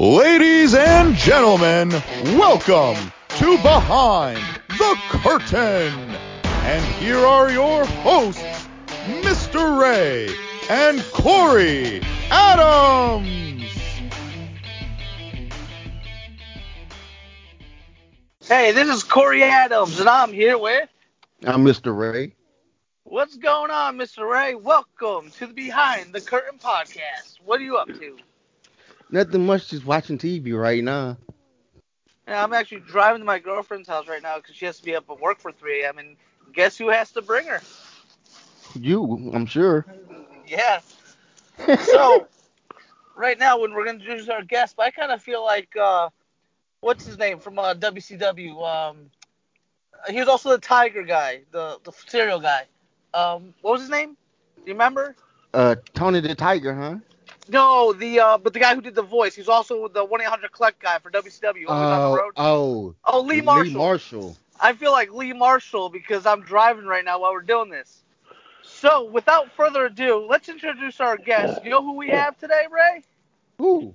Ladies 0.00 0.76
and 0.76 1.16
gentlemen, 1.16 1.90
welcome 2.38 2.94
to 3.30 3.56
Behind 3.56 4.38
the 4.68 4.96
Curtain. 5.08 5.92
And 6.44 6.84
here 7.02 7.18
are 7.18 7.50
your 7.50 7.84
hosts, 7.84 8.68
Mr. 9.06 9.80
Ray 9.80 10.32
and 10.70 11.02
Cory 11.12 12.00
Adams. 12.30 13.72
Hey, 18.46 18.70
this 18.70 18.88
is 18.88 19.02
Cory 19.02 19.42
Adams, 19.42 19.98
and 19.98 20.08
I'm 20.08 20.32
here 20.32 20.58
with. 20.58 20.88
I'm 21.44 21.64
Mr. 21.64 21.98
Ray. 21.98 22.36
What's 23.02 23.36
going 23.36 23.72
on, 23.72 23.98
Mr. 23.98 24.30
Ray? 24.30 24.54
Welcome 24.54 25.32
to 25.38 25.48
the 25.48 25.52
Behind 25.52 26.12
the 26.12 26.20
Curtain 26.20 26.60
podcast. 26.60 27.40
What 27.44 27.58
are 27.58 27.64
you 27.64 27.78
up 27.78 27.88
to? 27.88 28.16
Nothing 29.10 29.46
much, 29.46 29.68
just 29.68 29.84
watching 29.84 30.18
TV 30.18 30.52
right 30.52 30.82
now. 30.82 31.16
Yeah, 32.26 32.42
I'm 32.42 32.52
actually 32.52 32.80
driving 32.80 33.20
to 33.20 33.24
my 33.24 33.38
girlfriend's 33.38 33.88
house 33.88 34.06
right 34.06 34.22
now 34.22 34.36
because 34.36 34.54
she 34.56 34.66
has 34.66 34.78
to 34.78 34.84
be 34.84 34.94
up 34.94 35.08
at 35.10 35.20
work 35.20 35.40
for 35.40 35.52
3 35.52 35.82
a.m. 35.82 35.98
And 35.98 36.16
guess 36.52 36.76
who 36.76 36.88
has 36.88 37.12
to 37.12 37.22
bring 37.22 37.46
her? 37.46 37.62
You, 38.74 39.30
I'm 39.34 39.46
sure. 39.46 39.86
Yeah. 40.46 40.80
So, 41.80 42.28
right 43.16 43.38
now, 43.38 43.58
when 43.60 43.72
we're 43.72 43.84
going 43.84 43.98
to 43.98 44.04
introduce 44.04 44.28
our 44.28 44.42
guest, 44.42 44.76
I 44.78 44.90
kind 44.90 45.10
of 45.12 45.22
feel 45.22 45.44
like, 45.44 45.74
uh, 45.76 46.08
what's 46.80 47.04
his 47.04 47.18
name 47.18 47.38
from 47.38 47.58
uh, 47.58 47.74
WCW? 47.74 48.62
Um, 48.62 49.10
he 50.08 50.18
was 50.18 50.28
also 50.28 50.50
the 50.50 50.58
Tiger 50.58 51.02
guy, 51.02 51.42
the, 51.50 51.78
the 51.84 51.92
cereal 51.92 52.40
guy. 52.40 52.66
Um, 53.14 53.54
what 53.62 53.72
was 53.72 53.82
his 53.82 53.90
name? 53.90 54.16
Do 54.56 54.62
you 54.66 54.72
remember? 54.74 55.16
Uh, 55.52 55.76
Tony 55.94 56.20
the 56.20 56.34
Tiger, 56.34 56.74
huh? 56.74 56.96
No, 57.48 57.92
the 57.92 58.20
uh, 58.20 58.38
but 58.38 58.52
the 58.52 58.58
guy 58.60 58.74
who 58.74 58.80
did 58.82 58.94
the 58.94 59.02
voice, 59.02 59.34
he's 59.34 59.48
also 59.48 59.88
the 59.88 60.04
one 60.04 60.20
eight 60.20 60.26
hundred 60.28 60.52
collect 60.52 60.80
guy 60.80 60.98
for 60.98 61.10
WCW. 61.10 61.68
Always 61.68 61.68
on 61.68 62.02
the 62.02 62.06
Oh, 62.08 62.14
road. 62.16 62.32
oh, 62.36 62.94
Oh, 63.04 63.20
Lee 63.22 63.40
Marshall. 63.40 63.72
Lee 63.72 63.78
Marshall. 63.78 64.36
I 64.60 64.72
feel 64.74 64.92
like 64.92 65.12
Lee 65.12 65.32
Marshall 65.32 65.88
because 65.88 66.26
I'm 66.26 66.42
driving 66.42 66.84
right 66.86 67.04
now 67.04 67.20
while 67.20 67.32
we're 67.32 67.40
doing 67.42 67.70
this. 67.70 68.02
So, 68.62 69.04
without 69.04 69.50
further 69.56 69.86
ado, 69.86 70.26
let's 70.28 70.48
introduce 70.48 71.00
our 71.00 71.16
guest. 71.16 71.64
You 71.64 71.70
know 71.70 71.82
who 71.82 71.94
we 71.94 72.08
have 72.10 72.36
today, 72.38 72.64
Ray? 72.70 73.02
Ooh, 73.62 73.94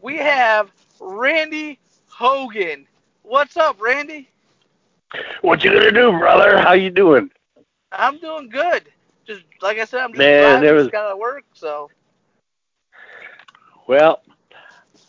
We 0.00 0.16
have 0.18 0.70
Randy 1.00 1.78
Hogan. 2.08 2.86
What's 3.22 3.56
up, 3.56 3.80
Randy? 3.80 4.28
What 5.40 5.64
you 5.64 5.72
gonna 5.72 5.90
do, 5.90 6.12
brother? 6.18 6.58
How 6.58 6.72
you 6.74 6.90
doing? 6.90 7.30
I'm 7.90 8.18
doing 8.18 8.48
good. 8.48 8.84
Just 9.26 9.42
like 9.60 9.78
I 9.78 9.84
said, 9.84 10.00
I'm 10.02 10.10
just 10.10 10.18
Man, 10.18 10.42
driving. 10.42 10.62
there 10.62 10.74
was- 10.74 10.84
Just 10.84 10.92
got 10.92 11.08
to 11.10 11.16
work, 11.16 11.44
so. 11.54 11.90
Well, 13.86 14.22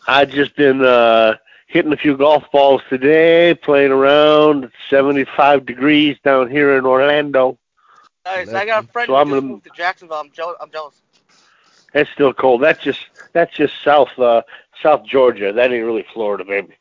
I 0.07 0.25
just 0.25 0.55
been 0.55 0.83
uh 0.83 1.35
hitting 1.67 1.93
a 1.93 1.97
few 1.97 2.17
golf 2.17 2.43
balls 2.51 2.81
today, 2.89 3.55
playing 3.55 3.91
around. 3.91 4.65
It's 4.65 4.73
75 4.89 5.65
degrees 5.65 6.17
down 6.23 6.49
here 6.49 6.77
in 6.77 6.85
Orlando. 6.85 7.57
Nice. 8.25 8.49
I 8.53 8.65
got 8.65 8.85
a 8.85 8.87
friend 8.87 9.07
So 9.07 9.13
who 9.15 9.19
I'm 9.19 9.27
just 9.27 9.35
gonna- 9.35 9.41
moved 9.53 9.63
to 9.65 9.69
Jacksonville. 9.75 10.17
I'm 10.17 10.31
jealous. 10.31 10.57
I'm 10.61 10.71
jealous. 10.71 11.01
It's 11.93 12.09
still 12.11 12.33
cold. 12.33 12.61
That's 12.61 12.81
just 12.83 12.99
that's 13.33 13.53
just 13.55 13.73
south 13.83 14.17
uh 14.17 14.41
South 14.81 15.05
Georgia. 15.05 15.53
That 15.53 15.71
ain't 15.71 15.85
really 15.85 16.05
Florida, 16.13 16.43
baby. 16.43 16.75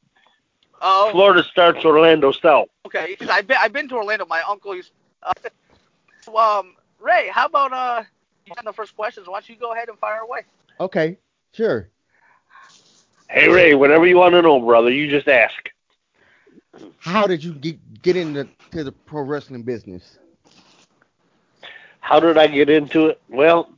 Oh, 0.81 1.11
Florida 1.13 1.45
starts 1.45 1.85
Orlando 1.85 2.33
south. 2.33 2.69
Okay, 2.87 3.09
because 3.11 3.29
I've 3.29 3.47
been 3.47 3.59
I've 3.61 3.73
been 3.73 3.89
to 3.89 3.97
Orlando. 3.97 4.27
My 4.27 4.43
uncle 4.49 4.75
used. 4.75 4.93
Uh, 5.23 5.33
so, 6.23 6.37
um, 6.37 6.75
Ray, 6.99 7.29
how 7.33 7.47
about 7.47 7.73
uh, 7.73 8.03
you 8.47 8.55
got 8.55 8.65
the 8.65 8.73
first 8.73 8.97
questions? 8.97 9.29
Why 9.29 9.35
don't 9.35 9.49
you 9.49 9.57
go 9.57 9.73
ahead 9.73 9.89
and 9.89 9.99
fire 9.99 10.21
away? 10.21 10.41
okay, 10.81 11.17
sure. 11.53 11.89
Hey 13.29 13.49
Ray, 13.49 13.75
whatever 13.75 14.07
you 14.07 14.17
want 14.17 14.35
to 14.35 14.43
know, 14.43 14.61
brother, 14.61 14.91
you 14.91 15.09
just 15.09 15.29
ask. 15.29 15.71
How 16.99 17.27
did 17.27 17.43
you 17.43 17.55
get 17.55 18.03
get 18.03 18.17
into 18.17 18.49
to 18.73 18.85
the 18.85 18.93
pro 18.93 19.23
wrestling 19.23 19.63
business? 19.63 20.19
How 22.01 22.21
did 22.21 22.37
I 22.37 22.47
get 22.47 22.69
into 22.69 23.07
it? 23.07 23.23
Well, 23.29 23.71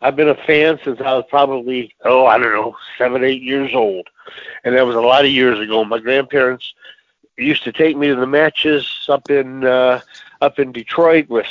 I've 0.00 0.16
been 0.16 0.28
a 0.28 0.34
fan 0.34 0.78
since 0.84 1.00
I 1.00 1.14
was 1.14 1.24
probably, 1.30 1.94
oh, 2.04 2.26
I 2.26 2.36
don't 2.38 2.52
know, 2.52 2.76
seven, 2.98 3.24
eight 3.24 3.42
years 3.42 3.74
old. 3.74 4.06
And 4.62 4.76
that 4.76 4.86
was 4.86 4.96
a 4.96 5.00
lot 5.00 5.24
of 5.24 5.30
years 5.30 5.58
ago. 5.58 5.84
My 5.84 5.98
grandparents 5.98 6.74
used 7.38 7.64
to 7.64 7.72
take 7.72 7.96
me 7.96 8.08
to 8.08 8.14
the 8.14 8.26
matches 8.26 8.86
up 9.08 9.30
in 9.30 9.64
uh, 9.64 10.00
up 10.40 10.58
in 10.58 10.72
Detroit 10.72 11.28
with 11.28 11.46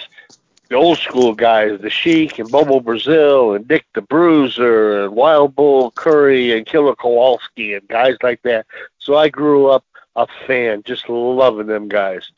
the 0.70 0.76
old 0.76 0.98
school 0.98 1.34
guys, 1.34 1.80
the 1.82 1.90
Sheik 1.90 2.40
and 2.40 2.50
Bobo 2.50 2.80
Brazil 2.80 3.54
and 3.54 3.68
Dick 3.68 3.86
the 3.94 4.02
Bruiser 4.02 5.06
and 5.06 5.16
Wild 5.16 5.56
Bull 5.56 5.92
Curry 5.92 6.58
and 6.58 6.66
Killer 6.66 6.96
Kowalski 6.96 7.74
and 7.74 7.88
guys 7.88 8.16
like 8.24 8.42
that. 8.44 8.66
So 8.98 9.16
I 9.16 9.30
grew 9.30 9.68
up 9.68 9.86
a 10.16 10.28
fan, 10.48 10.84
just 10.84 11.10
loving 11.10 11.68
them 11.68 11.88
guys. 11.88 12.32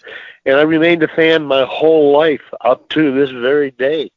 And 0.45 0.57
I 0.57 0.61
remained 0.61 1.03
a 1.03 1.07
fan 1.07 1.45
my 1.45 1.65
whole 1.65 2.11
life 2.17 2.53
up 2.61 2.87
to 2.89 3.11
this 3.13 3.31
very 3.31 3.71
day. 3.71 4.11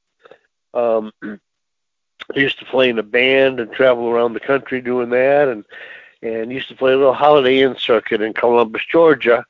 Um, 0.74 1.12
I 1.22 2.38
used 2.38 2.58
to 2.58 2.66
play 2.66 2.90
in 2.90 2.98
a 2.98 3.02
band 3.02 3.58
and 3.58 3.72
travel 3.72 4.08
around 4.08 4.34
the 4.34 4.40
country 4.40 4.80
doing 4.80 5.10
that, 5.10 5.48
and 5.48 5.64
and 6.20 6.52
used 6.52 6.68
to 6.68 6.74
play 6.74 6.92
a 6.92 6.96
little 6.96 7.14
Holiday 7.14 7.60
Inn 7.60 7.76
circuit 7.78 8.20
in 8.20 8.34
Columbus, 8.34 8.82
Georgia. 8.90 9.44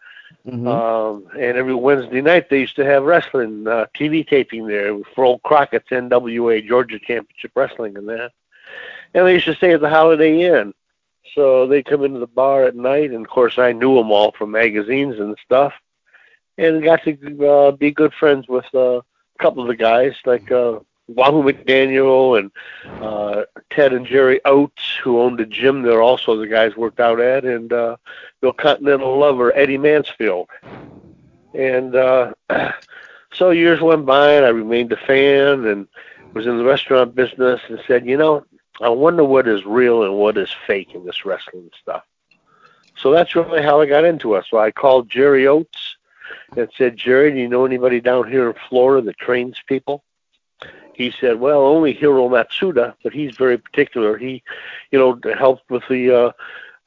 Mhm. 0.46 0.66
Um, 0.66 1.26
and 1.32 1.56
every 1.56 1.74
Wednesday 1.74 2.20
night 2.20 2.48
they 2.48 2.60
used 2.60 2.76
to 2.76 2.84
have 2.84 3.04
wrestling 3.04 3.66
uh, 3.66 3.86
TV 3.94 4.26
taping 4.26 4.66
there 4.66 4.98
for 5.14 5.24
old 5.24 5.42
Crockett's 5.42 5.90
NWA 5.90 6.66
Georgia 6.66 6.98
Championship 6.98 7.52
Wrestling 7.54 7.96
and 7.96 8.08
that. 8.08 8.32
And 9.14 9.26
they 9.26 9.34
used 9.34 9.46
to 9.46 9.54
stay 9.54 9.72
at 9.72 9.80
the 9.80 9.88
Holiday 9.88 10.42
Inn. 10.42 10.74
So 11.34 11.66
they 11.66 11.82
come 11.82 12.04
into 12.04 12.20
the 12.20 12.26
bar 12.26 12.64
at 12.64 12.74
night, 12.74 13.10
and 13.10 13.24
of 13.24 13.30
course 13.30 13.58
I 13.58 13.72
knew 13.72 13.94
them 13.94 14.10
all 14.10 14.32
from 14.32 14.50
magazines 14.50 15.18
and 15.18 15.36
stuff, 15.44 15.72
and 16.56 16.82
got 16.82 17.02
to 17.04 17.46
uh, 17.46 17.70
be 17.72 17.90
good 17.90 18.12
friends 18.14 18.48
with 18.48 18.64
uh, 18.74 18.98
a 18.98 19.02
couple 19.38 19.62
of 19.62 19.68
the 19.68 19.76
guys 19.76 20.14
like 20.24 20.50
uh, 20.50 20.80
Wahoo 21.08 21.42
McDaniel 21.42 22.38
and 22.38 22.50
uh, 23.02 23.44
Ted 23.70 23.92
and 23.92 24.06
Jerry 24.06 24.40
Oates, 24.44 24.96
who 25.02 25.20
owned 25.20 25.40
a 25.40 25.46
gym 25.46 25.82
there. 25.82 26.02
Also, 26.02 26.36
the 26.36 26.46
guys 26.46 26.76
worked 26.76 27.00
out 27.00 27.20
at, 27.20 27.44
and 27.44 27.72
uh, 27.72 27.96
Bill 28.40 28.52
Continental 28.52 29.18
lover 29.18 29.54
Eddie 29.56 29.78
Mansfield. 29.78 30.48
And 31.54 31.94
uh, 31.94 32.34
so 33.32 33.50
years 33.50 33.80
went 33.80 34.06
by, 34.06 34.34
and 34.34 34.44
I 34.44 34.50
remained 34.50 34.92
a 34.92 34.96
fan, 34.96 35.64
and 35.64 35.88
was 36.34 36.46
in 36.46 36.58
the 36.58 36.64
restaurant 36.64 37.14
business, 37.14 37.60
and 37.68 37.80
said, 37.86 38.06
you 38.06 38.16
know, 38.18 38.44
I 38.80 38.90
wonder 38.90 39.24
what 39.24 39.48
is 39.48 39.64
real 39.64 40.04
and 40.04 40.14
what 40.14 40.36
is 40.36 40.54
fake 40.66 40.94
in 40.94 41.04
this 41.04 41.24
wrestling 41.24 41.70
stuff. 41.80 42.04
So 42.96 43.12
that's 43.12 43.34
really 43.34 43.62
how 43.62 43.80
I 43.80 43.86
got 43.86 44.04
into 44.04 44.34
it. 44.34 44.44
So 44.50 44.58
I 44.58 44.70
called 44.70 45.08
Jerry 45.08 45.46
Oates 45.46 45.96
and 46.56 46.68
said, 46.76 46.96
Jerry, 46.96 47.32
do 47.32 47.38
you 47.38 47.48
know 47.48 47.64
anybody 47.64 48.00
down 48.00 48.30
here 48.30 48.50
in 48.50 48.56
Florida 48.68 49.04
that 49.06 49.18
trains 49.18 49.56
people? 49.66 50.04
He 50.98 51.12
said, 51.20 51.38
well, 51.38 51.60
only 51.60 51.92
Hiro 51.92 52.28
Matsuda, 52.28 52.92
but 53.04 53.12
he's 53.12 53.36
very 53.36 53.56
particular. 53.56 54.18
He, 54.18 54.42
you 54.90 54.98
know, 54.98 55.20
helped 55.38 55.70
with 55.70 55.84
the, 55.88 56.34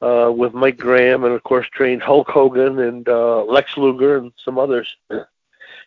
uh, 0.02 0.04
uh, 0.04 0.30
with 0.30 0.52
Mike 0.52 0.76
Graham 0.76 1.24
and 1.24 1.32
of 1.32 1.42
course 1.44 1.66
trained 1.72 2.02
Hulk 2.02 2.28
Hogan 2.28 2.78
and, 2.78 3.08
uh, 3.08 3.42
Lex 3.44 3.78
Luger 3.78 4.18
and 4.18 4.30
some 4.36 4.58
others. 4.58 4.94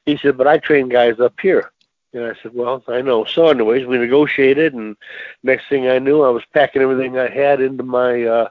He 0.08 0.18
said, 0.18 0.38
but 0.38 0.48
I 0.48 0.58
train 0.58 0.90
guys 0.90 1.20
up 1.20 1.40
here. 1.40 1.72
And 2.14 2.26
I 2.26 2.34
said, 2.42 2.56
well, 2.56 2.84
I 2.88 3.02
know. 3.02 3.26
So 3.26 3.48
anyways, 3.48 3.86
we 3.86 4.00
negotiated 4.00 4.74
and 4.74 4.98
next 5.44 5.70
thing 5.70 5.88
I 5.88 6.00
knew, 6.00 6.24
I 6.24 6.30
was 6.30 6.44
packing 6.52 6.82
everything 6.82 7.20
I 7.20 7.30
had 7.30 7.62
into 7.62 7.84
my, 7.84 8.24
uh, 8.24 8.50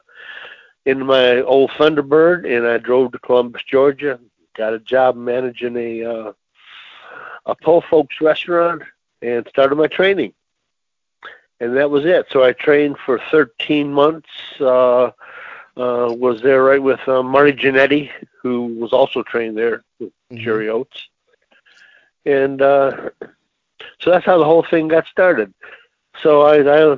into 0.86 1.04
my 1.04 1.41
old 1.41 1.70
Thunderbird 1.70 2.46
and 2.46 2.64
I 2.64 2.78
drove 2.78 3.10
to 3.10 3.18
Columbus, 3.18 3.64
Georgia, 3.64 4.20
got 4.56 4.72
a 4.72 4.78
job 4.78 5.16
managing 5.16 5.76
a, 5.76 6.04
uh, 6.04 6.32
a 7.46 7.56
po 7.56 7.80
folks 7.80 8.20
restaurant 8.20 8.82
and 9.24 9.46
started 9.48 9.76
my 9.76 9.88
training. 9.88 10.34
And 11.60 11.76
that 11.76 11.90
was 11.90 12.04
it. 12.04 12.26
So 12.30 12.42
I 12.44 12.52
trained 12.52 12.96
for 13.04 13.18
13 13.30 13.92
months. 13.92 14.28
Uh, 14.60 15.10
uh, 15.76 16.12
was 16.12 16.41
there 16.42 16.62
right 16.65 16.82
with 16.82 17.00
uh, 17.09 17.22
Marty 17.22 17.53
Jannetty, 17.53 18.10
who 18.42 18.66
was 18.78 18.92
also 18.92 19.22
trained 19.22 19.56
there 19.59 19.84
with 20.00 20.12
Mhm. 20.32 20.38
Jerry 20.44 20.68
Oates. 20.68 21.09
And 22.26 22.60
uh, 22.62 23.10
so 24.00 24.10
that's 24.10 24.24
how 24.26 24.38
the 24.38 24.44
whole 24.44 24.62
thing 24.62 24.88
got 24.88 25.06
started. 25.06 25.53
So 26.22 26.42
I, 26.42 26.56
I 26.60 26.97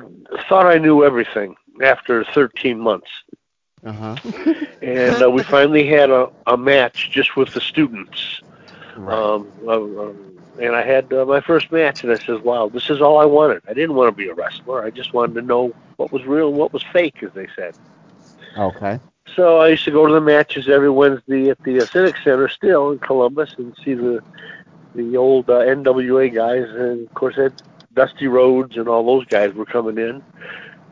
thought 0.49 0.65
I 0.67 0.77
knew 0.77 1.03
everything 1.03 1.55
after 1.81 2.23
13 2.23 2.79
months. 2.79 3.09
Uh 3.85 3.93
huh. 3.93 4.17
And 4.81 5.21
uh, 5.21 5.29
we 5.31 5.43
finally 5.43 5.87
had 5.87 6.09
a, 6.09 6.27
a 6.45 6.57
match 6.57 7.09
just 7.11 7.35
with 7.35 7.53
the 7.53 7.61
students. 7.61 8.41
right. 8.95 9.23
Um, 9.23 9.51
and 10.61 10.75
I 10.75 10.83
had 10.83 11.11
uh, 11.13 11.25
my 11.25 11.41
first 11.41 11.71
match, 11.71 12.03
and 12.03 12.11
I 12.11 12.17
says, 12.17 12.41
"Wow, 12.41 12.69
this 12.69 12.89
is 12.89 13.01
all 13.01 13.19
I 13.19 13.25
wanted. 13.25 13.63
I 13.67 13.73
didn't 13.73 13.95
want 13.95 14.09
to 14.09 14.15
be 14.15 14.29
a 14.29 14.33
wrestler. 14.33 14.83
I 14.83 14.91
just 14.91 15.13
wanted 15.13 15.35
to 15.35 15.41
know 15.41 15.73
what 15.97 16.11
was 16.11 16.25
real 16.25 16.49
and 16.49 16.57
what 16.57 16.73
was 16.73 16.83
fake, 16.93 17.23
as 17.23 17.31
they 17.33 17.47
said." 17.55 17.75
okay. 18.57 18.99
So 19.35 19.59
I 19.59 19.69
used 19.69 19.85
to 19.85 19.91
go 19.91 20.07
to 20.07 20.13
the 20.13 20.21
matches 20.21 20.69
every 20.69 20.89
Wednesday 20.89 21.49
at 21.49 21.61
the 21.63 21.81
uh, 21.81 21.85
Civic 21.85 22.17
Center, 22.17 22.47
still 22.49 22.91
in 22.91 22.99
Columbus, 22.99 23.55
and 23.57 23.75
see 23.83 23.93
the 23.93 24.23
the 24.95 25.17
old 25.17 25.49
uh, 25.49 25.59
NWA 25.59 26.33
guys, 26.33 26.67
and 26.69 27.07
of 27.07 27.13
course, 27.13 27.35
that 27.35 27.53
Dusty 27.93 28.27
Rhodes 28.27 28.77
and 28.77 28.87
all 28.87 29.05
those 29.05 29.25
guys 29.25 29.53
were 29.53 29.65
coming 29.65 29.97
in. 29.97 30.23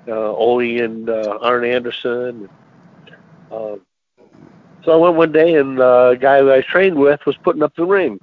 uh, 0.07 0.31
Ole 0.33 0.81
and 0.81 1.09
uh, 1.09 1.39
Arn 1.41 1.65
Anderson. 1.65 2.49
Uh, 3.51 3.77
so 4.83 4.91
I 4.91 4.95
went 4.97 5.15
one 5.15 5.31
day, 5.31 5.55
and 5.55 5.79
uh, 5.79 6.11
a 6.13 6.17
guy 6.17 6.41
that 6.41 6.53
I 6.53 6.61
trained 6.61 6.97
with 6.97 7.25
was 7.25 7.37
putting 7.37 7.63
up 7.63 7.75
the 7.75 7.85
ring. 7.85 8.19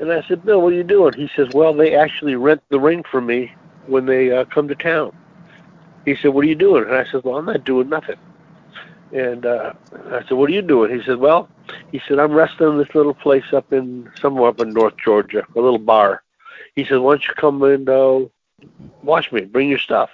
And 0.00 0.12
I 0.12 0.22
said, 0.26 0.44
Bill, 0.44 0.60
what 0.60 0.72
are 0.72 0.76
you 0.76 0.84
doing? 0.84 1.14
He 1.14 1.30
says, 1.36 1.48
Well, 1.54 1.72
they 1.72 1.94
actually 1.94 2.34
rent 2.34 2.62
the 2.68 2.80
ring 2.80 3.04
for 3.10 3.20
me 3.20 3.52
when 3.86 4.06
they 4.06 4.32
uh, 4.32 4.44
come 4.46 4.68
to 4.68 4.74
town. 4.74 5.16
He 6.04 6.16
said, 6.16 6.34
What 6.34 6.44
are 6.44 6.48
you 6.48 6.54
doing? 6.54 6.84
And 6.84 6.94
I 6.94 7.04
said, 7.10 7.22
Well, 7.24 7.36
I'm 7.36 7.46
not 7.46 7.64
doing 7.64 7.88
nothing. 7.88 8.16
And 9.12 9.46
uh, 9.46 9.72
I 10.10 10.20
said, 10.22 10.32
What 10.32 10.50
are 10.50 10.52
you 10.52 10.62
doing? 10.62 10.98
He 10.98 11.04
said, 11.04 11.18
Well, 11.18 11.48
he 11.92 12.00
said, 12.06 12.18
I'm 12.18 12.32
wrestling 12.32 12.72
in 12.72 12.78
this 12.78 12.94
little 12.94 13.14
place 13.14 13.52
up 13.52 13.72
in 13.72 14.10
somewhere 14.20 14.48
up 14.48 14.60
in 14.60 14.72
North 14.72 14.94
Georgia, 15.02 15.46
a 15.54 15.60
little 15.60 15.78
bar. 15.78 16.22
He 16.74 16.84
said, 16.84 16.98
Why 16.98 17.12
don't 17.12 17.26
you 17.26 17.34
come 17.34 17.62
and 17.62 17.88
uh, 17.88 18.20
watch 19.02 19.30
me? 19.30 19.42
Bring 19.42 19.68
your 19.68 19.78
stuff. 19.78 20.10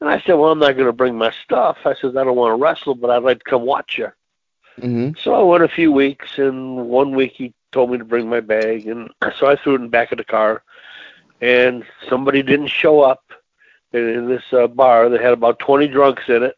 And 0.00 0.08
I 0.08 0.20
said, 0.20 0.34
Well, 0.34 0.52
I'm 0.52 0.60
not 0.60 0.76
going 0.76 0.86
to 0.86 0.92
bring 0.92 1.16
my 1.16 1.32
stuff. 1.44 1.78
I 1.84 1.94
said, 1.94 2.16
I 2.16 2.24
don't 2.24 2.36
want 2.36 2.56
to 2.56 2.62
wrestle, 2.62 2.94
but 2.94 3.10
I'd 3.10 3.24
like 3.24 3.38
to 3.38 3.50
come 3.50 3.62
watch 3.62 3.98
you. 3.98 4.08
Mm-hmm. 4.80 5.10
So 5.20 5.34
I 5.34 5.42
went 5.42 5.64
a 5.64 5.68
few 5.68 5.92
weeks, 5.92 6.38
and 6.38 6.88
one 6.88 7.14
week 7.14 7.32
he 7.36 7.52
told 7.72 7.90
me 7.90 7.98
to 7.98 8.04
bring 8.04 8.28
my 8.28 8.40
bag, 8.40 8.86
and 8.88 9.10
so 9.38 9.46
I 9.46 9.56
threw 9.56 9.74
it 9.74 9.76
in 9.76 9.82
the 9.82 9.88
back 9.88 10.12
of 10.12 10.18
the 10.18 10.24
car. 10.24 10.62
And 11.40 11.84
somebody 12.08 12.42
didn't 12.42 12.68
show 12.68 13.00
up 13.02 13.22
in, 13.92 14.28
this 14.28 14.44
uh, 14.52 14.66
bar 14.68 15.08
that 15.10 15.20
had 15.20 15.32
about 15.32 15.58
20 15.58 15.88
drunks 15.88 16.24
in 16.28 16.42
it, 16.42 16.56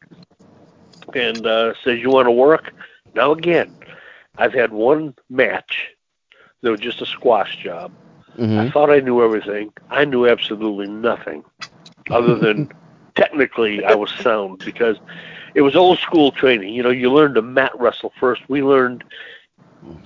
and 1.15 1.47
uh, 1.47 1.75
says, 1.83 2.01
"You 2.01 2.11
want 2.11 2.27
to 2.27 2.33
work?" 2.33 2.73
Now 3.15 3.33
again, 3.33 3.75
I've 4.37 4.55
had 4.55 4.73
one 4.73 5.15
match 5.29 5.89
that 6.63 6.71
was 6.71 6.81
just 6.81 7.03
a 7.03 7.07
squash 7.07 7.57
job. 7.63 7.93
I 8.57 8.65
Mm-hmm. 8.65 8.69
thought 8.73 8.91
I 8.91 9.01
knew 9.01 9.23
everything. 9.23 9.73
I 9.91 10.05
knew 10.05 10.27
absolutely 10.27 10.87
nothing, 10.89 11.45
other 12.11 12.37
than 12.37 12.69
technically 13.15 13.85
I 13.85 13.95
was 13.95 14.13
sound 14.13 14.61
because 14.65 14.99
it 15.55 15.63
was 15.63 15.77
old 15.77 15.99
school 15.99 16.31
training. 16.33 16.75
You 16.75 16.83
know, 16.83 16.91
you 16.91 17.13
learned 17.13 17.35
to 17.37 17.43
mat 17.43 17.73
wrestle 17.79 18.13
first. 18.19 18.43
We 18.49 18.63
learned 18.63 19.05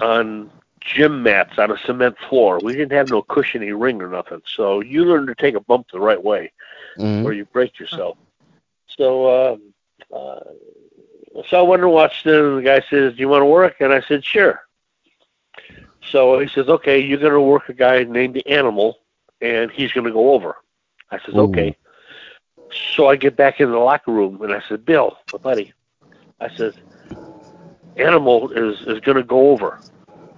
on 0.00 0.50
gym 0.80 1.22
mats 1.22 1.58
on 1.58 1.70
a 1.70 1.78
cement 1.78 2.16
floor. 2.28 2.58
We 2.62 2.72
didn't 2.72 2.92
have 2.92 3.08
no 3.08 3.22
cushiony 3.22 3.72
ring 3.72 4.00
or 4.02 4.08
nothing. 4.08 4.42
So 4.46 4.80
you 4.80 5.04
learned 5.04 5.28
to 5.28 5.34
take 5.34 5.54
a 5.54 5.60
bump 5.60 5.88
the 5.92 6.00
right 6.00 6.22
way 6.22 6.52
Mm-hmm. 6.98 7.26
or 7.26 7.32
you 7.32 7.44
break 7.44 7.78
yourself. 7.78 8.16
So, 8.88 9.52
um, 9.52 9.74
uh, 10.12 10.40
so 11.48 11.58
I 11.58 11.62
went 11.62 11.82
and 11.82 11.92
watched 11.92 12.26
it, 12.26 12.34
and 12.40 12.58
the 12.58 12.62
guy 12.62 12.80
says, 12.90 13.14
"Do 13.14 13.20
you 13.20 13.28
want 13.28 13.42
to 13.42 13.46
work?" 13.46 13.76
And 13.80 13.92
I 13.92 14.00
said, 14.00 14.24
"Sure." 14.24 14.60
So 16.02 16.38
he 16.40 16.48
says, 16.48 16.68
"Okay, 16.68 16.98
you're 16.98 17.18
going 17.18 17.32
to 17.32 17.40
work 17.40 17.68
a 17.68 17.72
guy 17.74 18.02
named 18.02 18.34
the 18.34 18.46
Animal, 18.48 18.98
and 19.40 19.70
he's 19.70 19.92
going 19.92 20.06
to 20.06 20.12
go 20.12 20.32
over." 20.32 20.56
I 21.10 21.18
says, 21.20 21.34
Ooh. 21.34 21.42
"Okay." 21.42 21.76
So 22.94 23.06
I 23.08 23.16
get 23.16 23.36
back 23.36 23.60
in 23.60 23.70
the 23.70 23.78
locker 23.78 24.10
room, 24.10 24.42
and 24.42 24.52
I 24.52 24.62
said, 24.68 24.84
"Bill, 24.84 25.16
my 25.32 25.38
buddy," 25.38 25.72
I 26.40 26.48
says, 26.56 26.74
"Animal 27.96 28.50
is 28.50 28.80
is 28.86 29.00
going 29.00 29.16
to 29.16 29.22
go 29.22 29.50
over. 29.50 29.80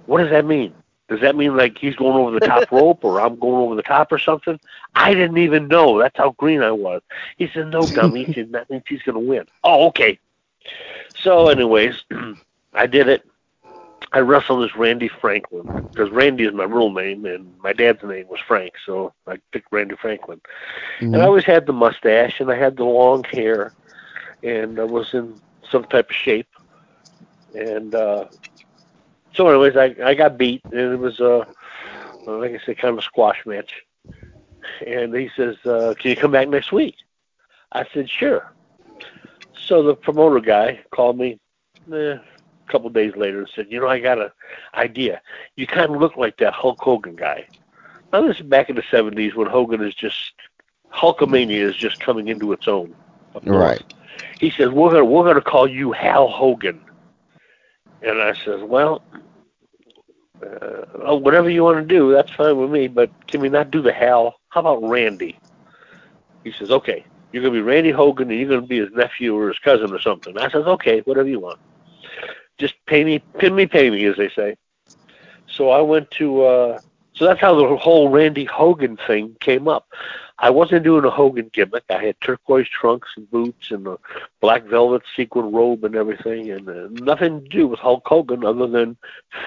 What 0.05 0.19
does 0.19 0.31
that 0.31 0.45
mean?" 0.45 0.75
Does 1.09 1.19
that 1.21 1.35
mean 1.35 1.57
like 1.57 1.77
he's 1.77 1.95
going 1.95 2.15
over 2.15 2.31
the 2.31 2.39
top 2.39 2.71
rope 2.71 3.03
or 3.03 3.19
I'm 3.19 3.37
going 3.37 3.65
over 3.65 3.75
the 3.75 3.83
top 3.83 4.11
or 4.13 4.17
something? 4.17 4.57
I 4.95 5.13
didn't 5.13 5.37
even 5.37 5.67
know. 5.67 5.99
That's 5.99 6.17
how 6.17 6.31
green 6.31 6.61
I 6.61 6.71
was. 6.71 7.01
He 7.37 7.49
said, 7.53 7.67
No, 7.67 7.85
dummy. 7.85 8.25
He 8.25 8.33
said, 8.33 8.53
That 8.53 8.69
means 8.69 8.83
he's 8.87 9.01
going 9.01 9.15
to 9.15 9.29
win. 9.29 9.45
Oh, 9.63 9.87
okay. 9.87 10.19
So, 11.13 11.49
anyways, 11.49 12.03
I 12.73 12.87
did 12.87 13.09
it. 13.09 13.23
I 14.13 14.19
wrestled 14.19 14.63
as 14.63 14.75
Randy 14.75 15.09
Franklin 15.09 15.69
because 15.93 16.11
Randy 16.11 16.45
is 16.45 16.53
my 16.53 16.63
real 16.63 16.91
name 16.91 17.25
and 17.25 17.57
my 17.61 17.73
dad's 17.73 18.03
name 18.03 18.27
was 18.29 18.39
Frank, 18.47 18.73
so 18.85 19.13
I 19.27 19.37
picked 19.51 19.71
Randy 19.71 19.95
Franklin. 19.95 20.39
And 21.11 21.21
I 21.21 21.25
always 21.25 21.43
had 21.45 21.65
the 21.65 21.73
mustache 21.73 22.39
and 22.39 22.49
I 22.51 22.55
had 22.55 22.77
the 22.77 22.83
long 22.85 23.23
hair 23.25 23.73
and 24.43 24.79
I 24.79 24.83
was 24.83 25.13
in 25.13 25.41
some 25.69 25.83
type 25.85 26.09
of 26.09 26.15
shape. 26.15 26.47
And 27.53 27.93
uh, 27.95 28.25
so, 29.33 29.47
anyways, 29.47 29.77
I 29.77 29.95
I 30.03 30.13
got 30.13 30.37
beat 30.37 30.61
and 30.65 30.93
it 30.93 30.99
was 30.99 31.19
uh, 31.19 31.45
like 32.27 32.51
I 32.51 32.59
said, 32.65 32.77
kind 32.77 32.93
of 32.93 32.99
a 32.99 33.01
squash 33.01 33.45
match. 33.45 33.73
And 34.85 35.13
he 35.13 35.29
says, 35.35 35.55
uh, 35.65 35.93
"Can 35.97 36.11
you 36.11 36.17
come 36.17 36.31
back 36.31 36.47
next 36.47 36.71
week?" 36.71 36.95
I 37.71 37.85
said, 37.93 38.09
"Sure." 38.09 38.51
So 39.57 39.83
the 39.83 39.95
promoter 39.95 40.39
guy 40.39 40.81
called 40.91 41.17
me 41.17 41.39
eh, 41.91 41.95
a 41.95 42.21
couple 42.67 42.87
of 42.87 42.93
days 42.93 43.15
later 43.15 43.39
and 43.39 43.49
said, 43.55 43.67
"You 43.69 43.79
know, 43.79 43.87
I 43.87 43.99
got 43.99 44.19
an 44.19 44.31
idea. 44.75 45.21
You 45.55 45.67
kind 45.67 45.93
of 45.93 46.01
look 46.01 46.17
like 46.17 46.37
that 46.37 46.53
Hulk 46.53 46.79
Hogan 46.79 47.15
guy." 47.15 47.47
Now 48.11 48.27
this 48.27 48.37
is 48.37 48.45
back 48.45 48.69
in 48.69 48.75
the 48.75 48.83
'70s 48.83 49.35
when 49.35 49.47
Hogan 49.47 49.81
is 49.81 49.95
just 49.95 50.33
Hulkamania 50.93 51.61
is 51.61 51.75
just 51.75 51.99
coming 51.99 52.27
into 52.27 52.51
its 52.51 52.67
own. 52.67 52.93
Right. 53.43 53.81
He 54.39 54.51
says, 54.51 54.69
"We're 54.69 54.91
gonna 54.91 55.05
we're 55.05 55.25
gonna 55.25 55.41
call 55.41 55.67
you 55.67 55.91
Hal 55.91 56.27
Hogan." 56.27 56.81
And 58.01 58.21
I 58.21 58.33
says, 58.33 58.61
"Well, 58.63 59.03
uh, 60.41 60.85
oh, 61.03 61.15
whatever 61.17 61.49
you 61.49 61.63
want 61.63 61.77
to 61.77 61.85
do, 61.85 62.11
that's 62.11 62.31
fine 62.31 62.57
with 62.57 62.71
me. 62.71 62.87
But 62.87 63.11
can 63.27 63.41
we 63.41 63.49
not 63.49 63.71
do 63.71 63.81
the 63.81 63.93
Hal? 63.93 64.35
How 64.49 64.61
about 64.61 64.83
Randy?" 64.83 65.39
He 66.43 66.51
says, 66.51 66.71
"Okay, 66.71 67.05
you're 67.31 67.43
gonna 67.43 67.53
be 67.53 67.61
Randy 67.61 67.91
Hogan, 67.91 68.29
and 68.31 68.39
you're 68.39 68.49
gonna 68.49 68.61
be 68.67 68.79
his 68.79 68.91
nephew 68.93 69.37
or 69.37 69.49
his 69.49 69.59
cousin 69.59 69.91
or 69.93 69.99
something." 69.99 70.37
I 70.37 70.49
says, 70.49 70.65
"Okay, 70.65 71.01
whatever 71.01 71.27
you 71.29 71.39
want. 71.39 71.59
Just 72.57 72.75
pay 72.85 73.03
me, 73.03 73.19
pin 73.39 73.55
me, 73.55 73.65
pay 73.67 73.89
me, 73.89 74.05
as 74.05 74.17
they 74.17 74.29
say." 74.29 74.55
So 75.47 75.69
I 75.69 75.81
went 75.81 76.09
to. 76.11 76.43
uh 76.43 76.79
So 77.13 77.25
that's 77.25 77.41
how 77.41 77.53
the 77.55 77.75
whole 77.77 78.09
Randy 78.09 78.45
Hogan 78.45 78.97
thing 79.07 79.35
came 79.39 79.67
up. 79.67 79.87
I 80.41 80.49
wasn't 80.49 80.83
doing 80.83 81.05
a 81.05 81.09
Hogan 81.09 81.51
gimmick. 81.53 81.83
I 81.89 82.03
had 82.03 82.19
turquoise 82.19 82.67
trunks 82.67 83.09
and 83.15 83.29
boots 83.29 83.69
and 83.69 83.85
a 83.87 83.97
black 84.41 84.63
velvet 84.63 85.03
sequin 85.15 85.51
robe 85.51 85.83
and 85.83 85.95
everything, 85.95 86.49
and 86.49 86.67
uh, 86.67 86.87
nothing 87.03 87.43
to 87.43 87.47
do 87.47 87.67
with 87.67 87.79
Hulk 87.79 88.01
Hogan 88.07 88.43
other 88.43 88.65
than 88.65 88.97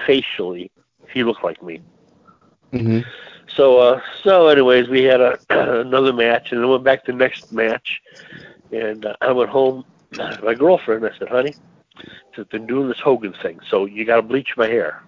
facially 0.07 0.71
he 1.09 1.25
looked 1.25 1.43
like 1.43 1.61
me. 1.61 1.81
Mm-hmm. 2.71 2.99
So, 3.47 3.77
uh, 3.79 4.01
so 4.23 4.47
anyways, 4.47 4.87
we 4.87 5.03
had 5.03 5.19
a 5.19 5.37
another 5.81 6.13
match, 6.13 6.53
and 6.53 6.61
then 6.61 6.69
went 6.69 6.85
back 6.85 7.03
to 7.05 7.11
the 7.11 7.17
next 7.17 7.51
match, 7.51 8.01
and 8.71 9.05
uh, 9.05 9.15
I 9.19 9.33
went 9.33 9.49
home. 9.49 9.83
My 10.43 10.53
girlfriend, 10.53 11.05
I 11.05 11.11
said, 11.19 11.27
"Honey, 11.27 11.55
I've 12.37 12.49
been 12.49 12.65
doing 12.67 12.87
this 12.87 13.01
Hogan 13.01 13.33
thing, 13.41 13.59
so 13.69 13.85
you 13.85 14.05
got 14.05 14.15
to 14.15 14.21
bleach 14.21 14.55
my 14.55 14.67
hair." 14.67 15.03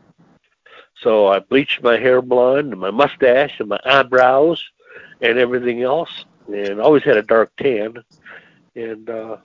So 1.02 1.28
I 1.28 1.40
bleached 1.40 1.82
my 1.82 1.98
hair 1.98 2.22
blonde, 2.22 2.74
and 2.74 2.82
my 2.82 2.92
mustache, 2.92 3.60
and 3.60 3.70
my 3.70 3.80
eyebrows, 3.86 4.64
and 5.22 5.38
everything 5.38 5.84
else, 5.84 6.26
and 6.48 6.80
always 6.80 7.04
had 7.04 7.18
a 7.18 7.24
dark 7.24 7.52
tan, 7.58 8.04
and 8.76 9.10
uh, 9.10 9.38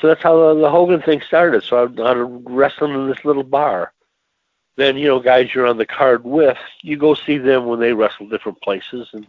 so 0.00 0.08
that's 0.08 0.22
how 0.22 0.54
the, 0.54 0.60
the 0.60 0.70
Hogan 0.70 1.02
thing 1.02 1.20
started. 1.22 1.62
So 1.62 1.84
I 1.84 1.92
started 1.92 2.24
wrestling 2.24 2.94
in 2.94 3.08
this 3.08 3.24
little 3.24 3.42
bar. 3.42 3.92
Then 4.76 4.96
you 4.96 5.08
know 5.08 5.20
guys 5.20 5.54
you're 5.54 5.66
on 5.66 5.78
the 5.78 5.86
card 5.86 6.24
with 6.24 6.58
you 6.82 6.96
go 6.96 7.14
see 7.14 7.38
them 7.38 7.66
when 7.66 7.80
they 7.80 7.92
wrestle 7.92 8.28
different 8.28 8.60
places. 8.60 9.08
And 9.12 9.26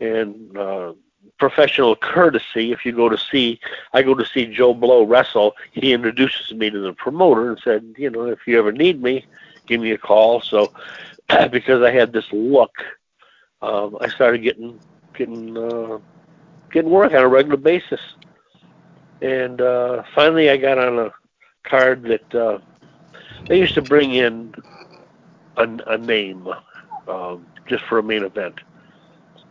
and 0.00 0.56
uh 0.58 0.92
professional 1.38 1.94
courtesy 1.96 2.72
if 2.72 2.84
you 2.86 2.92
go 2.92 3.08
to 3.08 3.18
see 3.18 3.60
i 3.92 4.00
go 4.00 4.14
to 4.14 4.24
see 4.24 4.46
joe 4.46 4.72
blow 4.72 5.02
wrestle 5.02 5.54
he 5.72 5.92
introduces 5.92 6.54
me 6.54 6.70
to 6.70 6.78
the 6.80 6.92
promoter 6.94 7.50
and 7.50 7.60
said 7.62 7.94
you 7.98 8.08
know 8.08 8.24
if 8.26 8.46
you 8.46 8.58
ever 8.58 8.72
need 8.72 9.02
me 9.02 9.24
give 9.66 9.80
me 9.80 9.90
a 9.92 9.98
call. 9.98 10.40
So 10.40 10.72
because 11.50 11.82
i 11.82 11.90
had 11.90 12.12
this 12.12 12.26
look 12.32 12.72
um 13.62 13.96
i 14.00 14.08
started 14.08 14.38
getting 14.42 14.78
getting 15.14 15.56
uh 15.56 15.98
getting 16.70 16.90
work 16.90 17.12
on 17.12 17.22
a 17.22 17.28
regular 17.28 17.56
basis 17.56 18.00
and 19.22 19.60
uh 19.60 20.02
finally 20.14 20.50
i 20.50 20.56
got 20.56 20.78
on 20.78 20.98
a 20.98 21.12
card 21.64 22.02
that 22.02 22.34
uh 22.34 22.58
they 23.48 23.58
used 23.58 23.74
to 23.74 23.82
bring 23.82 24.14
in 24.14 24.54
a, 25.56 25.68
a 25.86 25.98
name 25.98 26.48
um, 27.08 27.46
just 27.66 27.84
for 27.84 27.98
a 27.98 28.02
main 28.02 28.24
event. 28.24 28.60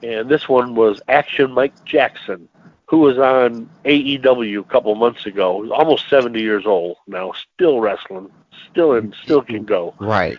And 0.03 0.29
this 0.29 0.47
one 0.47 0.75
was 0.75 1.01
Action 1.07 1.51
Mike 1.51 1.73
Jackson, 1.85 2.47
who 2.87 2.99
was 2.99 3.17
on 3.17 3.69
AEW 3.85 4.59
a 4.59 4.63
couple 4.63 4.91
of 4.91 4.97
months 4.97 5.25
ago. 5.25 5.63
He's 5.63 5.71
almost 5.71 6.09
70 6.09 6.39
years 6.39 6.65
old 6.65 6.97
now, 7.07 7.33
still 7.55 7.79
wrestling, 7.79 8.29
still 8.69 8.93
in, 8.93 9.13
still 9.23 9.41
can 9.41 9.63
go. 9.65 9.93
Right. 9.99 10.37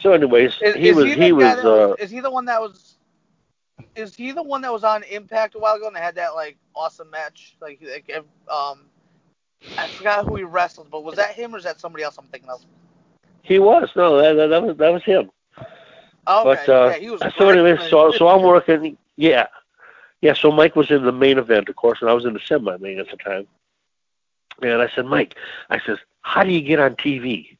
So, 0.00 0.12
anyways, 0.12 0.58
Is, 0.60 0.74
he 0.74 0.88
is 0.88 0.96
was 0.96 1.04
he, 1.06 1.14
he 1.14 1.18
the 1.18 1.34
was 1.34 1.58
uh, 1.58 1.62
was 1.64 1.96
is 2.00 2.10
he 2.10 2.20
the 2.20 2.30
one 2.30 2.44
that 2.46 2.60
was 2.60 2.95
is 3.96 4.14
he 4.14 4.32
the 4.32 4.42
one 4.42 4.62
that 4.62 4.72
was 4.72 4.84
on 4.84 5.02
Impact 5.04 5.54
a 5.54 5.58
while 5.58 5.76
ago 5.76 5.88
and 5.88 5.96
had 5.96 6.14
that 6.16 6.34
like 6.34 6.56
awesome 6.74 7.10
match? 7.10 7.56
Like, 7.60 7.80
like 7.82 8.24
um 8.52 8.80
I 9.76 9.88
forgot 9.88 10.26
who 10.26 10.36
he 10.36 10.44
wrestled, 10.44 10.90
but 10.90 11.02
was 11.02 11.16
that 11.16 11.34
him 11.34 11.54
or 11.54 11.58
is 11.58 11.64
that 11.64 11.80
somebody 11.80 12.04
else 12.04 12.16
I'm 12.18 12.26
thinking 12.26 12.50
of? 12.50 12.60
he 13.46 13.58
was 13.60 13.88
no 13.94 14.16
that, 14.16 14.48
that, 14.48 14.62
was 14.62 14.76
that 14.76 14.92
was 14.92 15.04
him. 15.04 15.30
Oh, 16.26 16.48
okay. 16.50 16.62
But 16.66 16.68
uh, 16.68 16.86
yeah, 16.88 16.98
he 16.98 17.10
was 17.10 17.22
so 17.38 17.48
anyway, 17.48 17.78
so 17.88 18.10
so 18.10 18.28
I'm 18.28 18.42
working. 18.42 18.98
Yeah, 19.16 19.46
yeah. 20.20 20.34
So 20.34 20.50
Mike 20.50 20.74
was 20.74 20.90
in 20.90 21.04
the 21.04 21.12
main 21.12 21.38
event, 21.38 21.68
of 21.68 21.76
course, 21.76 21.98
and 22.00 22.10
I 22.10 22.12
was 22.12 22.24
in 22.24 22.32
the 22.34 22.40
semi-main 22.40 22.98
at 22.98 23.08
the 23.08 23.16
time. 23.16 23.46
And 24.62 24.82
I 24.82 24.88
said, 24.94 25.06
Mike, 25.06 25.36
I 25.70 25.78
says, 25.80 25.98
how 26.22 26.42
do 26.42 26.50
you 26.50 26.62
get 26.62 26.80
on 26.80 26.96
TV? 26.96 27.56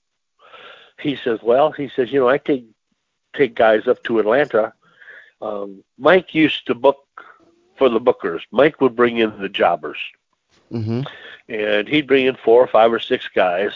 He 0.98 1.16
says, 1.22 1.40
well, 1.42 1.70
he 1.70 1.90
says, 1.94 2.10
you 2.10 2.20
know, 2.20 2.28
I 2.28 2.38
take 2.38 2.64
take 3.36 3.54
guys 3.54 3.86
up 3.86 4.02
to 4.04 4.18
Atlanta. 4.18 4.72
Um, 5.40 5.82
Mike 5.98 6.34
used 6.34 6.66
to 6.66 6.74
book 6.74 6.98
for 7.76 7.88
the 7.88 8.00
bookers. 8.00 8.40
Mike 8.50 8.80
would 8.80 8.96
bring 8.96 9.18
in 9.18 9.38
the 9.40 9.48
jobbers, 9.48 9.98
hmm 10.70 11.02
and 11.48 11.86
he'd 11.86 12.08
bring 12.08 12.26
in 12.26 12.36
four 12.36 12.60
or 12.62 12.66
five 12.66 12.92
or 12.92 12.98
six 12.98 13.28
guys, 13.28 13.70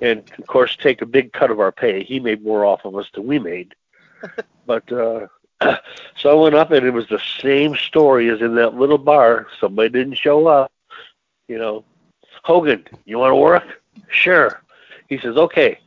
and 0.00 0.30
of 0.38 0.46
course 0.46 0.76
take 0.76 1.02
a 1.02 1.06
big 1.06 1.32
cut 1.32 1.50
of 1.50 1.60
our 1.60 1.72
pay. 1.72 2.02
He 2.02 2.20
made 2.20 2.42
more 2.42 2.64
off 2.64 2.84
of 2.84 2.96
us 2.96 3.06
than 3.12 3.26
we 3.26 3.38
made. 3.38 3.74
but 4.66 4.90
uh, 4.90 5.26
so 6.16 6.30
I 6.30 6.34
went 6.42 6.54
up, 6.54 6.70
and 6.70 6.86
it 6.86 6.90
was 6.90 7.08
the 7.08 7.20
same 7.40 7.76
story 7.76 8.30
as 8.30 8.40
in 8.40 8.54
that 8.54 8.74
little 8.74 8.98
bar. 8.98 9.46
Somebody 9.60 9.90
didn't 9.90 10.14
show 10.14 10.46
up. 10.46 10.72
You 11.48 11.58
know, 11.58 11.84
Hogan, 12.42 12.86
you 13.04 13.18
want 13.18 13.32
to 13.32 13.36
work? 13.36 13.64
Sure. 14.08 14.62
He 15.08 15.18
says, 15.18 15.36
okay. 15.36 15.78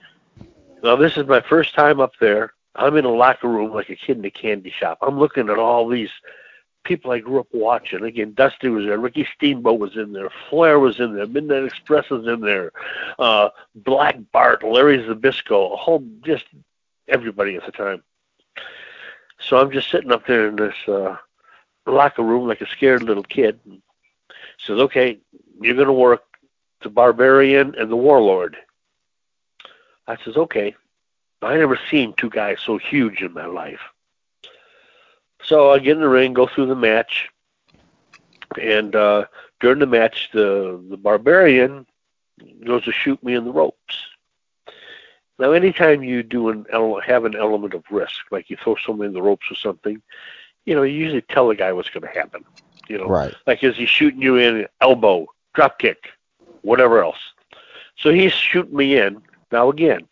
Now 0.84 0.96
this 0.96 1.18
is 1.18 1.28
my 1.28 1.42
first 1.42 1.74
time 1.74 2.00
up 2.00 2.14
there. 2.20 2.54
I'm 2.78 2.96
in 2.96 3.06
a 3.06 3.10
locker 3.10 3.48
room 3.48 3.74
like 3.74 3.90
a 3.90 3.96
kid 3.96 4.18
in 4.18 4.26
a 4.26 4.32
candy 4.32 4.72
shop. 4.72 5.00
I'm 5.02 5.20
looking 5.20 5.50
at 5.50 5.58
all 5.58 5.88
these 5.88 6.12
people 6.84 7.12
I 7.12 7.20
grew 7.20 7.40
up 7.40 7.48
watching. 7.52 8.04
Again, 8.04 8.34
Dusty 8.34 8.70
was 8.70 8.86
there, 8.86 8.98
Ricky 8.98 9.28
Steamboat 9.36 9.80
was 9.80 9.98
in 9.98 10.14
there, 10.14 10.30
Flair 10.50 10.80
was 10.80 11.00
in 11.00 11.16
there, 11.16 11.28
Midnight 11.28 11.66
Express 11.66 12.10
was 12.10 12.28
in 12.28 12.40
there, 12.40 12.72
uh, 13.20 13.50
Black 13.76 14.18
Bart, 14.32 14.64
Larry 14.64 15.00
Zbyszko, 15.00 15.74
a 15.74 15.76
whole 15.76 16.06
just 16.24 16.46
everybody 17.08 17.56
at 17.56 17.66
the 17.66 17.72
time. 17.72 18.04
So 19.40 19.58
I'm 19.58 19.72
just 19.72 19.92
sitting 19.92 20.12
up 20.12 20.26
there 20.26 20.48
in 20.48 20.56
this 20.56 20.76
uh, 20.88 21.18
locker 21.86 22.24
room 22.24 22.48
like 22.48 22.62
a 22.62 22.68
scared 22.68 23.04
little 23.04 23.24
kid. 23.24 23.60
And 23.66 23.82
says, 24.60 24.80
"Okay, 24.80 25.20
you're 25.62 25.76
going 25.76 25.88
to 25.88 25.94
work 25.94 26.24
the 26.82 26.90
Barbarian 26.90 27.76
and 27.76 27.92
the 27.92 27.96
Warlord." 27.96 28.58
I 30.08 30.18
says, 30.24 30.38
"Okay." 30.38 30.76
I 31.42 31.58
never 31.58 31.78
seen 31.90 32.14
two 32.14 32.30
guys 32.30 32.60
so 32.62 32.78
huge 32.78 33.22
in 33.22 33.34
my 33.34 33.46
life. 33.46 33.82
So 35.44 35.72
I 35.72 35.80
get 35.80 35.96
in 35.96 36.02
the 36.02 36.08
ring, 36.10 36.34
go 36.34 36.48
through 36.48 36.68
the 36.68 36.76
match, 36.76 37.30
and 38.60 38.96
uh, 38.96 39.26
during 39.60 39.80
the 39.80 39.86
match, 39.88 40.30
the 40.34 40.84
the 40.90 40.98
barbarian 40.98 41.86
goes 42.66 42.84
to 42.86 42.92
shoot 42.92 43.22
me 43.24 43.34
in 43.36 43.46
the 43.46 43.52
ropes. 43.52 43.96
Now, 45.40 45.52
anytime 45.52 46.04
you 46.04 46.24
do 46.24 46.50
an 46.50 46.66
ele- 46.72 47.02
have 47.02 47.26
an 47.26 47.36
element 47.36 47.74
of 47.74 47.84
risk, 47.92 48.26
like 48.32 48.50
you 48.50 48.58
throw 48.58 48.76
someone 48.76 49.08
in 49.08 49.14
the 49.14 49.22
ropes 49.22 49.50
or 49.52 49.56
something, 49.56 50.02
you 50.66 50.76
know, 50.76 50.84
you 50.84 50.98
usually 50.98 51.22
tell 51.22 51.48
the 51.48 51.56
guy 51.56 51.72
what's 51.74 51.90
going 51.90 52.04
to 52.04 52.20
happen. 52.20 52.44
You 52.88 52.98
know, 52.98 53.16
Right. 53.16 53.36
like 53.46 53.64
is 53.64 53.76
he 53.78 53.86
shooting 53.86 54.22
you 54.22 54.38
in 54.38 54.68
elbow, 54.82 55.28
drop 55.54 55.80
kick, 55.80 56.10
whatever 56.62 57.04
else. 57.04 57.20
So 57.98 58.12
he's 58.12 58.34
shooting 58.34 58.76
me 58.76 58.98
in. 58.98 59.22
Now 59.52 59.70
again, 59.70 60.08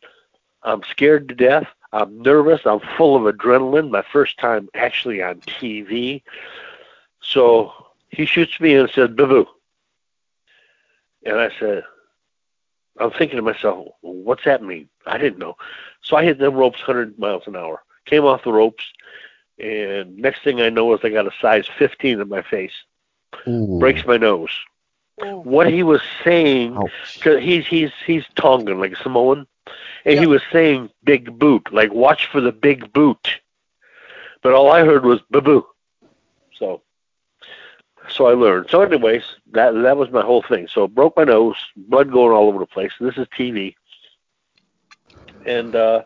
I'm 0.65 0.83
scared 0.83 1.29
to 1.29 1.35
death. 1.35 1.67
I'm 1.93 2.21
nervous. 2.21 2.61
I'm 2.65 2.81
full 2.97 3.15
of 3.15 3.33
adrenaline. 3.33 3.89
My 3.89 4.03
first 4.11 4.37
time 4.37 4.67
actually 4.73 5.21
on 5.23 5.39
TV. 5.41 6.23
So 7.21 7.71
he 8.09 8.25
shoots 8.25 8.59
me 8.59 8.75
and 8.75 8.89
says, 8.89 9.09
"Boo!" 9.09 9.47
And 11.23 11.39
I 11.39 11.49
said, 11.59 11.83
I'm 12.97 13.11
thinking 13.11 13.37
to 13.37 13.41
myself, 13.41 13.87
what's 14.01 14.45
that 14.45 14.63
mean? 14.63 14.89
I 15.05 15.17
didn't 15.17 15.39
know. 15.39 15.57
So 16.01 16.15
I 16.15 16.23
hit 16.23 16.37
them 16.37 16.55
ropes 16.55 16.79
100 16.79 17.19
miles 17.19 17.43
an 17.47 17.55
hour. 17.55 17.83
Came 18.05 18.25
off 18.25 18.43
the 18.43 18.53
ropes, 18.53 18.85
and 19.59 20.17
next 20.17 20.43
thing 20.43 20.61
I 20.61 20.69
know 20.69 20.93
is 20.93 20.99
I 21.03 21.09
got 21.09 21.27
a 21.27 21.31
size 21.41 21.67
15 21.77 22.21
in 22.21 22.29
my 22.29 22.43
face. 22.43 22.73
Ooh. 23.47 23.79
Breaks 23.79 24.05
my 24.05 24.17
nose. 24.17 24.51
Ooh. 25.23 25.37
What 25.37 25.67
he 25.67 25.81
was 25.81 26.01
saying 26.23 26.75
Cause 27.21 27.41
he's 27.41 27.65
he's 27.65 27.91
he's 28.05 28.25
Tongan 28.35 28.79
like 28.79 28.95
Samoan, 28.97 29.47
and 30.05 30.17
he 30.19 30.25
was 30.27 30.41
saying 30.51 30.89
big 31.03 31.37
boot, 31.39 31.71
like 31.73 31.93
watch 31.93 32.27
for 32.27 32.41
the 32.41 32.51
big 32.51 32.91
boot. 32.93 33.39
But 34.43 34.53
all 34.53 34.71
I 34.71 34.85
heard 34.85 35.05
was 35.05 35.21
boo. 35.29 35.65
So, 36.53 36.81
so 38.09 38.27
I 38.27 38.33
learned. 38.33 38.69
So, 38.69 38.81
anyways, 38.81 39.23
that 39.51 39.71
that 39.71 39.97
was 39.97 40.11
my 40.11 40.21
whole 40.21 40.43
thing. 40.43 40.67
So, 40.67 40.87
broke 40.87 41.17
my 41.17 41.23
nose, 41.23 41.57
blood 41.75 42.11
going 42.11 42.31
all 42.31 42.47
over 42.47 42.59
the 42.59 42.65
place. 42.65 42.91
This 42.99 43.17
is 43.17 43.27
TV, 43.37 43.75
and 45.45 45.75
uh, 45.75 46.01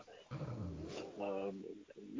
um, 1.20 1.62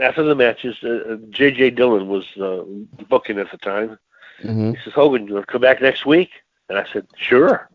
after 0.00 0.22
the 0.22 0.34
matches, 0.34 0.76
uh, 0.82 1.16
J.J. 1.30 1.70
Dillon 1.70 2.08
was 2.08 2.24
uh, 2.40 2.62
booking 3.08 3.38
at 3.38 3.50
the 3.50 3.58
time. 3.58 3.98
hmm 4.42 4.72
He 4.72 4.78
says, 4.84 4.92
Hogan, 4.94 5.26
you 5.26 5.34
want 5.34 5.46
to 5.46 5.52
come 5.52 5.60
back 5.62 5.80
next 5.80 6.06
week? 6.06 6.30
And 6.68 6.78
I 6.78 6.84
said, 6.92 7.06
sure. 7.16 7.68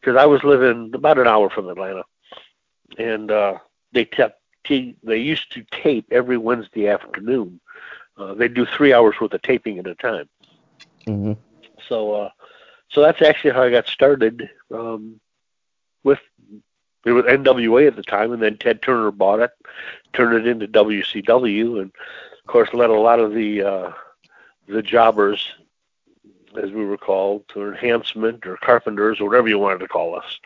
Because 0.00 0.16
I 0.16 0.26
was 0.26 0.42
living 0.44 0.90
about 0.94 1.18
an 1.18 1.26
hour 1.26 1.48
from 1.50 1.68
Atlanta. 1.68 2.02
And 2.98 3.30
uh, 3.30 3.58
they 3.92 4.04
kept, 4.04 4.40
t- 4.64 4.96
they 5.02 5.18
used 5.18 5.52
to 5.52 5.64
tape 5.70 6.06
every 6.10 6.36
Wednesday 6.36 6.88
afternoon. 6.88 7.60
Uh, 8.16 8.34
they 8.34 8.48
do 8.48 8.66
three 8.66 8.92
hours 8.92 9.14
worth 9.20 9.32
of 9.32 9.42
taping 9.42 9.78
at 9.78 9.86
a 9.86 9.94
time. 9.94 10.28
hmm 11.06 11.32
So, 11.88 12.12
uh, 12.12 12.30
so 12.90 13.00
that's 13.00 13.22
actually 13.22 13.52
how 13.52 13.62
I 13.62 13.70
got 13.70 13.86
started 13.86 14.50
um, 14.72 15.20
with 16.02 16.18
it 17.04 17.12
was 17.12 17.24
NWA 17.24 17.86
at 17.86 17.96
the 17.96 18.02
time, 18.02 18.32
and 18.32 18.42
then 18.42 18.58
Ted 18.58 18.82
Turner 18.82 19.10
bought 19.10 19.40
it, 19.40 19.50
turned 20.12 20.36
it 20.36 20.46
into 20.46 20.68
WCW, 20.68 21.80
and 21.80 21.90
of 21.90 22.46
course 22.46 22.68
let 22.74 22.90
a 22.90 22.98
lot 22.98 23.20
of 23.20 23.32
the 23.32 23.62
uh, 23.62 23.92
the 24.68 24.82
jobbers, 24.82 25.54
as 26.62 26.70
we 26.70 26.84
were 26.84 26.98
called, 26.98 27.44
or 27.56 27.72
enhancement 27.72 28.46
or 28.46 28.56
carpenters 28.58 29.20
or 29.20 29.28
whatever 29.28 29.48
you 29.48 29.58
wanted 29.58 29.80
to 29.80 29.88
call 29.88 30.14
us, 30.14 30.38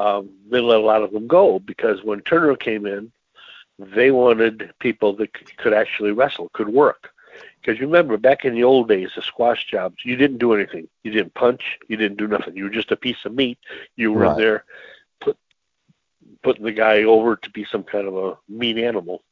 um, 0.00 0.30
they 0.50 0.60
let 0.60 0.78
a 0.78 0.82
lot 0.82 1.02
of 1.02 1.12
them 1.12 1.26
go 1.26 1.58
because 1.58 2.02
when 2.02 2.20
Turner 2.22 2.56
came 2.56 2.86
in, 2.86 3.12
they 3.78 4.10
wanted 4.10 4.72
people 4.78 5.14
that 5.16 5.30
c- 5.36 5.54
could 5.58 5.74
actually 5.74 6.12
wrestle, 6.12 6.48
could 6.54 6.68
work. 6.68 7.10
Because 7.60 7.78
you 7.78 7.86
remember 7.86 8.16
back 8.16 8.44
in 8.46 8.54
the 8.54 8.64
old 8.64 8.88
days, 8.88 9.10
the 9.14 9.20
squash 9.20 9.66
jobs, 9.66 9.96
you 10.04 10.16
didn't 10.16 10.38
do 10.38 10.54
anything. 10.54 10.88
You 11.02 11.10
didn't 11.10 11.34
punch. 11.34 11.78
You 11.88 11.96
didn't 11.98 12.16
do 12.16 12.26
nothing. 12.26 12.56
You 12.56 12.64
were 12.64 12.70
just 12.70 12.92
a 12.92 12.96
piece 12.96 13.22
of 13.26 13.34
meat. 13.34 13.58
You 13.96 14.12
were 14.12 14.24
in 14.24 14.38
there, 14.38 14.64
put 15.20 15.36
putting 16.42 16.64
the 16.64 16.72
guy 16.72 17.02
over 17.02 17.36
to 17.36 17.50
be 17.50 17.66
some 17.70 17.84
kind 17.84 18.08
of 18.08 18.16
a 18.16 18.38
mean 18.48 18.78
animal. 18.78 19.22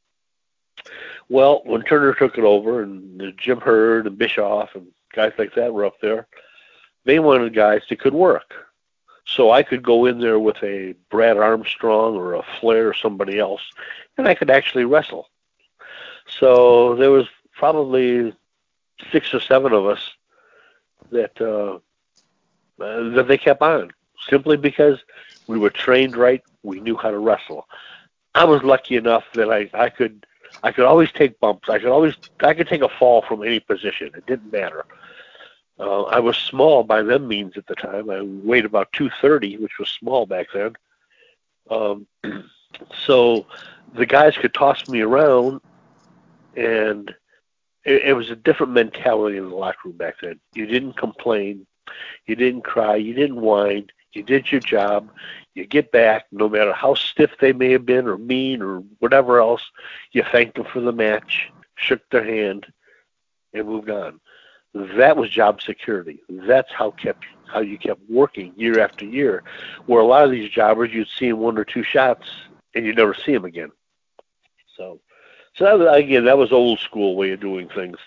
Well, 1.29 1.61
when 1.65 1.81
Turner 1.81 2.13
took 2.13 2.37
it 2.37 2.43
over, 2.43 2.83
and 2.83 3.19
the 3.19 3.31
Jim 3.31 3.59
Herd 3.59 4.05
and 4.05 4.17
Bischoff 4.17 4.75
and 4.75 4.87
guys 5.13 5.33
like 5.39 5.55
that 5.55 5.73
were 5.73 5.85
up 5.85 5.99
there, 5.99 6.27
they 7.05 7.19
wanted 7.19 7.55
guys 7.55 7.81
that 7.89 7.99
could 7.99 8.13
work. 8.13 8.53
So 9.35 9.51
I 9.51 9.63
could 9.63 9.83
go 9.83 10.05
in 10.05 10.19
there 10.19 10.39
with 10.39 10.57
a 10.63 10.95
Brad 11.11 11.37
Armstrong 11.37 12.15
or 12.15 12.33
a 12.33 12.43
Flair 12.59 12.89
or 12.89 12.93
somebody 12.93 13.37
else, 13.37 13.61
and 14.17 14.27
I 14.27 14.33
could 14.33 14.49
actually 14.49 14.85
wrestle. 14.85 15.29
So 16.39 16.95
there 16.95 17.11
was 17.11 17.27
probably 17.53 18.33
six 19.11 19.33
or 19.33 19.39
seven 19.39 19.73
of 19.73 19.85
us 19.85 19.99
that 21.11 21.39
uh, 21.39 21.75
uh, 22.83 23.09
that 23.15 23.27
they 23.27 23.37
kept 23.37 23.61
on 23.61 23.91
simply 24.27 24.57
because 24.57 24.99
we 25.47 25.57
were 25.57 25.69
trained 25.69 26.15
right. 26.17 26.41
We 26.63 26.79
knew 26.79 26.97
how 26.97 27.11
to 27.11 27.19
wrestle. 27.19 27.67
I 28.35 28.45
was 28.45 28.63
lucky 28.63 28.95
enough 28.95 29.23
that 29.35 29.51
I 29.51 29.69
I 29.73 29.89
could 29.89 30.25
I 30.63 30.71
could 30.71 30.85
always 30.85 31.11
take 31.11 31.39
bumps. 31.39 31.69
I 31.69 31.77
could 31.79 31.89
always 31.89 32.15
I 32.41 32.53
could 32.53 32.67
take 32.67 32.81
a 32.81 32.89
fall 32.89 33.21
from 33.27 33.43
any 33.43 33.59
position. 33.59 34.11
It 34.15 34.25
didn't 34.25 34.51
matter. 34.51 34.85
Uh, 35.79 36.03
I 36.03 36.19
was 36.19 36.37
small 36.37 36.83
by 36.83 37.01
them 37.01 37.27
means 37.27 37.55
at 37.55 37.65
the 37.67 37.75
time. 37.75 38.09
I 38.09 38.21
weighed 38.21 38.65
about 38.65 38.91
230, 38.93 39.57
which 39.57 39.79
was 39.79 39.89
small 39.89 40.25
back 40.25 40.47
then. 40.53 40.75
Um, 41.69 42.05
so 43.05 43.45
the 43.93 44.05
guys 44.05 44.35
could 44.37 44.53
toss 44.53 44.89
me 44.89 45.01
around, 45.01 45.61
and 46.55 47.13
it, 47.85 48.03
it 48.03 48.13
was 48.13 48.29
a 48.29 48.35
different 48.35 48.73
mentality 48.73 49.37
in 49.37 49.49
the 49.49 49.55
locker 49.55 49.79
room 49.85 49.97
back 49.97 50.15
then. 50.21 50.39
You 50.53 50.65
didn't 50.65 50.97
complain, 50.97 51.65
you 52.25 52.35
didn't 52.35 52.63
cry, 52.63 52.95
you 52.95 53.13
didn't 53.13 53.39
whine. 53.39 53.89
You 54.13 54.23
did 54.23 54.51
your 54.51 54.61
job. 54.61 55.11
You 55.53 55.65
get 55.65 55.91
back, 55.91 56.25
no 56.31 56.49
matter 56.49 56.73
how 56.73 56.95
stiff 56.95 57.31
they 57.39 57.53
may 57.53 57.71
have 57.71 57.85
been, 57.85 58.07
or 58.07 58.17
mean, 58.17 58.61
or 58.61 58.79
whatever 58.97 59.39
else. 59.39 59.61
You 60.11 60.23
thanked 60.31 60.55
them 60.55 60.65
for 60.65 60.79
the 60.79 60.91
match, 60.91 61.51
shook 61.75 62.01
their 62.09 62.23
hand, 62.23 62.65
and 63.53 63.67
moved 63.67 63.89
on. 63.89 64.19
That 64.73 65.17
was 65.17 65.29
job 65.29 65.61
security. 65.61 66.19
That's 66.29 66.71
how 66.71 66.91
kept 66.91 67.25
how 67.47 67.61
you 67.61 67.77
kept 67.77 68.01
working 68.09 68.53
year 68.55 68.79
after 68.79 69.05
year. 69.05 69.43
Where 69.87 70.01
a 70.01 70.05
lot 70.05 70.23
of 70.23 70.31
these 70.31 70.51
jobbers, 70.51 70.93
you'd 70.93 71.07
see 71.07 71.29
them 71.29 71.39
one 71.39 71.57
or 71.57 71.65
two 71.65 71.83
shots, 71.83 72.29
and 72.75 72.85
you'd 72.85 72.97
never 72.97 73.15
see 73.15 73.33
them 73.33 73.45
again. 73.45 73.71
So, 74.77 74.99
so 75.55 75.63
that 75.63 75.79
was, 75.79 75.97
again, 75.97 76.25
that 76.25 76.37
was 76.37 76.51
old 76.51 76.79
school 76.79 77.15
way 77.15 77.31
of 77.31 77.39
doing 77.39 77.67
things. 77.69 77.97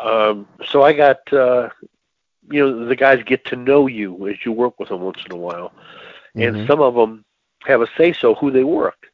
Um, 0.00 0.46
so 0.66 0.82
I 0.82 0.92
got, 0.92 1.32
uh, 1.32 1.70
you 2.50 2.60
know, 2.60 2.86
the 2.86 2.96
guys 2.96 3.22
get 3.24 3.44
to 3.46 3.56
know 3.56 3.88
you 3.88 4.28
as 4.28 4.36
you 4.44 4.52
work 4.52 4.78
with 4.78 4.90
them 4.90 5.00
once 5.00 5.18
in 5.26 5.32
a 5.32 5.36
while, 5.36 5.72
and 6.36 6.54
Mhm. 6.54 6.66
some 6.68 6.80
of 6.80 6.94
them 6.94 7.24
have 7.64 7.82
a 7.82 7.88
say 7.96 8.12
so 8.12 8.34
who 8.34 8.50
they 8.52 8.64
work. 8.64 9.10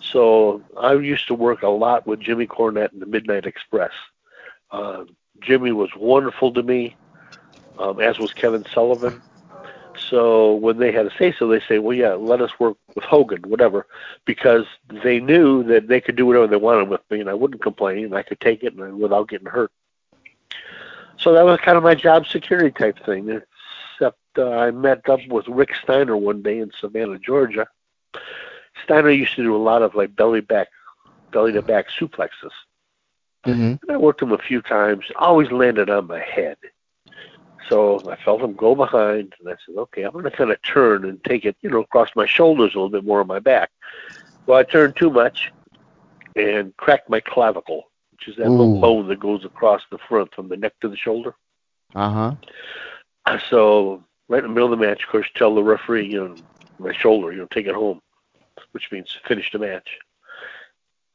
So 0.00 0.62
I 0.76 0.94
used 0.94 1.28
to 1.28 1.34
work 1.34 1.62
a 1.62 1.68
lot 1.68 2.06
with 2.06 2.20
Jimmy 2.20 2.46
Cornette 2.46 2.92
and 2.92 3.00
the 3.00 3.06
Midnight 3.06 3.46
Express. 3.46 3.92
Uh, 4.70 5.04
Jimmy 5.40 5.72
was 5.72 5.90
wonderful 5.96 6.52
to 6.52 6.62
me, 6.62 6.96
um, 7.78 8.00
as 8.00 8.18
was 8.18 8.32
Kevin 8.32 8.64
Sullivan. 8.72 9.22
So 9.98 10.54
when 10.54 10.78
they 10.78 10.92
had 10.92 11.06
a 11.06 11.10
say 11.16 11.34
so, 11.36 11.48
they 11.48 11.60
say, 11.60 11.78
"Well, 11.78 11.96
yeah, 11.96 12.14
let 12.14 12.40
us 12.40 12.58
work 12.58 12.76
with 12.94 13.04
Hogan, 13.04 13.42
whatever," 13.42 13.86
because 14.24 14.64
they 15.02 15.20
knew 15.20 15.62
that 15.64 15.88
they 15.88 16.00
could 16.00 16.16
do 16.16 16.26
whatever 16.26 16.46
they 16.46 16.56
wanted 16.56 16.88
with 16.88 17.00
me, 17.10 17.20
and 17.20 17.28
I 17.28 17.34
wouldn't 17.34 17.62
complain, 17.62 18.04
and 18.04 18.14
I 18.14 18.22
could 18.22 18.40
take 18.40 18.62
it 18.62 18.74
and 18.74 18.98
without 18.98 19.28
getting 19.28 19.48
hurt. 19.48 19.72
so 21.18 21.32
that 21.32 21.44
was 21.44 21.58
kind 21.60 21.76
of 21.76 21.82
my 21.82 21.94
job 21.94 22.26
security 22.26 22.70
type 22.70 23.04
thing. 23.04 23.42
Except 23.92 24.18
uh, 24.38 24.50
I 24.50 24.70
met 24.70 25.08
up 25.08 25.20
with 25.28 25.48
Rick 25.48 25.74
Steiner 25.82 26.16
one 26.16 26.42
day 26.42 26.60
in 26.60 26.70
Savannah, 26.80 27.18
Georgia. 27.18 27.66
Steiner 28.84 29.10
used 29.10 29.34
to 29.34 29.42
do 29.42 29.56
a 29.56 29.58
lot 29.58 29.82
of 29.82 29.94
like 29.94 30.14
belly 30.14 30.40
back, 30.40 30.68
belly 31.32 31.52
to 31.52 31.62
back 31.62 31.86
suplexes. 31.90 32.52
Mm-hmm. 33.48 33.74
And 33.82 33.90
I 33.90 33.96
worked 33.96 34.22
him 34.22 34.32
a 34.32 34.38
few 34.38 34.62
times. 34.62 35.04
Always 35.16 35.50
landed 35.50 35.90
on 35.90 36.06
my 36.06 36.20
head. 36.20 36.56
So 37.68 38.00
I 38.10 38.16
felt 38.16 38.40
him 38.40 38.54
go 38.54 38.74
behind, 38.74 39.34
and 39.38 39.48
I 39.48 39.56
said, 39.66 39.76
"Okay, 39.76 40.02
I'm 40.02 40.12
going 40.12 40.24
to 40.24 40.30
kind 40.30 40.50
of 40.50 40.60
turn 40.62 41.04
and 41.04 41.22
take 41.24 41.44
it, 41.44 41.56
you 41.60 41.68
know, 41.68 41.80
across 41.80 42.08
my 42.16 42.26
shoulders 42.26 42.74
a 42.74 42.78
little 42.78 42.88
bit 42.88 43.04
more 43.04 43.20
on 43.20 43.26
my 43.26 43.40
back." 43.40 43.70
Well, 44.46 44.58
I 44.58 44.62
turned 44.62 44.96
too 44.96 45.10
much 45.10 45.52
and 46.34 46.74
cracked 46.78 47.10
my 47.10 47.20
clavicle, 47.20 47.90
which 48.12 48.28
is 48.28 48.36
that 48.36 48.48
little 48.48 48.80
bone 48.80 49.08
that 49.08 49.20
goes 49.20 49.44
across 49.44 49.82
the 49.90 49.98
front 49.98 50.34
from 50.34 50.48
the 50.48 50.56
neck 50.56 50.74
to 50.80 50.88
the 50.88 50.96
shoulder. 50.96 51.34
Uh 51.94 52.10
huh. 52.10 52.34
So 53.50 54.02
right 54.28 54.42
in 54.42 54.48
the 54.48 54.54
middle 54.54 54.72
of 54.72 54.78
the 54.78 54.86
match, 54.86 55.02
of 55.04 55.10
course, 55.10 55.28
tell 55.34 55.54
the 55.54 55.62
referee, 55.62 56.10
you 56.10 56.28
know, 56.28 56.36
my 56.78 56.94
shoulder, 56.94 57.30
you 57.30 57.38
know, 57.38 57.46
take 57.50 57.66
it 57.66 57.74
home, 57.74 58.00
which 58.72 58.90
means 58.90 59.14
finish 59.26 59.52
the 59.52 59.58
match. 59.58 59.98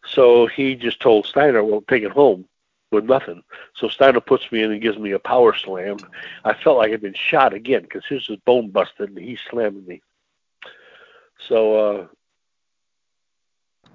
So 0.05 0.48
he 0.48 0.75
just 0.75 1.00
told 1.00 1.25
Steiner, 1.25 1.63
well, 1.63 1.83
take 1.88 2.03
it 2.03 2.12
home 2.12 2.45
with 2.91 3.05
nothing. 3.05 3.43
So 3.75 3.88
Steiner 3.88 4.19
puts 4.22 4.51
me 4.51 4.63
in 4.63 4.72
and 4.72 4.81
gives 4.81 4.98
me 4.98 5.12
a 5.12 5.19
power 5.19 5.53
slam. 5.55 5.98
I 6.43 6.53
felt 6.53 6.77
like 6.77 6.91
I'd 6.91 7.01
been 7.01 7.13
shot 7.13 7.53
again 7.53 7.81
because 7.81 8.05
his 8.05 8.27
was 8.29 8.39
bone 8.39 8.69
busted 8.69 9.10
and 9.10 9.17
he 9.17 9.38
slammed 9.50 9.88
me. 9.88 10.01
So, 11.48 11.75
uh, 11.75 12.07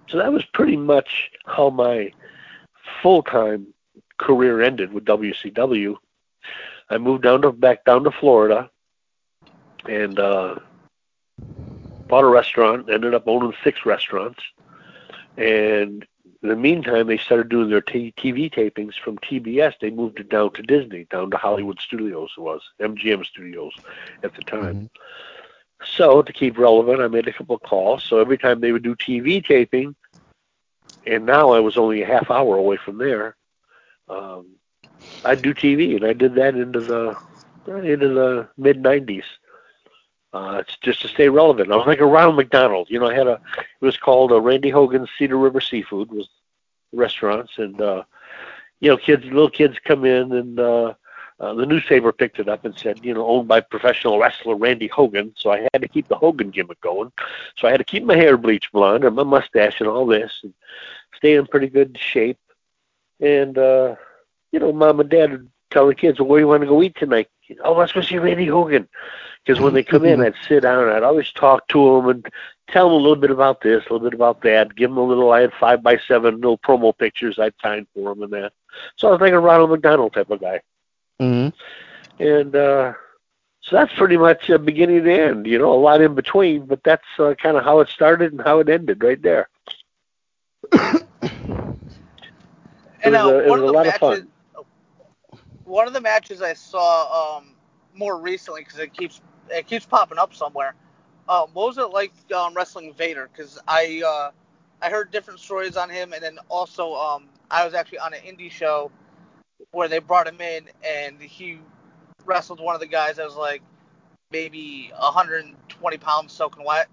so 0.08 0.18
that 0.18 0.32
was 0.32 0.44
pretty 0.46 0.76
much 0.76 1.30
how 1.46 1.70
my 1.70 2.12
full-time 3.02 3.68
career 4.18 4.60
ended 4.60 4.92
with 4.92 5.04
WCW. 5.04 5.96
I 6.90 6.98
moved 6.98 7.22
down 7.22 7.42
to 7.42 7.52
back 7.52 7.84
down 7.84 8.04
to 8.04 8.10
Florida 8.10 8.70
and 9.88 10.18
uh, 10.18 10.56
bought 12.08 12.24
a 12.24 12.28
restaurant. 12.28 12.90
Ended 12.90 13.14
up 13.14 13.24
owning 13.26 13.52
six 13.62 13.84
restaurants, 13.84 14.42
and 15.38 16.04
in 16.42 16.48
the 16.48 16.56
meantime, 16.56 17.06
they 17.06 17.16
started 17.16 17.48
doing 17.48 17.70
their 17.70 17.80
t- 17.80 18.12
TV 18.16 18.52
tapings 18.52 18.94
from 18.94 19.18
TBS. 19.18 19.74
They 19.80 19.90
moved 19.90 20.20
it 20.20 20.28
down 20.28 20.52
to 20.54 20.62
Disney, 20.62 21.06
down 21.10 21.30
to 21.30 21.36
Hollywood 21.36 21.80
Studios. 21.80 22.30
It 22.36 22.40
was 22.40 22.60
MGM 22.80 23.24
Studios 23.24 23.72
at 24.22 24.34
the 24.34 24.42
time. 24.42 24.90
So 25.84 26.22
to 26.22 26.32
keep 26.32 26.58
relevant, 26.58 27.00
I 27.00 27.08
made 27.08 27.28
a 27.28 27.32
couple 27.32 27.54
of 27.54 27.62
calls. 27.62 28.02
So 28.02 28.18
every 28.18 28.36
time 28.36 28.60
they 28.60 28.72
would 28.72 28.82
do 28.82 28.96
TV 28.96 29.44
taping, 29.44 29.94
and 31.06 31.24
now 31.24 31.50
I 31.50 31.60
was 31.60 31.76
only 31.76 32.02
a 32.02 32.06
half 32.06 32.30
hour 32.30 32.56
away 32.56 32.76
from 32.76 32.98
there. 32.98 33.36
Um, 34.08 34.56
I'd 35.24 35.42
do 35.42 35.54
TV, 35.54 35.96
and 35.96 36.04
I 36.04 36.12
did 36.12 36.34
that 36.34 36.56
into 36.56 36.80
the 36.80 37.16
into 37.66 38.08
the 38.08 38.48
mid 38.56 38.82
'90s. 38.82 39.24
Uh, 40.32 40.58
it's 40.60 40.76
just 40.78 41.00
to 41.02 41.08
stay 41.08 41.28
relevant. 41.28 41.72
I 41.72 41.76
was 41.76 41.86
like 41.86 42.00
a 42.00 42.06
Ronald 42.06 42.36
McDonald. 42.36 42.88
You 42.90 43.00
know, 43.00 43.08
I 43.08 43.14
had 43.14 43.26
a 43.26 43.40
it 43.54 43.84
was 43.84 43.96
called 43.96 44.30
uh, 44.30 44.40
Randy 44.40 44.68
Hogan's 44.68 45.08
Cedar 45.18 45.38
River 45.38 45.60
Seafood 45.60 46.10
was 46.10 46.28
restaurants, 46.92 47.52
and 47.56 47.80
uh, 47.80 48.02
you 48.80 48.90
know, 48.90 48.96
kids, 48.96 49.24
little 49.24 49.50
kids 49.50 49.76
come 49.84 50.04
in, 50.04 50.32
and 50.32 50.60
uh, 50.60 50.94
uh, 51.40 51.54
the 51.54 51.66
newspaper 51.66 52.12
picked 52.12 52.38
it 52.40 52.48
up 52.48 52.64
and 52.64 52.76
said, 52.76 53.04
you 53.04 53.14
know, 53.14 53.26
owned 53.26 53.48
by 53.48 53.60
professional 53.60 54.18
wrestler 54.18 54.56
Randy 54.56 54.88
Hogan. 54.88 55.32
So 55.36 55.50
I 55.50 55.68
had 55.72 55.82
to 55.82 55.88
keep 55.88 56.08
the 56.08 56.16
Hogan 56.16 56.50
gimmick 56.50 56.80
going. 56.80 57.12
So 57.56 57.68
I 57.68 57.70
had 57.70 57.78
to 57.78 57.84
keep 57.84 58.04
my 58.04 58.16
hair 58.16 58.36
bleached 58.36 58.72
blonde 58.72 59.04
and 59.04 59.16
my 59.16 59.22
mustache 59.22 59.80
and 59.80 59.88
all 59.88 60.06
this, 60.06 60.40
and 60.42 60.52
stay 61.16 61.34
in 61.36 61.46
pretty 61.46 61.68
good 61.68 61.98
shape. 61.98 62.38
And 63.20 63.56
uh, 63.56 63.96
you 64.52 64.60
know, 64.60 64.72
mom 64.72 65.00
and 65.00 65.08
dad 65.08 65.30
would 65.30 65.50
tell 65.70 65.86
the 65.86 65.94
kids, 65.94 66.18
well, 66.18 66.28
where 66.28 66.40
you 66.40 66.48
want 66.48 66.62
to 66.62 66.68
go 66.68 66.82
eat 66.82 66.96
tonight? 66.96 67.28
Oh, 67.64 67.74
let's 67.74 67.92
go 67.92 68.00
see 68.00 68.18
Randy 68.18 68.46
Hogan. 68.46 68.88
Because 69.48 69.62
when 69.62 69.74
they 69.74 69.82
come 69.82 70.04
in, 70.04 70.20
I'd 70.20 70.34
sit 70.46 70.60
down 70.60 70.84
and 70.84 70.92
I'd 70.92 71.02
always 71.02 71.32
talk 71.32 71.66
to 71.68 71.96
them 71.96 72.08
and 72.10 72.28
tell 72.68 72.88
them 72.90 72.94
a 72.94 73.00
little 73.00 73.16
bit 73.16 73.30
about 73.30 73.62
this, 73.62 73.80
a 73.86 73.92
little 73.92 74.06
bit 74.10 74.14
about 74.14 74.42
that. 74.42 74.76
Give 74.76 74.90
them 74.90 74.98
a 74.98 75.02
little. 75.02 75.32
I 75.32 75.40
had 75.40 75.54
five 75.54 75.82
by 75.82 75.96
seven 76.06 76.36
little 76.36 76.58
promo 76.58 76.96
pictures 76.96 77.38
I'd 77.38 77.54
sign 77.62 77.86
for 77.94 78.14
them 78.14 78.22
and 78.24 78.32
that. 78.34 78.52
So 78.96 79.08
I 79.08 79.12
was 79.12 79.20
like 79.22 79.32
a 79.32 79.40
Ronald 79.40 79.70
McDonald 79.70 80.12
type 80.12 80.30
of 80.30 80.40
guy. 80.40 80.60
Mm-hmm. 81.20 82.22
And 82.22 82.54
uh, 82.54 82.92
so 83.62 83.76
that's 83.76 83.94
pretty 83.94 84.18
much 84.18 84.50
a 84.50 84.58
beginning 84.58 85.04
to 85.04 85.12
end. 85.12 85.46
You 85.46 85.58
know, 85.58 85.72
a 85.72 85.80
lot 85.80 86.02
in 86.02 86.14
between, 86.14 86.66
but 86.66 86.84
that's 86.84 87.06
uh, 87.18 87.34
kind 87.42 87.56
of 87.56 87.64
how 87.64 87.80
it 87.80 87.88
started 87.88 88.32
and 88.32 88.42
how 88.42 88.60
it 88.60 88.68
ended 88.68 89.02
right 89.02 89.20
there. 89.22 89.48
And 93.02 93.14
was 93.14 93.24
uh, 93.24 93.34
a- 93.34 93.38
it 93.46 93.48
one 93.48 93.60
was 93.60 93.62
of 93.62 93.68
a 93.68 93.72
the 93.72 93.72
lot 93.72 93.86
of 93.86 93.94
matches, 94.00 94.00
fun. 94.00 94.28
one 95.64 95.86
of 95.86 95.92
the 95.94 96.00
matches 96.00 96.42
I 96.42 96.52
saw 96.54 97.38
um, 97.38 97.54
more 97.94 98.20
recently 98.20 98.62
because 98.62 98.78
it 98.80 98.92
keeps 98.92 99.20
it 99.50 99.66
keeps 99.66 99.86
popping 99.86 100.18
up 100.18 100.34
somewhere. 100.34 100.74
Um, 101.28 101.48
what 101.52 101.66
was 101.66 101.78
it 101.78 101.90
like 101.90 102.12
um, 102.34 102.54
wrestling 102.54 102.94
Vader? 102.94 103.28
Because 103.32 103.58
I 103.68 104.02
uh, 104.06 104.30
I 104.80 104.90
heard 104.90 105.10
different 105.10 105.40
stories 105.40 105.76
on 105.76 105.90
him, 105.90 106.12
and 106.12 106.22
then 106.22 106.38
also 106.48 106.94
um, 106.94 107.24
I 107.50 107.64
was 107.64 107.74
actually 107.74 107.98
on 107.98 108.14
an 108.14 108.20
indie 108.20 108.50
show 108.50 108.90
where 109.72 109.88
they 109.88 109.98
brought 109.98 110.26
him 110.26 110.40
in, 110.40 110.64
and 110.84 111.20
he 111.20 111.58
wrestled 112.24 112.60
one 112.60 112.74
of 112.74 112.80
the 112.80 112.86
guys 112.86 113.16
that 113.16 113.26
was 113.26 113.36
like 113.36 113.62
maybe 114.30 114.90
120 114.98 115.98
pounds 115.98 116.32
soaking 116.32 116.64
wet, 116.64 116.88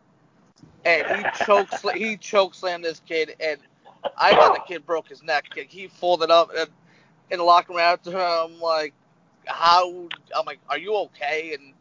and 0.83 1.07
he 1.07 1.23
choke 1.45 1.69
sla- 1.69 1.95
he 1.95 2.17
choke 2.17 2.55
slammed 2.55 2.83
this 2.83 3.01
kid, 3.07 3.35
and 3.39 3.59
I 4.17 4.31
thought 4.31 4.53
the 4.55 4.73
kid 4.73 4.85
broke 4.85 5.07
his 5.07 5.23
neck. 5.23 5.45
He 5.69 5.87
folded 5.87 6.29
up 6.31 6.51
and 6.57 6.69
in 7.31 7.39
the 7.39 7.43
locker 7.43 7.73
room 7.73 7.79
after 7.79 8.17
I'm 8.17 8.59
like, 8.59 8.93
how? 9.45 9.89
I'm 10.35 10.45
like, 10.45 10.59
are 10.69 10.77
you 10.77 10.95
okay? 10.95 11.53
And 11.53 11.73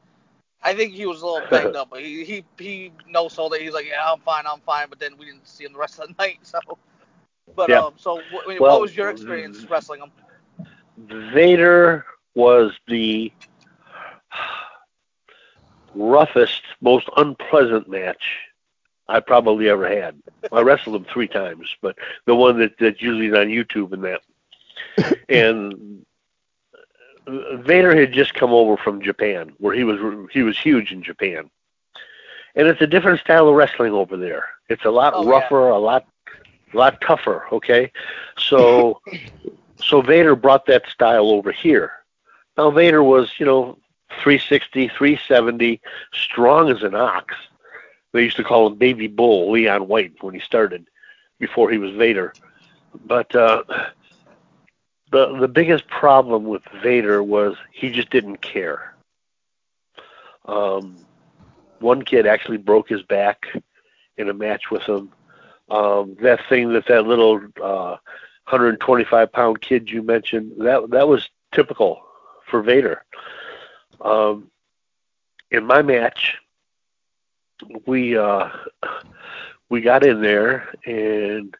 I 0.65 0.75
think 0.75 0.95
he 0.95 1.07
was 1.07 1.23
a 1.23 1.27
little 1.27 1.43
banged 1.43 1.77
up, 1.77 1.91
but 1.91 2.01
he 2.01 2.25
he 2.25 2.45
he 2.59 2.93
no 3.07 3.29
sold 3.29 3.55
it. 3.55 3.63
He's 3.63 3.75
like, 3.75 3.87
yeah, 3.87 4.13
I'm 4.13 4.21
fine, 4.21 4.45
I'm 4.47 4.61
fine. 4.61 4.89
But 4.91 5.01
then 5.01 5.17
we 5.19 5.27
didn't 5.27 5.47
see 5.47 5.65
him 5.65 5.73
the 5.75 5.79
rest 5.79 6.01
of 6.01 6.09
the 6.09 6.15
night. 6.23 6.39
So, 6.43 6.59
but 7.57 7.71
Yeah. 7.71 7.81
um, 7.81 7.95
so 7.97 8.25
what, 8.31 8.47
I 8.47 8.55
mean, 8.55 8.61
Well, 8.61 8.71
what 8.71 8.81
was 8.81 8.97
your 8.97 9.11
experience 9.11 9.67
wrestling 9.69 10.01
him? 10.03 10.13
Vader 11.35 12.05
was 12.35 12.73
the 12.89 13.33
roughest, 15.95 16.63
most 16.81 17.09
unpleasant 17.17 17.89
match 17.89 18.23
I 19.09 19.21
probably 19.21 19.69
ever 19.69 19.89
had. 19.89 20.17
I 20.53 20.61
wrestled 20.63 20.97
him 20.97 21.05
three 21.13 21.29
times, 21.29 21.75
but 21.83 21.97
the 22.27 22.35
one 22.35 22.59
that 22.59 22.79
that's 22.79 23.03
usually 23.03 23.31
on 23.39 23.49
YouTube 23.49 23.93
and 23.93 24.05
that. 24.05 24.21
And 25.29 26.05
Vader 27.27 27.95
had 27.99 28.13
just 28.13 28.35
come 28.35 28.51
over 28.53 28.77
from 28.77 29.01
Japan, 29.03 29.53
where 29.59 29.75
he 29.75 29.85
was 29.85 29.99
he 30.33 30.43
was 30.43 30.59
huge 30.59 30.93
in 30.93 31.03
Japan. 31.03 31.51
And 32.57 32.69
it's 32.69 32.81
a 32.83 32.87
different 32.87 33.21
style 33.21 33.49
of 33.49 33.55
wrestling 33.55 33.93
over 33.93 34.17
there. 34.17 34.49
It's 34.69 34.85
a 34.85 34.91
lot 34.91 35.15
Oh, 35.17 35.25
yeah. 35.25 35.31
rougher, 35.31 35.69
a 35.69 35.79
lot 35.79 36.07
a 36.73 36.77
lot 36.77 37.01
tougher, 37.01 37.47
okay? 37.53 37.91
So 38.39 39.01
so 39.77 40.01
Vader 40.03 40.37
brought 40.37 40.67
that 40.67 40.87
style 40.89 41.31
over 41.31 41.51
here. 41.53 41.93
Now 42.57 42.71
Vader 42.71 43.03
was, 43.03 43.33
you 43.39 43.47
know, 43.47 43.79
360, 44.23 44.89
370, 44.89 45.81
strong 46.13 46.71
as 46.71 46.83
an 46.83 46.95
ox. 46.95 47.35
They 48.13 48.23
used 48.23 48.37
to 48.37 48.45
call 48.45 48.69
him 48.69 48.77
Baby 48.77 49.09
Bull, 49.09 49.51
Leon 49.51 49.89
White, 49.89 50.13
when 50.23 50.35
he 50.35 50.41
started, 50.41 50.87
before 51.41 51.71
he 51.71 51.79
was 51.79 51.93
Vader. 51.97 52.33
But 53.07 53.35
uh, 53.35 53.65
the 55.15 55.39
the 55.39 55.49
biggest 55.49 55.87
problem 55.87 56.45
with 56.45 56.63
Vader 56.83 57.23
was 57.23 57.55
he 57.71 57.89
just 57.91 58.11
didn't 58.11 58.43
care. 58.43 58.95
Um, 60.47 60.97
one 61.79 62.03
kid 62.03 62.27
actually 62.27 62.57
broke 62.57 62.89
his 62.89 63.03
back 63.05 63.47
in 64.17 64.29
a 64.29 64.35
match 64.35 64.73
with 64.73 64.83
him. 64.83 65.13
Um, 65.71 66.17
that 66.21 66.41
thing 66.49 66.73
that 66.73 66.87
that 66.89 67.07
little 67.07 67.41
uh, 67.63 67.97
125 68.51 69.33
pound 69.33 69.61
kid 69.61 69.89
you 69.89 70.03
mentioned 70.03 70.53
that 70.59 70.91
that 70.91 71.07
was 71.07 71.31
typical 71.53 72.03
for 72.51 72.61
Vader. 72.61 73.05
Um, 74.01 74.51
in 75.53 75.65
my 75.65 75.81
match, 75.81 76.39
we 77.87 78.19
uh, 78.19 78.49
we 79.69 79.81
got 79.81 80.05
in 80.05 80.21
there 80.21 80.75
and 80.85 81.57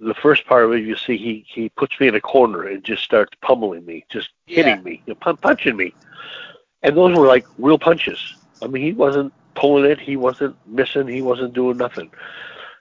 the 0.00 0.14
first 0.14 0.46
part 0.46 0.64
of 0.64 0.72
it, 0.72 0.80
you 0.84 0.96
see, 0.96 1.16
he 1.16 1.44
he 1.48 1.68
puts 1.70 1.98
me 2.00 2.08
in 2.08 2.14
a 2.14 2.20
corner 2.20 2.64
and 2.66 2.84
just 2.84 3.02
starts 3.02 3.32
pummeling 3.42 3.84
me, 3.84 4.04
just 4.10 4.30
hitting 4.46 4.82
Yeah. 4.82 4.82
me, 4.82 5.02
you 5.06 5.12
know, 5.12 5.18
pun- 5.20 5.36
punching 5.38 5.76
me, 5.76 5.94
and 6.82 6.96
those 6.96 7.16
were 7.16 7.26
like 7.26 7.46
real 7.58 7.78
punches. 7.78 8.20
I 8.62 8.66
mean, 8.66 8.82
he 8.82 8.92
wasn't 8.92 9.32
pulling 9.54 9.84
it, 9.90 10.00
he 10.00 10.16
wasn't 10.16 10.56
missing, 10.66 11.08
he 11.08 11.22
wasn't 11.22 11.54
doing 11.54 11.76
nothing. 11.76 12.10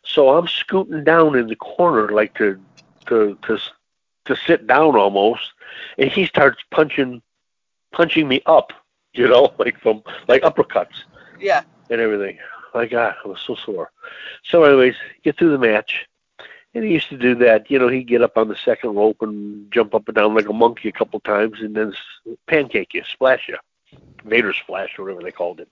So 0.03 0.29
I'm 0.37 0.47
scooting 0.47 1.03
down 1.03 1.35
in 1.35 1.47
the 1.47 1.55
corner, 1.55 2.09
like 2.09 2.33
to 2.35 2.59
to 3.07 3.37
to 3.47 3.57
to 4.25 4.35
sit 4.35 4.67
down 4.67 4.95
almost, 4.95 5.51
and 5.97 6.09
he 6.09 6.25
starts 6.25 6.61
punching 6.71 7.21
punching 7.93 8.27
me 8.27 8.41
up, 8.45 8.71
you 9.13 9.27
know, 9.27 9.53
like 9.59 9.79
from 9.79 10.03
like 10.27 10.41
uppercuts 10.43 11.05
Yeah, 11.39 11.63
and 11.89 11.99
everything. 12.01 12.37
My 12.73 12.85
God, 12.85 13.15
I 13.23 13.27
was 13.27 13.39
so 13.41 13.55
sore. 13.55 13.91
So, 14.43 14.63
anyways, 14.63 14.95
get 15.23 15.37
through 15.37 15.51
the 15.51 15.57
match, 15.59 16.05
And 16.75 16.83
he 16.83 16.91
used 16.93 17.09
to 17.09 17.17
do 17.17 17.33
that. 17.35 17.71
You 17.71 17.79
know, 17.79 17.87
he'd 17.87 18.03
get 18.07 18.21
up 18.21 18.37
on 18.37 18.47
the 18.47 18.55
second 18.55 18.95
rope 18.95 19.21
and 19.21 19.71
jump 19.71 19.95
up 19.95 20.07
and 20.07 20.15
down 20.15 20.35
like 20.35 20.49
a 20.49 20.53
monkey 20.53 20.89
a 20.89 20.91
couple 20.93 21.19
times, 21.19 21.59
and 21.61 21.75
then 21.75 21.93
pancake 22.47 22.93
you, 22.93 23.03
splash 23.11 23.47
you, 23.47 23.57
Vader 24.23 24.53
splash 24.53 24.97
or 24.97 25.03
whatever 25.03 25.23
they 25.23 25.31
called 25.31 25.59
it. 25.59 25.69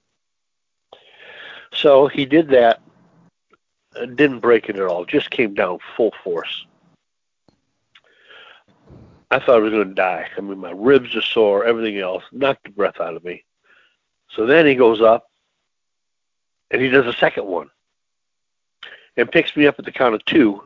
So 1.72 2.08
he 2.08 2.26
did 2.26 2.50
that. 2.50 2.82
uh, 3.96 4.06
Didn't 4.06 4.40
break 4.40 4.70
it 4.70 4.78
at 4.78 4.88
all. 4.88 5.06
Just 5.06 5.30
came 5.30 5.54
down 5.54 5.78
full 5.96 6.14
force. 6.24 6.66
I 9.30 9.40
thought 9.40 9.58
I 9.58 9.60
was 9.60 9.72
going 9.72 9.90
to 9.90 9.94
die. 9.94 10.28
I 10.38 10.42
mean, 10.42 10.58
my 10.58 10.72
ribs 10.72 11.16
are 11.16 11.22
sore, 11.22 11.66
everything 11.66 12.00
else, 12.00 12.24
knocked 12.32 12.64
the 12.64 12.70
breath 12.70 13.00
out 13.00 13.16
of 13.16 13.24
me. 13.24 13.44
So 14.30 14.46
then 14.46 14.66
he 14.66 14.74
goes 14.74 15.02
up 15.02 15.30
and 16.72 16.82
he 16.82 16.90
does 16.90 17.06
a 17.06 17.14
second 17.14 17.46
one 17.46 17.70
and 19.18 19.32
picks 19.32 19.56
me 19.56 19.68
up 19.68 19.78
at 19.78 19.86
the 19.86 19.92
count 19.92 20.16
of 20.16 20.24
two. 20.26 20.64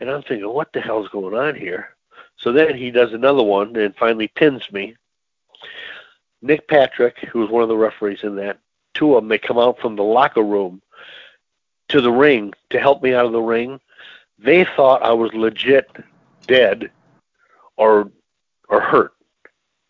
And 0.00 0.10
I'm 0.10 0.22
thinking, 0.22 0.48
what 0.48 0.72
the 0.72 0.80
hell's 0.80 1.08
going 1.08 1.34
on 1.34 1.54
here? 1.54 1.94
So 2.36 2.52
then 2.52 2.74
he 2.76 2.90
does 2.90 3.12
another 3.12 3.42
one 3.42 3.76
and 3.76 3.94
finally 3.94 4.28
pins 4.28 4.70
me. 4.72 4.96
Nick 6.42 6.66
Patrick, 6.68 7.18
who 7.18 7.40
was 7.40 7.50
one 7.50 7.62
of 7.62 7.68
the 7.68 7.76
referees 7.76 8.22
in 8.22 8.36
that, 8.36 8.58
two 8.94 9.14
of 9.14 9.22
them, 9.22 9.28
they 9.28 9.38
come 9.38 9.58
out 9.58 9.78
from 9.78 9.94
the 9.94 10.02
locker 10.02 10.42
room 10.42 10.80
to 11.88 12.00
the 12.00 12.10
ring 12.10 12.54
to 12.70 12.80
help 12.80 13.02
me 13.02 13.12
out 13.12 13.26
of 13.26 13.32
the 13.32 13.42
ring. 13.42 13.78
They 14.38 14.64
thought 14.64 15.02
I 15.02 15.12
was 15.12 15.34
legit 15.34 15.90
dead 16.46 16.90
or 17.76 18.10
or 18.68 18.80
hurt. 18.80 19.12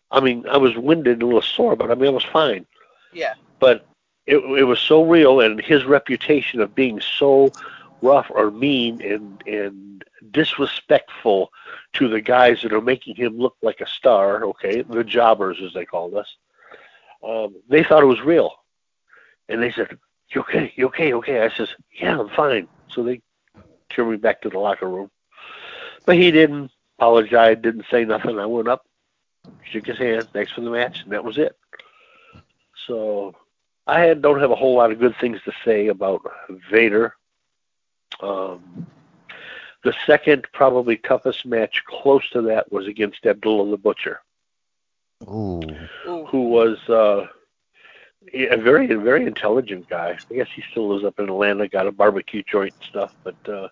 I 0.09 0.19
mean, 0.19 0.45
I 0.49 0.57
was 0.57 0.75
winded 0.75 1.13
and 1.13 1.23
a 1.23 1.25
little 1.25 1.41
sore, 1.41 1.75
but 1.77 1.89
I 1.89 1.95
mean, 1.95 2.07
I 2.07 2.11
was 2.11 2.25
fine. 2.25 2.65
Yeah. 3.13 3.35
But 3.59 3.85
it 4.25 4.37
it 4.37 4.63
was 4.63 4.79
so 4.79 5.03
real, 5.03 5.39
and 5.39 5.61
his 5.61 5.85
reputation 5.85 6.59
of 6.59 6.75
being 6.75 6.99
so 6.99 7.51
rough 8.01 8.27
or 8.29 8.51
mean 8.51 9.01
and 9.01 9.43
and 9.45 10.03
disrespectful 10.31 11.51
to 11.93 12.07
the 12.07 12.21
guys 12.21 12.61
that 12.61 12.73
are 12.73 12.81
making 12.81 13.15
him 13.15 13.37
look 13.37 13.55
like 13.61 13.81
a 13.81 13.87
star. 13.87 14.43
Okay, 14.45 14.81
the 14.81 15.03
jobbers 15.03 15.59
as 15.63 15.73
they 15.73 15.85
called 15.85 16.15
us. 16.15 16.35
Um, 17.23 17.55
they 17.69 17.83
thought 17.83 18.03
it 18.03 18.07
was 18.07 18.21
real, 18.21 18.53
and 19.49 19.61
they 19.61 19.71
said, 19.71 19.97
"You 20.29 20.41
okay? 20.41 20.73
You 20.75 20.87
okay? 20.87 21.13
Okay?" 21.13 21.41
I 21.41 21.49
says, 21.49 21.69
"Yeah, 21.99 22.19
I'm 22.19 22.29
fine." 22.29 22.67
So 22.89 23.03
they 23.03 23.21
turned 23.89 24.11
me 24.11 24.17
back 24.17 24.41
to 24.41 24.49
the 24.49 24.59
locker 24.59 24.89
room, 24.89 25.11
but 26.05 26.15
he 26.15 26.31
didn't 26.31 26.71
apologize, 26.97 27.57
didn't 27.61 27.85
say 27.91 28.05
nothing. 28.05 28.39
I 28.39 28.45
went 28.45 28.67
up, 28.67 28.85
shook 29.63 29.85
his 29.87 29.97
hand, 29.97 30.27
thanks 30.33 30.51
for 30.51 30.61
the 30.61 30.69
match, 30.69 31.03
and 31.03 31.11
that 31.11 31.23
was 31.23 31.37
it. 31.37 31.57
So 32.87 33.35
I 33.87 34.13
don't 34.13 34.39
have 34.39 34.51
a 34.51 34.55
whole 34.55 34.75
lot 34.75 34.91
of 34.91 34.99
good 34.99 35.15
things 35.19 35.39
to 35.45 35.51
say 35.65 35.87
about 35.87 36.21
Vader. 36.71 37.15
Um, 38.21 38.87
the 39.83 39.93
second, 40.05 40.45
probably 40.53 40.97
toughest 40.97 41.45
match 41.45 41.83
close 41.85 42.27
to 42.31 42.41
that 42.43 42.71
was 42.71 42.87
against 42.87 43.25
Abdullah 43.25 43.71
the 43.71 43.77
Butcher, 43.77 44.21
Ooh. 45.23 45.61
Who 46.05 46.49
was 46.49 46.77
uh, 46.87 47.27
a 48.33 48.57
very, 48.57 48.87
very 48.87 49.25
intelligent 49.25 49.89
guy. 49.89 50.17
I 50.29 50.33
guess 50.33 50.47
he 50.55 50.63
still 50.71 50.89
lives 50.89 51.03
up 51.03 51.19
in 51.19 51.29
Atlanta, 51.29 51.67
got 51.67 51.87
a 51.87 51.91
barbecue 51.91 52.43
joint 52.43 52.73
and 52.79 52.83
stuff. 52.89 53.15
But 53.23 53.49
uh, 53.49 53.67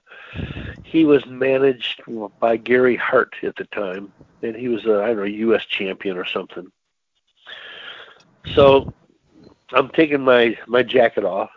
he 0.84 1.06
was 1.06 1.26
managed 1.26 2.02
by 2.40 2.58
Gary 2.58 2.96
Hart 2.96 3.36
at 3.44 3.56
the 3.56 3.66
time, 3.66 4.12
and 4.42 4.56
he 4.56 4.68
was 4.68 4.86
a 4.86 5.04
I 5.04 5.08
don't 5.08 5.18
know 5.18 5.24
U.S. 5.24 5.66
champion 5.66 6.18
or 6.18 6.26
something. 6.26 6.72
So 8.56 8.94
I'm 9.72 9.90
taking 9.90 10.22
my 10.22 10.58
my 10.68 10.84
jacket 10.84 11.24
off 11.24 11.52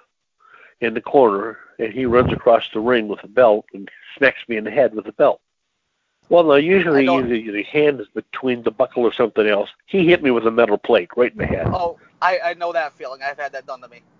in 0.80 0.94
the 0.94 1.00
corner, 1.00 1.58
and 1.82 1.92
he 1.92 2.06
runs 2.06 2.32
across 2.32 2.68
the 2.72 2.80
ring 2.80 3.08
with 3.08 3.22
a 3.24 3.28
belt 3.28 3.66
and 3.74 3.90
smacks 4.16 4.40
me 4.48 4.56
in 4.56 4.64
the 4.64 4.70
head 4.70 4.94
with 4.94 5.06
a 5.06 5.12
belt. 5.12 5.40
Well, 6.28 6.44
now 6.44 6.54
usually 6.54 7.08
either 7.08 7.52
the 7.52 7.62
hand 7.64 8.00
is 8.00 8.08
between 8.08 8.62
the 8.62 8.70
buckle 8.70 9.02
or 9.02 9.12
something 9.12 9.46
else. 9.46 9.68
He 9.86 10.06
hit 10.06 10.22
me 10.22 10.30
with 10.30 10.46
a 10.46 10.50
metal 10.50 10.78
plate 10.78 11.10
right 11.16 11.32
in 11.32 11.38
the 11.38 11.46
head. 11.46 11.66
Oh, 11.66 11.98
I, 12.22 12.38
I 12.42 12.54
know 12.54 12.72
that 12.72 12.94
feeling. 12.94 13.20
I've 13.22 13.38
had 13.38 13.52
that 13.52 13.66
done 13.66 13.80
to 13.82 13.88
me. 13.88 14.00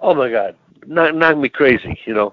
Oh 0.00 0.14
my 0.14 0.30
God, 0.30 0.56
knock, 0.86 1.14
knock 1.14 1.36
me 1.36 1.50
crazy, 1.50 2.00
you 2.06 2.14
know. 2.14 2.32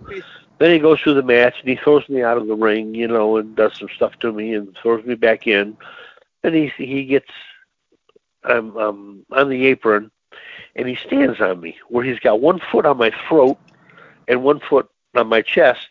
Then 0.59 0.71
he 0.71 0.79
goes 0.79 1.01
through 1.01 1.15
the 1.15 1.23
match 1.23 1.55
and 1.59 1.67
he 1.67 1.75
throws 1.75 2.07
me 2.07 2.23
out 2.23 2.37
of 2.37 2.47
the 2.47 2.55
ring, 2.55 2.95
you 2.95 3.07
know, 3.07 3.35
and 3.35 3.53
does 3.53 3.77
some 3.77 3.89
stuff 3.93 4.17
to 4.19 4.31
me 4.31 4.53
and 4.53 4.73
throws 4.81 5.03
me 5.05 5.15
back 5.15 5.45
in. 5.45 5.75
And 6.43 6.55
he 6.55 6.71
he 6.77 7.03
gets 7.03 7.29
I'm 8.45 8.77
um 8.77 9.25
on 9.31 9.49
the 9.49 9.65
apron 9.65 10.09
and 10.75 10.87
he 10.87 10.95
stands 10.95 11.41
on 11.41 11.59
me 11.59 11.77
where 11.89 12.03
he's 12.03 12.19
got 12.19 12.39
one 12.39 12.61
foot 12.71 12.85
on 12.85 12.97
my 12.97 13.11
throat 13.27 13.57
and 14.27 14.43
one 14.43 14.59
foot 14.59 14.89
on 15.15 15.27
my 15.27 15.41
chest. 15.41 15.87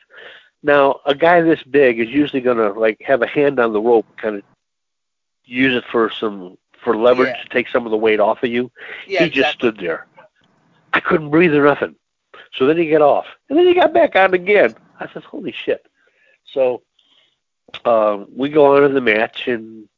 Now 0.62 1.00
a 1.06 1.14
guy 1.14 1.40
this 1.42 1.62
big 1.62 2.00
is 2.00 2.08
usually 2.08 2.40
gonna 2.42 2.72
like 2.72 3.00
have 3.02 3.22
a 3.22 3.26
hand 3.26 3.58
on 3.60 3.72
the 3.72 3.80
rope, 3.80 4.06
kind 4.16 4.36
of 4.36 4.42
use 5.44 5.74
it 5.74 5.84
for 5.90 6.10
some 6.10 6.56
for 6.82 6.96
leverage 6.96 7.34
Yeah. 7.36 7.42
to 7.42 7.48
take 7.48 7.68
some 7.68 7.84
of 7.86 7.90
the 7.90 7.96
weight 7.96 8.20
off 8.20 8.42
of 8.42 8.50
you 8.50 8.70
Yeah, 9.06 9.24
he 9.24 9.30
just 9.30 9.54
exactly. 9.54 9.68
stood 9.70 9.80
there. 9.80 10.06
I 10.92 11.00
couldn't 11.00 11.30
breathe 11.30 11.54
or 11.54 11.64
nothing. 11.64 11.96
So 12.54 12.66
then 12.66 12.76
he 12.76 12.90
got 12.90 13.00
off, 13.02 13.26
and 13.48 13.58
then 13.58 13.66
he 13.66 13.74
got 13.74 13.92
back 13.94 14.14
on 14.14 14.34
again. 14.34 14.74
I 15.00 15.08
said, 15.12 15.22
"Holy 15.24 15.52
shit!" 15.52 15.86
So 16.44 16.82
um, 17.84 18.26
we 18.34 18.48
go 18.50 18.76
on 18.76 18.84
in 18.84 18.92
the 18.94 19.00
match, 19.00 19.48
and 19.48 19.88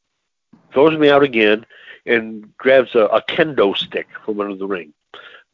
throws 0.73 0.97
me 0.97 1.09
out 1.09 1.21
again, 1.23 1.65
and 2.05 2.55
grabs 2.57 2.95
a, 2.95 3.05
a 3.07 3.21
kendo 3.23 3.75
stick 3.75 4.07
from 4.23 4.39
under 4.39 4.55
the 4.55 4.67
ring, 4.67 4.93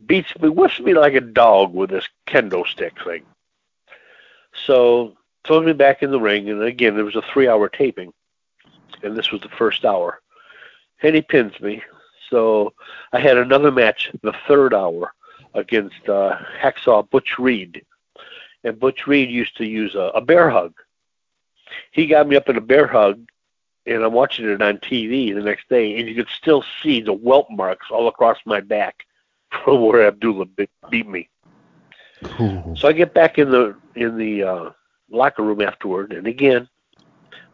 beats 0.06 0.34
me, 0.40 0.50
whips 0.50 0.80
me 0.80 0.94
like 0.94 1.14
a 1.14 1.22
dog 1.22 1.74
with 1.74 1.90
this 1.90 2.08
kendo 2.28 2.66
stick 2.66 2.94
thing. 3.04 3.24
So 4.66 5.16
throws 5.46 5.66
me 5.66 5.74
back 5.74 6.04
in 6.04 6.12
the 6.12 6.20
ring, 6.20 6.50
and 6.50 6.62
again, 6.64 6.96
there 6.96 7.06
was 7.06 7.16
a 7.16 7.24
three-hour 7.34 7.70
taping, 7.70 8.14
and 9.04 9.16
this 9.16 9.32
was 9.32 9.42
the 9.42 9.50
first 9.50 9.86
hour, 9.86 10.22
and 11.02 11.16
he 11.16 11.22
pins 11.22 11.60
me. 11.62 11.82
So 12.30 12.74
I 13.12 13.20
had 13.20 13.38
another 13.38 13.72
match 13.72 14.12
the 14.22 14.34
third 14.48 14.74
hour 14.74 15.14
against 15.54 16.08
uh, 16.08 16.38
Hacksaw 16.62 17.10
Butch 17.10 17.38
Reed. 17.38 17.84
And 18.64 18.80
Butch 18.80 19.08
Reed 19.08 19.30
used 19.30 19.58
to 19.58 19.66
use 19.66 19.96
a, 19.96 20.12
a 20.16 20.22
bear 20.22 20.50
hug. 20.50 20.74
He 21.92 22.06
got 22.08 22.28
me 22.28 22.36
up 22.36 22.48
in 22.48 22.58
a 22.58 22.62
bear 22.62 22.88
hug, 22.88 23.28
and 23.86 24.04
I'm 24.04 24.14
watching 24.14 24.50
it 24.50 24.62
on 24.62 24.78
TV 24.78 25.34
the 25.34 25.42
next 25.42 25.68
day, 25.68 25.98
and 25.98 26.08
you 26.08 26.16
could 26.16 26.30
still 26.30 26.64
see 26.82 27.02
the 27.02 27.14
welt 27.14 27.48
marks 27.50 27.88
all 27.90 28.08
across 28.08 28.38
my 28.46 28.62
back 28.62 29.06
from 29.64 29.82
where 29.82 30.08
Abdullah 30.08 30.46
beat, 30.46 30.70
beat 30.90 31.08
me. 31.08 31.30
Ooh. 32.40 32.76
So 32.78 32.88
I 32.88 32.94
get 32.94 33.14
back 33.14 33.38
in 33.38 33.50
the 33.52 33.76
in 33.96 34.18
the 34.18 34.44
uh, 34.44 34.70
locker 35.10 35.44
room 35.44 35.62
afterward, 35.62 36.14
and 36.14 36.28
again, 36.28 36.70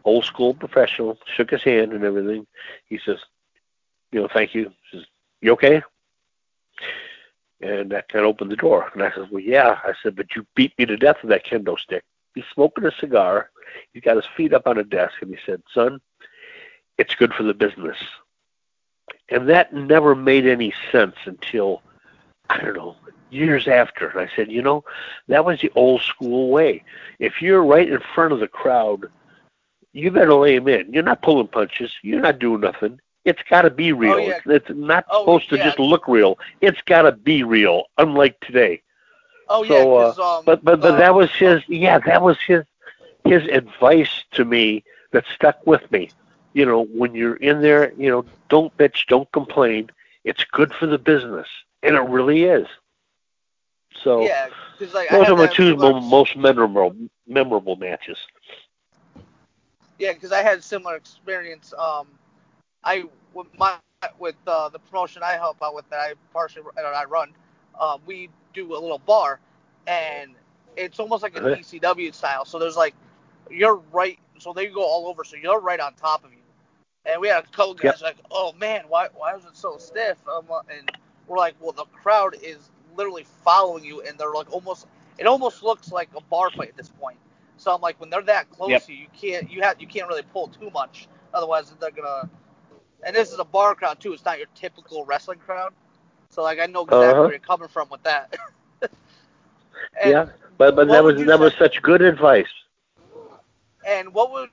old 0.04 0.24
school 0.24 0.54
professional, 0.54 1.18
shook 1.26 1.50
his 1.50 1.62
hand 1.62 1.92
and 1.92 2.04
everything. 2.04 2.46
He 2.86 2.98
says, 3.04 3.18
"You 4.12 4.20
know, 4.20 4.28
thank 4.32 4.54
you." 4.54 4.72
He 4.90 4.98
says, 4.98 5.06
"You 5.40 5.52
okay?" 5.52 5.82
And 7.60 7.90
that 7.90 8.08
kind 8.08 8.24
of 8.24 8.28
opened 8.28 8.52
the 8.52 8.56
door. 8.56 8.90
And 8.92 9.02
I 9.02 9.10
said, 9.10 9.28
"Well, 9.30 9.42
yeah." 9.42 9.78
I 9.84 9.94
said, 10.02 10.16
"But 10.16 10.36
you 10.36 10.46
beat 10.54 10.78
me 10.78 10.86
to 10.86 10.96
death 10.96 11.16
with 11.22 11.30
that 11.30 11.46
kendo 11.46 11.78
stick." 11.78 12.04
He's 12.34 12.44
smoking 12.52 12.84
a 12.84 12.92
cigar. 12.92 13.50
He's 13.92 14.02
got 14.02 14.16
his 14.16 14.26
feet 14.36 14.52
up 14.52 14.66
on 14.66 14.78
a 14.78 14.84
desk, 14.84 15.14
and 15.22 15.30
he 15.30 15.38
said, 15.46 15.62
"Son, 15.72 16.00
it's 16.98 17.14
good 17.14 17.32
for 17.32 17.42
the 17.42 17.54
business." 17.54 17.96
And 19.30 19.48
that 19.48 19.72
never 19.72 20.14
made 20.14 20.46
any 20.46 20.72
sense 20.92 21.16
until 21.24 21.82
I 22.48 22.58
don't 22.60 22.76
know 22.76 22.96
years 23.30 23.68
after. 23.68 24.08
And 24.08 24.20
I 24.20 24.30
said, 24.34 24.50
you 24.50 24.62
know, 24.62 24.84
that 25.28 25.44
was 25.44 25.60
the 25.60 25.70
old 25.74 26.02
school 26.02 26.50
way. 26.50 26.82
If 27.18 27.42
you're 27.42 27.64
right 27.64 27.88
in 27.88 28.00
front 28.14 28.32
of 28.32 28.40
the 28.40 28.48
crowd, 28.48 29.06
you 29.92 30.10
better 30.10 30.34
lay 30.34 30.56
him 30.56 30.68
in. 30.68 30.92
You're 30.92 31.02
not 31.02 31.22
pulling 31.22 31.48
punches. 31.48 31.92
You're 32.02 32.20
not 32.20 32.38
doing 32.38 32.60
nothing. 32.60 33.00
It's 33.24 33.42
got 33.50 33.62
to 33.62 33.70
be 33.70 33.92
real. 33.92 34.14
Oh, 34.14 34.16
yeah. 34.18 34.40
It's, 34.46 34.70
not 34.70 35.04
Oh, 35.10 35.22
supposed 35.22 35.50
to 35.50 35.58
just 35.58 35.78
look 35.78 36.08
real. 36.08 36.38
It's 36.60 36.80
got 36.82 37.02
to 37.02 37.12
be 37.12 37.42
real, 37.42 37.84
unlike 37.98 38.40
today. 38.40 38.82
Oh 39.50 39.62
yeah, 39.62 39.68
So, 39.68 39.96
uh, 39.96 40.12
'cause, 40.12 40.18
um, 40.38 40.44
But 40.44 40.64
but 40.64 40.80
but 40.80 40.94
uh, 40.94 40.98
that 40.98 41.14
was 41.14 41.30
his. 41.32 41.62
Yeah, 41.68 41.98
that 41.98 42.22
was 42.22 42.38
his 42.46 42.64
his 43.24 43.44
advice 43.48 44.24
to 44.32 44.44
me 44.44 44.84
that 45.12 45.24
stuck 45.34 45.66
with 45.66 45.90
me. 45.90 46.10
You 46.52 46.64
know, 46.66 46.84
when 46.84 47.14
you're 47.14 47.36
in 47.36 47.60
there, 47.60 47.92
you 47.96 48.10
know, 48.10 48.24
don't 48.48 48.74
bitch, 48.76 49.06
don't 49.06 49.30
complain. 49.32 49.90
It's 50.24 50.44
good 50.44 50.72
for 50.74 50.86
the 50.86 50.98
business, 50.98 51.48
and 51.82 51.96
it 51.96 52.02
really 52.02 52.44
is. 52.44 52.66
So 54.02 54.22
yeah, 54.22 54.48
like 54.94 55.10
those 55.10 55.28
are 55.28 55.36
my 55.36 55.46
two 55.46 55.70
similar- 55.70 56.00
most 56.00 56.36
memorable 56.36 56.94
memorable 57.26 57.76
matches. 57.76 58.18
Yeah, 59.98 60.12
because 60.12 60.32
I 60.32 60.42
had 60.42 60.58
a 60.58 60.62
similar 60.62 60.94
experience. 60.96 61.74
Um, 61.76 62.06
I 62.84 63.04
with 63.34 63.48
my 63.58 63.76
with 64.18 64.36
uh, 64.46 64.68
the 64.68 64.78
promotion 64.78 65.22
I 65.22 65.32
help 65.32 65.62
out 65.62 65.74
with 65.74 65.88
that 65.90 66.00
I 66.00 66.14
partially 66.32 66.62
that 66.76 66.84
I 66.84 67.04
run. 67.04 67.32
Uh, 67.78 67.98
we 68.06 68.28
do 68.54 68.72
a 68.76 68.78
little 68.78 68.98
bar, 69.00 69.40
and 69.86 70.32
it's 70.76 70.98
almost 71.00 71.22
like 71.22 71.36
an. 71.36 71.44
ECW 71.44 72.14
style. 72.14 72.44
So 72.44 72.58
there's 72.58 72.76
like 72.76 72.94
you're 73.50 73.80
right. 73.92 74.18
So 74.38 74.52
they 74.52 74.66
go 74.68 74.82
all 74.82 75.08
over. 75.08 75.24
So 75.24 75.36
you're 75.36 75.60
right 75.60 75.80
on 75.80 75.94
top 75.94 76.24
of 76.24 76.32
you. 76.32 76.38
And 77.06 77.20
we 77.20 77.28
had 77.28 77.44
a 77.44 77.46
couple 77.48 77.74
guys 77.74 78.02
like, 78.02 78.16
oh 78.30 78.52
man, 78.52 78.84
why 78.88 79.08
why 79.14 79.34
was 79.34 79.44
it 79.44 79.56
so 79.56 79.78
stiff? 79.78 80.18
Um, 80.28 80.46
and 80.70 80.90
we're 81.28 81.38
like, 81.38 81.54
well, 81.60 81.72
the 81.72 81.84
crowd 81.86 82.36
is 82.42 82.70
literally 82.96 83.24
following 83.44 83.84
you, 83.84 84.02
and 84.02 84.18
they're 84.18 84.32
like 84.34 84.52
almost. 84.52 84.86
It 85.18 85.26
almost 85.26 85.62
looks 85.62 85.92
like 85.92 86.10
a 86.16 86.20
bar 86.20 86.50
fight 86.50 86.68
at 86.70 86.76
this 86.76 86.88
point. 86.90 87.18
So 87.56 87.74
I'm 87.74 87.80
like, 87.80 88.00
when 88.00 88.10
they're 88.10 88.22
that 88.22 88.50
close 88.50 88.84
Yep. 88.84 88.86
to 88.86 88.92
you, 88.92 89.00
you 89.00 89.08
can't 89.18 89.50
you 89.50 89.62
have 89.62 89.80
you 89.80 89.86
can't 89.86 90.08
really 90.08 90.22
pull 90.22 90.48
too 90.48 90.70
much, 90.72 91.08
otherwise 91.34 91.72
they're 91.80 91.90
gonna. 91.90 92.28
And 93.04 93.14
this 93.16 93.32
is 93.32 93.38
a 93.38 93.44
bar 93.44 93.74
crowd 93.74 94.00
too. 94.00 94.12
It's 94.12 94.24
not 94.24 94.38
your 94.38 94.48
typical 94.54 95.04
wrestling 95.04 95.38
crowd. 95.38 95.72
So 96.30 96.42
like 96.42 96.58
I 96.60 96.66
know 96.66 96.84
exactly 96.84 97.22
Uh-huh. 97.22 97.24
where 97.24 97.34
you're 97.34 97.40
coming 97.40 97.68
from 97.68 97.88
with 97.90 98.02
that. 98.04 98.36
Yeah, 100.02 100.26
but 100.58 100.76
but 100.76 100.88
that 100.88 101.02
was 101.04 101.16
that 101.26 101.38
was 101.40 101.52
such 101.58 101.82
good 101.82 102.02
advice. 102.02 102.48
And 103.86 104.12
what 104.14 104.32
would 104.32 104.50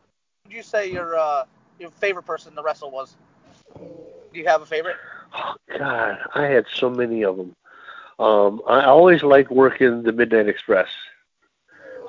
you 0.49 0.61
say 0.63 0.91
your 0.91 1.15
uh, 1.17 1.45
your 1.79 1.89
favorite 1.91 2.23
person 2.25 2.55
to 2.55 2.63
wrestle 2.63 2.91
was? 2.91 3.17
Do 4.33 4.39
you 4.39 4.45
have 4.47 4.61
a 4.61 4.65
favorite? 4.65 4.97
Oh 5.35 5.55
God, 5.77 6.17
I 6.33 6.43
had 6.43 6.65
so 6.73 6.89
many 6.89 7.23
of 7.23 7.37
them. 7.37 7.55
Um, 8.19 8.61
I 8.67 8.85
always 8.85 9.23
liked 9.23 9.51
working 9.51 10.03
the 10.03 10.13
Midnight 10.13 10.47
Express. 10.47 10.87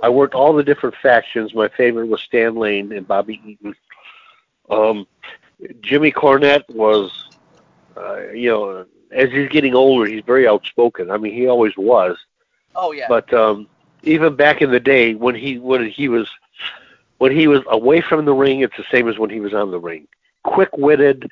I 0.03 0.09
worked 0.09 0.35
all 0.35 0.53
the 0.53 0.63
different 0.63 0.95
factions. 0.97 1.55
My 1.55 1.69
favorite 1.69 2.07
was 2.07 2.21
Stan 2.21 2.55
Lane 2.55 2.93
and 2.93 3.09
Bobby 3.09 3.41
Eaton. 3.45 3.75
Um, 4.71 5.07
Jimmy 5.81 6.13
Cornette 6.13 6.69
was, 6.69 7.31
uh, 7.97 8.29
you 8.29 8.51
know, 8.51 8.87
as 9.11 9.31
he's 9.31 9.49
getting 9.49 9.75
older, 9.75 10.07
he's 10.07 10.23
very 10.25 10.47
outspoken. 10.47 11.11
I 11.11 11.17
mean, 11.17 11.33
he 11.33 11.49
always 11.49 11.77
was. 11.77 12.17
Oh 12.75 12.93
yeah. 12.93 13.07
But 13.09 13.33
um, 13.33 13.69
even 14.03 14.37
back 14.37 14.63
in 14.63 14.71
the 14.71 14.81
day 14.81 15.15
when 15.15 15.35
he 15.35 15.59
when 15.59 15.89
he 15.89 16.09
was 16.09 16.29
when 17.19 17.33
he 17.33 17.47
was 17.49 17.63
away 17.69 18.01
from 18.01 18.25
the 18.25 18.35
ring, 18.35 18.61
it's 18.61 18.77
the 18.77 18.85
same 18.91 19.09
as 19.09 19.19
when 19.19 19.31
he 19.31 19.41
was 19.41 19.55
on 19.55 19.71
the 19.71 19.81
ring. 19.81 20.07
Quick 20.45 20.77
witted, 20.77 21.31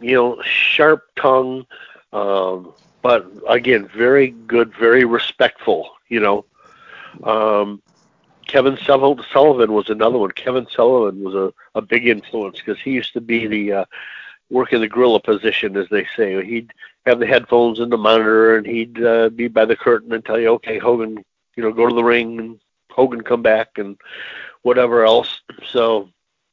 you 0.00 0.14
know, 0.14 0.42
sharp 0.42 1.04
tongue, 1.16 1.66
um, 2.12 2.72
but 3.02 3.30
again, 3.48 3.88
very 3.88 4.30
good, 4.30 4.72
very 4.74 5.04
respectful. 5.04 5.90
You 6.08 6.20
know, 6.20 6.44
um, 7.24 7.82
Kevin 8.46 8.76
Sullivan 8.78 9.72
was 9.72 9.90
another 9.90 10.18
one. 10.18 10.32
Kevin 10.32 10.66
Sullivan 10.70 11.22
was 11.22 11.34
a, 11.34 11.52
a 11.78 11.82
big 11.82 12.06
influence 12.06 12.58
because 12.58 12.80
he 12.80 12.90
used 12.90 13.12
to 13.12 13.20
be 13.20 13.46
the 13.46 13.72
uh, 13.72 13.84
work 14.50 14.72
in 14.72 14.80
the 14.80 14.88
gorilla 14.88 15.20
position, 15.20 15.76
as 15.76 15.88
they 15.90 16.06
say. 16.16 16.44
He'd 16.44 16.72
have 17.06 17.20
the 17.20 17.26
headphones 17.26 17.78
and 17.78 17.90
the 17.90 17.96
monitor, 17.96 18.56
and 18.56 18.66
he'd 18.66 19.02
uh, 19.02 19.28
be 19.30 19.48
by 19.48 19.64
the 19.64 19.76
curtain 19.76 20.12
and 20.12 20.24
tell 20.24 20.38
you, 20.38 20.48
"Okay, 20.54 20.78
Hogan, 20.78 21.24
you 21.56 21.62
know, 21.62 21.72
go 21.72 21.88
to 21.88 21.94
the 21.94 22.04
ring," 22.04 22.38
and 22.38 22.60
Hogan 22.90 23.22
come 23.22 23.42
back, 23.42 23.78
and 23.78 23.96
whatever 24.62 25.04
else. 25.04 25.40
So 25.68 26.10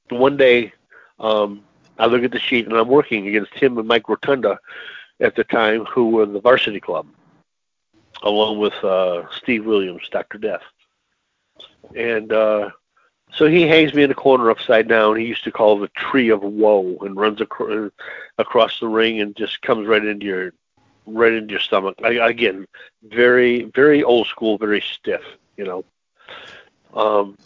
one 0.10 0.38
day, 0.38 0.74
um, 1.20 1.64
I 1.98 2.06
look 2.06 2.24
at 2.24 2.32
the 2.32 2.40
sheet, 2.40 2.66
and 2.66 2.76
I'm 2.76 2.88
working 2.88 3.28
against 3.28 3.54
him 3.54 3.78
and 3.78 3.88
Mike 3.88 4.08
Rotunda 4.10 4.60
at 5.20 5.36
the 5.36 5.44
time, 5.44 5.86
who 5.86 6.10
were 6.10 6.26
the 6.26 6.40
Varsity 6.40 6.80
Club, 6.80 7.08
along 8.24 8.60
with 8.60 8.74
uh, 8.84 9.24
Steve 9.32 9.66
Williams, 9.66 10.08
Doctor 10.12 10.38
Death, 10.38 10.64
and. 11.96 12.32
uh 12.32 12.70
so 13.34 13.46
he 13.46 13.64
hangs 13.64 13.94
me 13.94 14.04
in 14.04 14.10
the 14.10 14.16
corner 14.16 14.50
upside 14.50 14.88
down. 14.88 15.18
He 15.18 15.26
used 15.26 15.44
to 15.44 15.52
call 15.52 15.78
the 15.78 15.90
tree 15.90 16.30
of 16.30 16.42
woe, 16.44 16.98
and 17.02 17.16
runs 17.16 17.42
acro- 17.42 17.92
across 18.38 18.80
the 18.80 18.88
ring 18.88 19.20
and 19.20 19.36
just 19.36 19.62
comes 19.62 19.86
right 19.86 20.04
into 20.04 20.26
your 20.26 20.54
right 21.06 21.34
into 21.34 21.52
your 21.52 21.60
stomach. 21.60 21.96
I, 22.04 22.12
again, 22.30 22.66
very 23.04 23.64
very 23.76 24.02
old 24.04 24.28
school, 24.28 24.58
very 24.58 24.82
stiff, 24.82 25.24
you 25.58 25.66
know. 25.66 25.84
Um, 26.94 27.38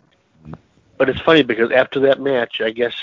but 0.98 1.10
it's 1.10 1.22
funny 1.22 1.42
because 1.42 1.72
after 1.72 2.00
that 2.02 2.22
match, 2.22 2.62
I 2.62 2.70
guess 2.70 2.94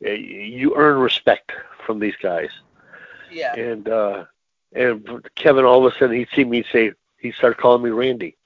you 0.00 0.74
earn 0.76 0.98
respect 0.98 1.52
from 1.84 1.98
these 1.98 2.16
guys. 2.22 2.50
yeah. 3.30 3.54
And 3.54 3.88
uh, 3.88 4.24
and 4.72 5.28
Kevin, 5.34 5.64
all 5.64 5.84
of 5.84 5.92
a 5.92 5.96
sudden, 5.96 6.16
he'd 6.16 6.28
see 6.34 6.44
me 6.44 6.64
say 6.70 6.92
he'd 7.18 7.34
start 7.34 7.56
calling 7.58 7.82
me 7.82 7.90
Randy. 7.90 8.36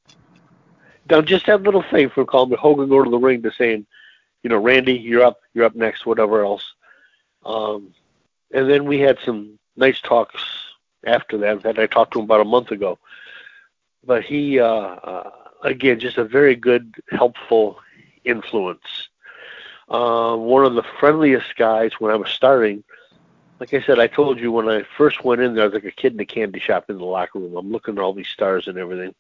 Now, 1.11 1.21
just 1.21 1.47
that 1.47 1.63
little 1.63 1.83
thing 1.83 2.11
from 2.11 2.27
calling 2.27 2.51
me 2.51 2.57
Hogan 2.57 2.89
go 2.89 3.03
to 3.03 3.11
the 3.11 3.19
ring 3.19 3.43
to 3.43 3.51
saying, 3.53 3.87
you 4.43 4.51
know, 4.51 4.59
Randy, 4.59 4.95
you're 4.95 5.25
up, 5.25 5.41
you're 5.53 5.65
up 5.65 5.75
next, 5.75 6.07
whatever 6.07 6.45
else. 6.45 6.75
Um, 7.45 7.93
and 8.53 8.71
then 8.71 8.85
we 8.85 9.01
had 9.01 9.19
some 9.25 9.59
nice 9.77 10.01
talks 10.01 10.43
after 11.05 11.39
that 11.39 11.63
that 11.63 11.79
I 11.79 11.87
talked 11.87 12.13
to 12.13 12.21
him 12.21 12.25
about 12.25 12.41
a 12.41 12.45
month 12.45 12.71
ago. 12.71 12.99
But 14.05 14.23
he, 14.25 14.61
uh, 14.61 14.67
uh, 14.67 15.31
again, 15.63 15.99
just 15.99 16.19
a 16.19 16.25
very 16.25 16.55
good, 16.55 16.95
helpful 17.11 17.79
influence. 18.25 19.09
Uh, 19.93 20.35
one 20.37 20.65
of 20.65 20.75
the 20.75 20.83
friendliest 20.99 21.55
guys 21.57 21.93
when 21.99 22.11
I 22.11 22.17
was 22.17 22.31
starting. 22.31 22.83
Like 23.61 23.75
I 23.75 23.83
said, 23.83 24.01
I 24.01 24.07
told 24.07 24.41
you 24.41 24.51
when 24.51 24.69
I 24.69 24.85
first 24.97 25.23
went 25.23 25.43
in 25.43 25.55
there, 25.55 25.65
I 25.65 25.67
was 25.67 25.75
like 25.75 25.85
a 25.85 25.91
kid 25.93 26.15
in 26.15 26.21
a 26.21 26.25
candy 26.25 26.59
shop 26.59 26.87
in 26.89 26.97
the 26.97 27.05
locker 27.05 27.39
room. 27.39 27.55
I'm 27.55 27.71
looking 27.71 27.97
at 27.97 28.01
all 28.01 28.15
these 28.15 28.29
stars 28.29 28.67
and 28.67 28.79
everything. 28.79 29.15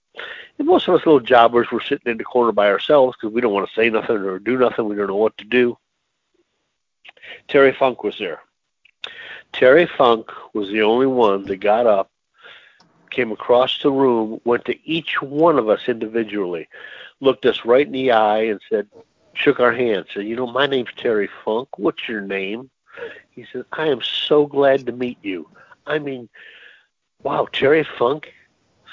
And 0.58 0.66
most 0.66 0.88
of 0.88 0.94
us 0.94 1.06
little 1.06 1.20
jobbers 1.20 1.70
were 1.70 1.82
sitting 1.82 2.10
in 2.10 2.16
the 2.16 2.24
corner 2.24 2.52
by 2.52 2.70
ourselves 2.70 3.16
because 3.20 3.34
we 3.34 3.42
don't 3.42 3.52
want 3.52 3.68
to 3.68 3.74
say 3.74 3.90
nothing 3.90 4.16
or 4.16 4.38
do 4.38 4.56
nothing. 4.56 4.88
We 4.88 4.96
don't 4.96 5.08
know 5.08 5.16
what 5.16 5.36
to 5.38 5.44
do. 5.44 5.76
Terry 7.48 7.72
Funk 7.72 8.02
was 8.02 8.18
there. 8.18 8.40
Terry 9.52 9.86
Funk 9.86 10.30
was 10.54 10.70
the 10.70 10.82
only 10.82 11.06
one 11.06 11.44
that 11.44 11.58
got 11.58 11.86
up, 11.86 12.10
came 13.10 13.30
across 13.30 13.78
the 13.82 13.92
room, 13.92 14.40
went 14.44 14.64
to 14.64 14.88
each 14.88 15.20
one 15.20 15.58
of 15.58 15.68
us 15.68 15.82
individually, 15.86 16.66
looked 17.20 17.44
us 17.44 17.66
right 17.66 17.86
in 17.86 17.92
the 17.92 18.12
eye, 18.12 18.44
and 18.44 18.60
said, 18.70 18.88
shook 19.34 19.60
our 19.60 19.72
hands, 19.72 20.06
said, 20.12 20.24
"You 20.26 20.36
know, 20.36 20.46
my 20.46 20.66
name's 20.66 20.92
Terry 20.96 21.28
Funk. 21.44 21.68
What's 21.78 22.08
your 22.08 22.20
name?" 22.20 22.70
He 23.30 23.44
said, 23.52 23.64
"I 23.72 23.88
am 23.88 24.00
so 24.02 24.46
glad 24.46 24.86
to 24.86 24.92
meet 24.92 25.18
you." 25.22 25.48
I 25.86 25.98
mean, 25.98 26.28
wow, 27.22 27.46
Terry 27.52 27.84
Funk 27.84 28.32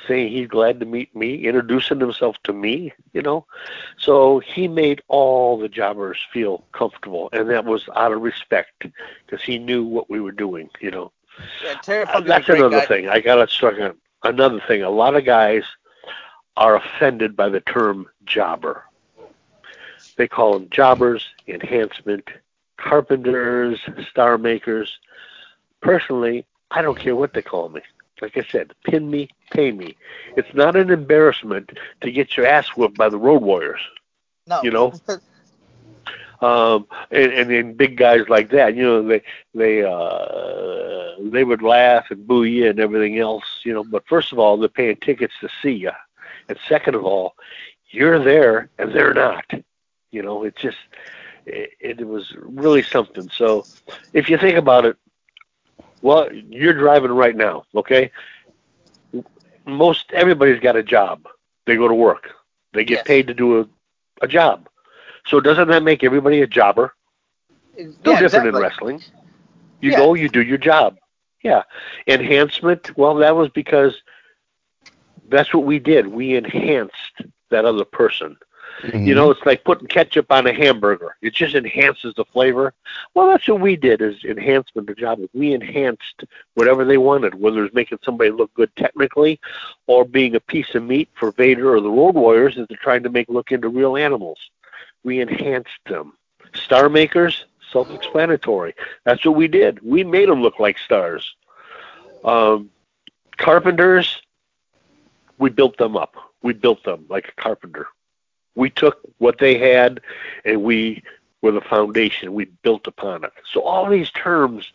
saying 0.08 0.30
he's 0.32 0.48
glad 0.48 0.80
to 0.80 0.86
meet 0.86 1.14
me, 1.16 1.46
introducing 1.46 2.00
himself 2.00 2.36
to 2.44 2.54
me, 2.54 2.94
you 3.14 3.22
know. 3.22 3.46
So 3.98 4.40
he 4.40 4.68
made 4.68 5.02
all 5.08 5.58
the 5.58 5.68
jobbers 5.70 6.18
feel 6.32 6.64
comfortable, 6.72 7.30
and 7.34 7.50
that 7.50 7.66
was 7.66 7.88
out 7.96 8.12
of 8.12 8.22
respect 8.22 8.86
because 9.26 9.44
he 9.44 9.58
knew 9.60 9.84
what 9.84 10.10
we 10.10 10.20
were 10.20 10.32
doing, 10.32 10.70
you 10.80 10.92
know. 10.92 11.12
yeah 11.62 11.76
Terry 11.76 12.06
Uh, 12.08 12.22
that's 12.22 12.50
another 12.50 12.82
guy. 12.82 12.88
thing. 12.88 13.08
I 13.10 13.20
got 13.20 13.36
to 13.36 13.48
start 13.48 13.80
on 13.80 13.96
another 14.24 14.60
thing. 14.68 14.84
A 14.84 14.90
lot 14.90 15.16
of 15.16 15.26
guys 15.26 15.64
are 16.58 16.76
offended 16.76 17.36
by 17.36 17.50
the 17.50 17.62
term 17.62 18.08
jobber. 18.26 18.84
They 20.20 20.28
call 20.28 20.52
them 20.52 20.68
jobbers, 20.70 21.26
enhancement, 21.48 22.30
carpenters, 22.76 23.80
star 24.10 24.38
makers. 24.38 25.00
Personally, 25.82 26.46
I 26.72 26.82
don't 26.82 27.00
care 27.00 27.16
what 27.16 27.34
they 27.34 27.42
call 27.42 27.70
me. 27.70 27.80
Like 28.22 28.36
I 28.36 28.44
said, 28.44 28.74
pin 28.84 29.10
me, 29.10 29.30
pay 29.52 29.72
me. 29.72 29.96
It's 30.36 30.54
not 30.54 30.76
an 30.76 30.90
embarrassment 30.90 31.72
to 32.02 32.12
get 32.12 32.36
your 32.36 32.46
ass 32.46 32.68
whooped 32.76 32.98
by 32.98 33.08
the 33.08 33.18
Road 33.18 33.42
Warriors 33.42 33.80
No. 34.46 34.62
you 34.62 34.72
know. 34.72 34.94
um 36.42 36.86
and, 37.12 37.32
and 37.34 37.52
and 37.52 37.78
big 37.78 37.98
guys 37.98 38.22
like 38.30 38.50
that 38.50 38.74
you 38.76 38.82
know 38.84 39.02
they 39.06 39.22
they 39.54 39.84
uh 39.84 41.16
they 41.32 41.44
would 41.44 41.62
laugh 41.62 42.06
and 42.12 42.26
boo 42.28 42.44
you 42.44 42.70
and 42.70 42.80
everything 42.80 43.20
else 43.20 43.44
you 43.64 43.74
know 43.74 43.84
but 43.84 44.08
first 44.08 44.32
of 44.32 44.40
all 44.40 44.58
they're 44.58 44.70
paying 44.70 44.96
tickets 44.98 45.34
to 45.42 45.50
see 45.62 45.74
you 45.74 45.92
and 46.48 46.58
second 46.70 46.96
of 46.96 47.04
all 47.04 47.36
you're 47.90 48.24
there 48.24 48.70
and 48.78 48.94
they're 48.94 49.14
not 49.14 49.44
you 50.12 50.22
know 50.22 50.44
it's 50.44 50.62
just 50.62 50.78
it, 51.46 51.70
it 51.80 52.08
was 52.08 52.34
really 52.40 52.82
something 52.84 53.30
so 53.30 53.68
if 54.14 54.30
you 54.30 54.38
think 54.38 54.58
about 54.58 54.86
it 54.86 54.98
well 56.02 56.28
you're 56.34 56.74
driving 56.74 57.12
right 57.12 57.36
now 57.36 57.64
okay 57.76 58.12
most 59.66 60.12
everybody's 60.14 60.60
got 60.60 60.76
a 60.76 60.84
job 60.84 61.22
they 61.66 61.76
go 61.76 61.88
to 61.88 61.94
work 61.94 62.30
they 62.74 62.84
get 62.84 63.04
Yes. 63.04 63.06
paid 63.06 63.28
to 63.28 63.34
do 63.34 63.60
a, 63.62 63.66
a 64.22 64.28
job 64.28 64.68
so 65.26 65.40
doesn't 65.40 65.68
that 65.70 65.84
make 65.84 66.04
everybody 66.04 66.42
a 66.42 66.48
jobber? 66.48 66.94
No 68.06 68.16
yeah, 68.16 68.18
different 68.18 68.48
exactly. 68.48 68.50
in 68.50 68.58
wrestling. 68.58 69.04
You 69.82 69.92
Yeah. 69.92 69.94
go, 69.94 70.14
you 70.14 70.30
do 70.30 70.42
your 70.42 70.58
job. 70.58 70.98
Yeah. 71.44 71.64
Enhancement, 72.08 72.98
well, 72.98 73.16
that 73.16 73.36
was 73.36 73.50
because 73.50 74.02
that's 75.30 75.54
what 75.54 75.66
we 75.66 75.80
did. 75.80 76.08
We 76.08 76.36
enhanced 76.36 77.22
that 77.50 77.66
other 77.66 77.86
person. 77.86 78.38
You 78.84 79.14
know, 79.14 79.30
it's 79.32 79.46
like 79.46 79.64
putting 79.64 79.88
ketchup 79.88 80.32
on 80.32 80.48
a 80.48 80.54
hamburger. 80.54 81.16
It 81.22 81.34
just 81.34 81.56
enhances 81.56 82.14
the 82.16 82.24
flavor. 82.26 82.74
Well, 83.14 83.28
that's 83.28 83.48
what 83.48 83.60
we 83.60 83.76
did 83.76 84.02
is 84.02 84.24
enhancement 84.24 84.88
the 84.88 84.96
job. 84.96 85.20
We 85.34 85.54
enhanced 85.54 86.24
whatever 86.54 86.86
they 86.86 86.98
wanted, 86.98 87.36
whether 87.36 87.66
it's 87.66 87.76
making 87.76 88.00
somebody 88.04 88.32
look 88.32 88.54
good 88.54 88.74
technically 88.76 89.40
or 89.88 90.06
being 90.06 90.36
a 90.36 90.40
piece 90.40 90.76
of 90.76 90.84
meat 90.84 91.10
for 91.14 91.32
Vader 91.32 91.76
or 91.76 91.82
the 91.82 91.90
Road 91.90 92.16
Warriors 92.16 92.56
that 92.56 92.70
they're 92.70 92.78
trying 92.78 93.04
to 93.04 93.10
make 93.10 93.28
look 93.28 93.52
into 93.52 93.68
real 93.70 93.98
animals. 93.98 94.40
We 95.04 95.20
enhanced 95.20 95.80
them. 95.86 96.14
Star 96.54 96.90
makers, 96.90 97.46
self-explanatory. 97.72 98.76
That's 99.04 99.26
what 99.26 99.36
we 99.36 99.48
did. 99.48 99.82
We 99.82 100.04
made 100.04 100.30
them 100.30 100.42
look 100.42 100.60
like 100.60 100.78
stars. 100.78 101.36
Um, 102.24 102.70
carpenters, 103.38 104.22
we 105.38 105.50
built 105.50 105.78
them 105.78 105.98
up. 105.98 106.16
We 106.42 106.54
built 106.54 106.84
them 106.84 107.06
like 107.10 107.28
a 107.28 107.42
carpenter. 107.42 107.88
We 108.60 108.70
took 108.72 109.00
what 109.20 109.40
they 109.40 109.58
had 109.58 110.02
and 110.46 110.64
we 110.64 111.04
were 111.42 111.52
the 111.52 111.62
foundation. 111.62 112.34
We 112.34 112.46
built 112.64 112.88
upon 112.88 113.24
it. 113.24 113.34
So 113.52 113.62
all 113.62 113.90
these 113.90 114.12
terms, 114.12 114.72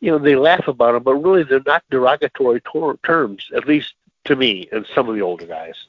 you 0.00 0.10
know, 0.10 0.18
they 0.18 0.36
laugh 0.36 0.68
about 0.68 0.92
them, 0.92 1.02
but 1.02 1.14
really 1.16 1.44
they're 1.44 1.60
not 1.66 1.84
derogatory 1.90 2.60
tor- 2.60 2.98
terms, 3.04 3.50
at 3.56 3.66
least 3.66 3.94
to 4.24 4.36
me 4.36 4.68
and 4.72 4.86
some 4.94 5.08
of 5.08 5.14
the 5.16 5.22
older 5.22 5.46
guys. 5.46 5.86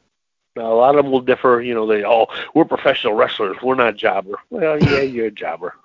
Now 0.55 0.71
a 0.73 0.79
lot 0.83 0.95
of 0.95 1.03
them 1.03 1.11
will 1.11 1.21
differ. 1.21 1.61
You 1.61 1.73
know, 1.75 1.87
they 1.87 2.03
oh 2.05 2.27
we're 2.53 2.65
professional 2.65 3.13
wrestlers, 3.13 3.57
we're 3.61 3.75
not 3.75 3.97
jobber. 3.97 4.35
Well, 4.49 4.79
yeah, 4.81 5.01
you're 5.13 5.27
a 5.27 5.31
jobber. 5.31 5.75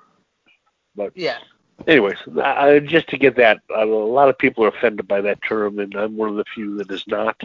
But 0.95 1.13
Yeah. 1.17 1.39
anyways, 1.87 2.19
I, 2.43 2.81
just 2.81 3.09
to 3.09 3.19
get 3.19 3.37
that, 3.37 3.59
a 3.75 3.85
lot 3.85 4.29
of 4.29 4.39
people 4.39 4.65
are 4.65 4.69
offended 4.69 5.09
by 5.09 5.21
that 5.23 5.43
term, 5.43 5.79
and 5.79 5.95
I'm 5.95 6.17
one 6.17 6.31
of 6.31 6.37
the 6.37 6.45
few 6.55 6.77
that 6.79 6.91
is 6.91 7.07
not. 7.09 7.41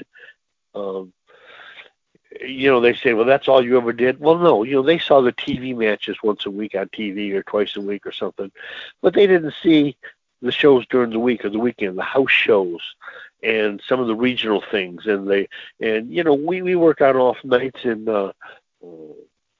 Um, 0.75 1.13
you 2.41 2.69
know, 2.69 2.79
they 2.79 2.93
say, 2.93 3.13
well, 3.13 3.25
that's 3.25 3.47
all 3.47 3.63
you 3.63 3.77
ever 3.77 3.93
did. 3.93 4.19
Well, 4.19 4.37
no, 4.37 4.63
you 4.63 4.75
know, 4.75 4.81
they 4.81 4.99
saw 4.99 5.21
the 5.21 5.33
TV 5.33 5.75
matches 5.75 6.17
once 6.23 6.45
a 6.45 6.51
week 6.51 6.75
on 6.75 6.87
TV 6.89 7.33
or 7.33 7.43
twice 7.43 7.75
a 7.75 7.81
week 7.81 8.05
or 8.05 8.11
something, 8.11 8.51
but 9.01 9.13
they 9.13 9.27
didn't 9.27 9.53
see 9.61 9.95
the 10.41 10.51
shows 10.51 10.85
during 10.87 11.11
the 11.11 11.19
week 11.19 11.45
or 11.45 11.49
the 11.49 11.59
weekend, 11.59 11.97
the 11.97 12.03
house 12.03 12.31
shows, 12.31 12.81
and 13.43 13.81
some 13.87 13.99
of 13.99 14.07
the 14.07 14.15
regional 14.15 14.61
things. 14.71 15.05
And 15.07 15.27
they, 15.27 15.47
and 15.79 16.11
you 16.11 16.23
know, 16.23 16.33
we 16.33 16.61
we 16.61 16.75
work 16.75 17.01
on 17.01 17.15
off 17.15 17.37
nights 17.43 17.79
in 17.83 18.07
uh, 18.07 18.31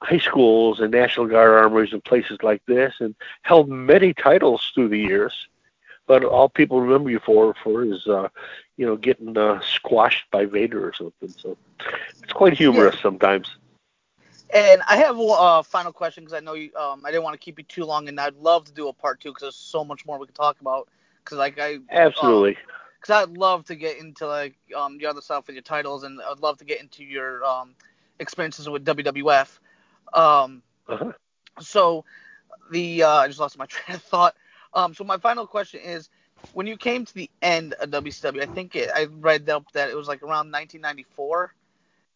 high 0.02 0.18
schools 0.18 0.80
and 0.80 0.92
National 0.92 1.26
Guard 1.26 1.50
armories 1.50 1.92
and 1.92 2.04
places 2.04 2.38
like 2.42 2.62
this, 2.66 2.94
and 3.00 3.14
held 3.42 3.68
many 3.68 4.12
titles 4.14 4.70
through 4.74 4.88
the 4.88 4.98
years. 4.98 5.48
But 6.06 6.24
all 6.24 6.48
people 6.48 6.80
remember 6.80 7.10
you 7.10 7.18
for 7.18 7.54
for 7.64 7.84
is, 7.84 8.06
uh, 8.06 8.28
you 8.76 8.86
know, 8.86 8.96
getting 8.96 9.36
uh, 9.36 9.60
squashed 9.60 10.30
by 10.30 10.44
Vader 10.46 10.86
or 10.86 10.92
something. 10.94 11.34
So 11.38 11.56
it's 12.22 12.32
quite 12.32 12.54
humorous 12.54 12.94
Yeah. 12.94 13.00
sometimes. 13.02 13.48
And 14.52 14.82
I 14.88 14.96
have 14.96 15.18
a 15.18 15.22
uh, 15.22 15.62
final 15.62 15.92
question 15.92 16.24
because 16.24 16.34
I 16.34 16.40
know 16.40 16.54
you. 16.54 16.74
Um, 16.76 17.02
I 17.04 17.10
didn't 17.10 17.24
want 17.24 17.34
to 17.34 17.38
keep 17.44 17.58
you 17.58 17.64
too 17.64 17.84
long, 17.84 18.08
and 18.08 18.18
I'd 18.20 18.36
love 18.36 18.64
to 18.66 18.72
do 18.72 18.88
a 18.88 18.92
part 18.92 19.20
two 19.20 19.30
because 19.30 19.42
there's 19.42 19.56
so 19.56 19.84
much 19.84 20.06
more 20.06 20.18
we 20.18 20.26
could 20.26 20.34
talk 20.34 20.60
about. 20.60 20.88
Because 21.24 21.38
like 21.38 21.58
I, 21.60 21.78
Absolutely. 21.90 22.56
because 23.00 23.22
I'd 23.22 23.36
love 23.36 23.64
to 23.66 23.74
get 23.76 23.98
into 23.98 24.26
like 24.26 24.56
um 24.76 24.98
your 25.00 25.10
other 25.10 25.20
stuff 25.20 25.46
with 25.46 25.54
your 25.54 25.62
titles, 25.62 26.04
and 26.04 26.20
I'd 26.20 26.40
love 26.40 26.58
to 26.58 26.64
get 26.64 26.80
into 26.80 27.04
your 27.04 27.44
um 27.44 27.74
experiences 28.18 28.68
with 28.68 28.84
WWF. 28.84 29.60
Um, 30.12 30.62
Uh-huh. 30.88 31.12
so 31.60 32.04
the 32.70 33.02
uh, 33.02 33.08
I 33.08 33.26
just 33.28 33.40
lost 33.40 33.58
my 33.58 33.66
train 33.66 33.96
of 33.96 34.02
thought. 34.02 34.34
Um, 34.74 34.94
so 34.94 35.04
my 35.04 35.18
final 35.18 35.46
question 35.46 35.80
is, 35.80 36.08
when 36.52 36.66
you 36.66 36.76
came 36.76 37.04
to 37.04 37.14
the 37.14 37.30
end 37.42 37.74
of 37.74 37.90
WCW, 37.90 38.42
I 38.42 38.46
think 38.46 38.74
it, 38.76 38.90
I 38.94 39.04
read 39.10 39.48
up 39.50 39.70
that 39.72 39.90
it 39.90 39.96
was 39.96 40.08
like 40.08 40.22
around 40.22 40.50
1994. 40.52 41.54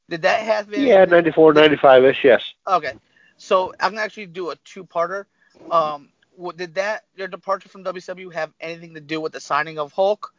Did 0.09 0.23
that 0.23 0.41
have 0.43 0.73
any- 0.73 0.89
Yeah, 0.89 1.05
94, 1.05 1.53
95 1.53 2.05
ish, 2.05 2.25
yes. 2.25 2.43
Okay, 2.67 2.93
so 3.37 3.73
I'm 3.81 3.93
gonna 3.93 4.03
actually 4.03 4.27
do 4.27 4.51
a 4.51 4.57
two-parter. 4.65 5.27
Um, 5.71 6.09
did 6.57 6.75
that 6.77 7.05
your 7.15 7.29
departure 7.29 7.69
from 7.69 7.85
WCW 7.85 8.33
have 8.33 8.53
anything 8.61 8.95
to 8.95 9.01
do 9.01 9.21
with 9.21 9.33
the 9.33 9.41
signing 9.41 9.79
of 9.79 9.93
Hulk? 9.93 10.33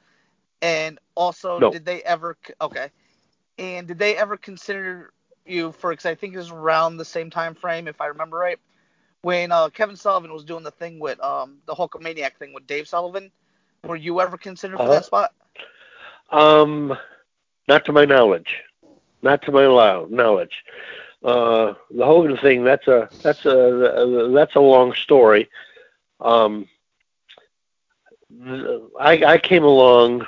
And 0.61 0.99
also, 1.15 1.57
No. 1.59 1.71
did 1.71 1.85
they 1.85 2.03
ever? 2.03 2.37
Okay, 2.59 2.89
and 3.57 3.87
did 3.87 3.97
they 3.97 4.15
ever 4.17 4.37
consider 4.37 5.11
you 5.45 5.71
for? 5.71 5.91
Because 5.91 6.05
I 6.05 6.15
think 6.15 6.33
it 6.33 6.37
was 6.37 6.51
around 6.51 6.97
the 6.97 7.05
same 7.05 7.29
time 7.29 7.55
frame, 7.55 7.87
if 7.87 7.99
I 8.01 8.07
remember 8.07 8.37
right, 8.37 8.59
when 9.21 9.51
uh, 9.51 9.69
Kevin 9.69 9.95
Sullivan 9.95 10.31
was 10.33 10.43
doing 10.43 10.63
the 10.63 10.71
thing 10.71 10.99
with 10.99 11.19
um 11.21 11.59
the 11.65 11.73
Hulkamaniac 11.73 12.35
thing 12.37 12.53
with 12.53 12.67
Dave 12.67 12.87
Sullivan. 12.87 13.31
Were 13.83 13.95
you 13.95 14.21
ever 14.21 14.37
considered 14.37 14.77
for 14.77 14.83
Uh-huh. 14.83 14.93
that 14.93 15.05
spot? 15.05 15.33
Um, 16.31 16.97
not 17.67 17.85
to 17.85 17.91
my 17.91 18.05
knowledge. 18.05 18.61
Not 19.21 19.41
to 19.43 19.51
my 19.51 19.63
knowledge. 20.09 20.63
Uh, 21.23 21.73
the 21.91 22.05
Hogan 22.05 22.37
thing, 22.37 22.63
that's 22.63 22.87
a 22.87 23.09
that's 23.23 23.45
a 23.45 24.31
that's 24.33 24.55
a 24.55 24.59
long 24.59 24.93
story. 24.93 25.49
Um, 26.19 26.67
I 28.99 29.23
I 29.25 29.37
came 29.37 29.63
along 29.63 30.25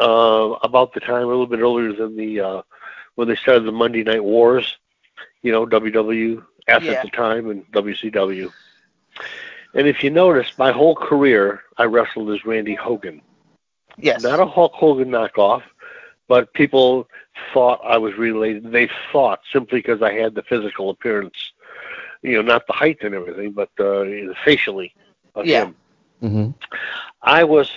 uh, 0.00 0.50
about 0.62 0.92
the 0.92 1.00
time 1.00 1.24
a 1.24 1.26
little 1.26 1.46
bit 1.46 1.60
earlier 1.60 1.92
than 1.92 2.16
the 2.16 2.40
uh, 2.40 2.62
when 3.16 3.28
they 3.28 3.36
started 3.36 3.64
the 3.64 3.72
Monday 3.72 4.04
Night 4.04 4.22
Wars. 4.22 4.76
You 5.42 5.52
know, 5.52 5.66
WWF 5.66 6.42
Yeah. 6.82 6.92
at 6.92 7.02
the 7.02 7.10
time 7.10 7.50
and 7.50 7.64
WCW. 7.72 8.52
And 9.76 9.86
if 9.86 10.02
you 10.02 10.10
notice, 10.10 10.56
my 10.58 10.72
whole 10.72 10.96
career 10.96 11.60
I 11.76 11.84
wrestled 11.84 12.30
as 12.30 12.44
Randy 12.44 12.74
Hogan 12.74 13.20
Yes. 13.98 14.22
not 14.22 14.40
a 14.40 14.46
Hulk 14.46 14.72
Hogan 14.74 15.08
knockoff, 15.08 15.62
but 16.28 16.52
people 16.52 17.08
thought 17.52 17.80
I 17.84 17.96
was 17.98 18.14
related. 18.18 18.70
They 18.70 18.90
thought 19.12 19.40
simply 19.52 19.78
because 19.78 20.02
I 20.02 20.12
had 20.12 20.34
the 20.34 20.42
physical 20.42 20.90
appearance, 20.90 21.52
you 22.22 22.34
know, 22.36 22.42
not 22.42 22.66
the 22.66 22.72
height 22.74 22.98
and 23.02 23.14
everything, 23.14 23.52
but 23.52 23.70
uh, 23.78 24.04
facially 24.44 24.94
of 25.34 25.46
Yeah. 25.46 25.66
him. 25.66 25.76
Mm-hmm. 26.22 26.50
I 27.22 27.44
was 27.44 27.70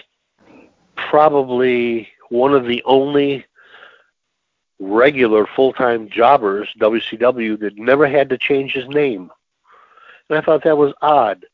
probably 0.96 2.10
one 2.30 2.54
of 2.54 2.66
the 2.66 2.82
only 2.86 3.46
regular 4.80 5.46
full-time 5.46 6.10
jobbers 6.10 6.70
WCW 6.80 7.60
that 7.60 7.78
never 7.78 8.08
had 8.08 8.30
to 8.30 8.38
change 8.38 8.74
his 8.74 8.88
name, 8.88 9.32
and 10.30 10.38
I 10.38 10.42
thought 10.42 10.64
that 10.64 10.78
was 10.78 10.94
odd. 11.02 11.46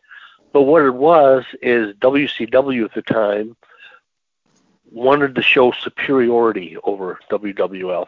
But 0.55 0.61
what 0.61 0.83
it 0.83 0.95
was 0.95 1.43
is 1.61 1.93
WCW 1.95 2.85
at 2.85 2.93
the 2.93 3.01
time 3.01 3.57
wanted 4.89 5.35
to 5.35 5.41
show 5.41 5.73
superiority 5.73 6.77
over 6.85 7.19
WWF, 7.29 8.07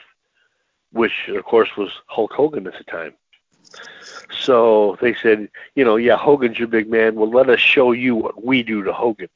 which 0.93 1.27
of 1.27 1.43
course 1.43 1.75
was 1.75 1.91
Hulk 2.05 2.31
Hogan 2.31 2.65
at 2.65 2.77
the 2.77 2.85
time. 2.85 3.15
So 4.31 4.97
they 5.01 5.13
said, 5.13 5.49
you 5.75 5.83
know, 5.83 5.97
yeah, 5.97 6.15
Hogan's 6.15 6.57
your 6.57 6.69
big 6.69 6.89
man. 6.89 7.15
Well, 7.15 7.29
let 7.29 7.49
us 7.49 7.59
show 7.59 7.91
you 7.91 8.15
what 8.15 8.41
we 8.41 8.63
do 8.63 8.81
to 8.81 8.93
Hogan's. 8.93 9.29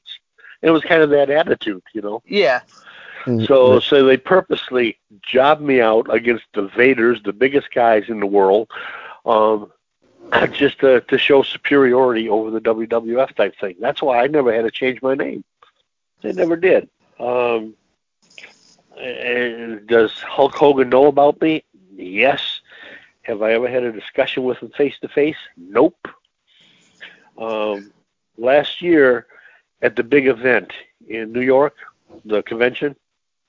And 0.62 0.70
it 0.70 0.72
was 0.72 0.84
kind 0.84 1.02
of 1.02 1.10
that 1.10 1.30
attitude, 1.30 1.84
you 1.94 2.00
know. 2.00 2.24
Yeah. 2.26 2.62
So 3.46 3.82
so 3.82 4.06
they 4.06 4.16
purposely 4.16 4.98
jobbed 5.22 5.62
me 5.62 5.82
out 5.82 6.08
against 6.10 6.46
the 6.54 6.70
Vaders, 6.70 7.22
the 7.22 7.34
biggest 7.34 7.74
guys 7.74 8.06
in 8.08 8.22
the 8.22 8.26
world, 8.26 8.70
um, 9.26 9.70
just 10.52 10.80
to, 10.80 11.02
to 11.02 11.18
show 11.18 11.44
superiority 11.44 12.30
over 12.30 12.52
the 12.52 12.62
WWF 12.62 13.36
type 13.36 13.56
thing. 13.60 13.76
That's 13.80 14.02
why 14.02 14.24
I 14.24 14.28
never 14.28 14.54
had 14.54 14.64
to 14.64 14.72
change 14.72 15.02
my 15.02 15.16
name. 15.16 15.44
They 16.22 16.34
never 16.34 16.56
did. 16.56 16.90
Um, 17.20 17.76
and 19.00 19.88
does 19.88 20.12
Hulk 20.22 20.54
Hogan 20.54 20.90
know 20.90 21.08
about 21.08 21.42
me? 21.42 21.64
Yes. 21.96 22.62
Have 23.24 23.42
I 23.42 23.54
ever 23.54 23.68
had 23.68 23.84
a 23.84 23.92
discussion 23.92 24.44
with 24.44 24.60
him 24.60 24.70
face 24.70 24.98
to 25.02 25.08
face? 25.08 25.38
Nope. 25.58 26.08
Um, 27.38 27.92
last 28.38 28.82
year 28.82 29.28
at 29.82 29.96
the 29.96 30.04
big 30.04 30.28
event 30.28 30.72
in 31.08 31.32
New 31.32 31.42
York, 31.42 31.76
the 32.26 32.44
convention, 32.44 32.96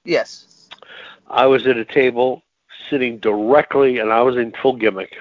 Yes. 0.04 0.68
I 1.28 1.46
was 1.46 1.66
at 1.66 1.76
a 1.76 1.84
table 1.84 2.42
sitting 2.90 3.18
directly, 3.18 3.98
and 3.98 4.12
I 4.12 4.22
was 4.22 4.36
in 4.36 4.52
full 4.52 4.76
gimmick. 4.76 5.14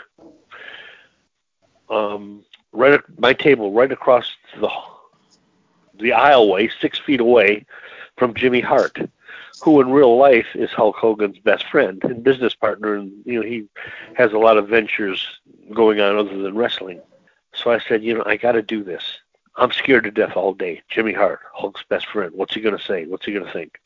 Um, 1.92 2.44
right 2.72 2.94
at 2.94 3.20
my 3.20 3.34
table, 3.34 3.72
right 3.72 3.92
across 3.92 4.32
the 4.60 4.70
the 6.00 6.10
aisleway, 6.10 6.72
six 6.80 6.98
feet 6.98 7.20
away 7.20 7.66
from 8.18 8.34
Jimmy 8.34 8.62
Hart, 8.62 8.98
who 9.62 9.82
in 9.82 9.92
real 9.92 10.18
life 10.18 10.48
is 10.56 10.72
Hulk 10.72 10.96
Hogan's 10.96 11.38
best 11.38 11.66
friend 11.68 12.02
and 12.04 12.24
business 12.24 12.56
partner, 12.56 12.96
and 12.96 13.12
you 13.26 13.40
know 13.40 13.46
he 13.46 13.68
has 14.16 14.32
a 14.34 14.38
lot 14.40 14.58
of 14.58 14.70
ventures 14.70 15.26
going 15.74 16.00
on 16.00 16.18
other 16.18 16.38
than 16.38 16.56
wrestling. 16.56 17.02
So 17.54 17.72
I 17.72 17.80
said, 17.80 18.04
you 18.04 18.14
know, 18.14 18.24
I 18.26 18.38
got 18.38 18.54
to 18.54 18.62
do 18.62 18.84
this. 18.84 19.04
I'm 19.58 19.72
scared 19.72 20.06
to 20.06 20.12
death 20.12 20.38
all 20.38 20.54
day. 20.54 20.82
Jimmy 20.90 21.14
Hart, 21.14 21.42
Hulk's 21.54 21.84
best 21.90 22.08
friend. 22.08 22.32
What's 22.34 22.54
he 22.54 22.62
to 22.62 22.80
say? 22.80 23.06
What's 23.06 23.26
he 23.26 23.34
to 23.34 23.52
think? 23.52 23.80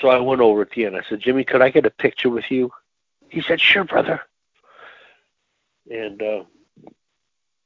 So 0.00 0.08
I 0.08 0.18
went 0.18 0.40
over 0.40 0.62
at 0.62 0.70
the 0.70 0.86
end. 0.86 0.96
I 0.96 1.02
said, 1.08 1.20
Jimmy, 1.20 1.44
could 1.44 1.60
I 1.60 1.68
get 1.68 1.84
a 1.84 1.90
picture 1.90 2.30
with 2.30 2.50
you? 2.50 2.72
He 3.28 3.42
said, 3.42 3.60
sure, 3.60 3.84
brother. 3.84 4.20
And 5.90 6.22
uh, 6.22 6.44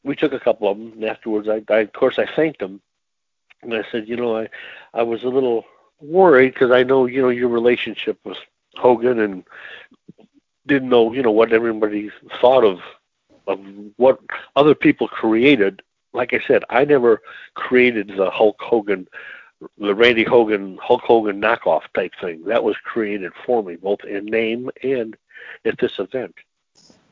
we 0.04 0.14
took 0.14 0.32
a 0.32 0.40
couple 0.40 0.70
of 0.70 0.78
them. 0.78 0.92
And 0.92 1.04
afterwards, 1.04 1.48
I, 1.48 1.62
I, 1.72 1.80
of 1.80 1.92
course, 1.92 2.18
I 2.18 2.26
thanked 2.26 2.62
him. 2.62 2.80
And 3.62 3.74
I 3.74 3.84
said, 3.90 4.08
you 4.08 4.16
know, 4.16 4.36
I, 4.36 4.48
I 4.92 5.02
was 5.02 5.24
a 5.24 5.28
little 5.28 5.64
worried 6.00 6.52
because 6.54 6.70
I 6.70 6.82
know, 6.82 7.06
you 7.06 7.22
know, 7.22 7.30
your 7.30 7.48
relationship 7.48 8.18
with 8.24 8.36
Hogan 8.76 9.18
and 9.18 9.44
didn't 10.66 10.90
know, 10.90 11.12
you 11.12 11.22
know, 11.22 11.30
what 11.30 11.52
everybody 11.52 12.10
thought 12.40 12.64
of, 12.64 12.80
of 13.46 13.58
what 13.96 14.20
other 14.54 14.74
people 14.74 15.08
created. 15.08 15.82
Like 16.12 16.32
I 16.32 16.40
said, 16.46 16.62
I 16.70 16.84
never 16.84 17.22
created 17.54 18.12
the 18.16 18.30
Hulk 18.30 18.60
Hogan 18.60 19.08
the 19.78 19.94
Randy 19.94 20.24
Hogan 20.24 20.78
Hulk 20.82 21.02
Hogan 21.02 21.40
knockoff 21.40 21.82
type 21.94 22.12
thing. 22.20 22.44
That 22.44 22.64
was 22.64 22.76
created 22.84 23.32
for 23.46 23.62
me, 23.62 23.76
both 23.76 24.04
in 24.04 24.26
name 24.26 24.70
and 24.82 25.16
at 25.64 25.78
this 25.78 25.98
event. 25.98 26.34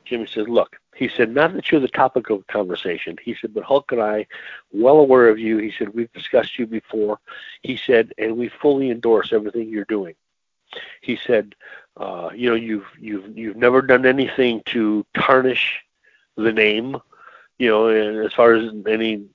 Jimmy 0.05 0.27
said, 0.27 0.49
Look, 0.49 0.77
he 0.95 1.09
said, 1.09 1.35
not 1.35 1.55
that 1.55 1.71
you're 1.71 1.81
the 1.81 1.89
topic 1.89 2.31
of 2.31 2.47
conversation. 2.47 3.17
He 3.23 3.35
said, 3.35 3.55
but 3.55 3.65
Hulk 3.65 3.91
and 3.93 4.03
I, 4.03 4.27
well 4.73 4.99
aware 4.99 5.29
of 5.29 5.39
you. 5.39 5.59
He 5.59 5.73
said, 5.77 5.95
we've 5.95 6.13
discussed 6.13 6.59
you 6.59 6.67
before. 6.67 7.19
He 7.63 7.77
said, 7.77 8.13
and 8.19 8.37
we 8.37 8.49
fully 8.49 8.91
endorse 8.91 9.33
everything 9.33 9.69
you're 9.69 9.85
doing. 9.87 10.15
He 11.01 11.17
said, 11.17 11.55
uh, 11.97 12.31
you 12.35 12.49
know, 12.49 12.57
you've 12.57 12.87
you've 12.99 13.37
you've 13.37 13.57
never 13.57 13.83
done 13.83 14.07
anything 14.07 14.63
to 14.67 15.05
tarnish 15.15 15.81
the 16.37 16.53
name, 16.53 16.97
you 17.59 17.69
know, 17.69 17.89
as 17.89 18.33
far 18.33 18.55
as 18.55 18.73
any 18.89 19.27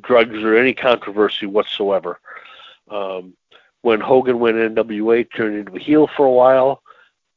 drugs 0.00 0.38
or 0.42 0.56
any 0.56 0.74
controversy 0.74 1.46
whatsoever. 1.46 2.20
Um, 2.88 3.34
when 3.82 4.00
Hogan 4.00 4.38
went 4.38 4.56
NWA, 4.56 5.26
turned 5.34 5.56
into 5.56 5.76
a 5.76 5.80
heel 5.80 6.06
for 6.06 6.26
a 6.26 6.30
while, 6.30 6.82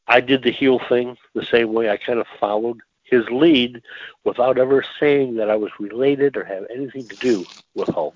I 0.08 0.22
did 0.22 0.44
the 0.44 0.52
heel 0.52 0.80
thing 0.88 1.18
the 1.34 1.44
same 1.44 1.74
way. 1.74 1.90
I 1.90 1.98
kind 1.98 2.20
of 2.20 2.28
followed 2.40 2.80
his 3.10 3.30
lead 3.30 3.82
without 4.24 4.58
ever 4.58 4.84
saying 5.00 5.36
that 5.36 5.50
I 5.50 5.56
was 5.56 5.72
related 5.80 6.38
or 6.38 6.44
have 6.44 6.66
anything 6.74 7.08
to 7.10 7.16
do 7.18 7.48
with 7.76 7.90
Hulk. 7.90 8.16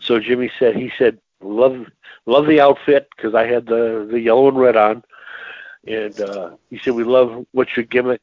So 0.00 0.18
Jimmy 0.18 0.50
said 0.58 0.76
he 0.76 0.90
said 0.98 1.18
love 1.40 1.86
love 2.26 2.46
the 2.46 2.60
outfit 2.60 3.08
because 3.16 3.34
I 3.34 3.46
had 3.46 3.66
the 3.66 4.06
the 4.10 4.20
yellow 4.20 4.48
and 4.48 4.58
red 4.58 4.76
on, 4.76 5.02
and 5.86 6.20
uh, 6.20 6.50
he 6.70 6.78
said 6.78 6.94
we 6.94 7.04
love 7.04 7.46
what 7.52 7.76
your 7.76 7.84
gimmick, 7.84 8.20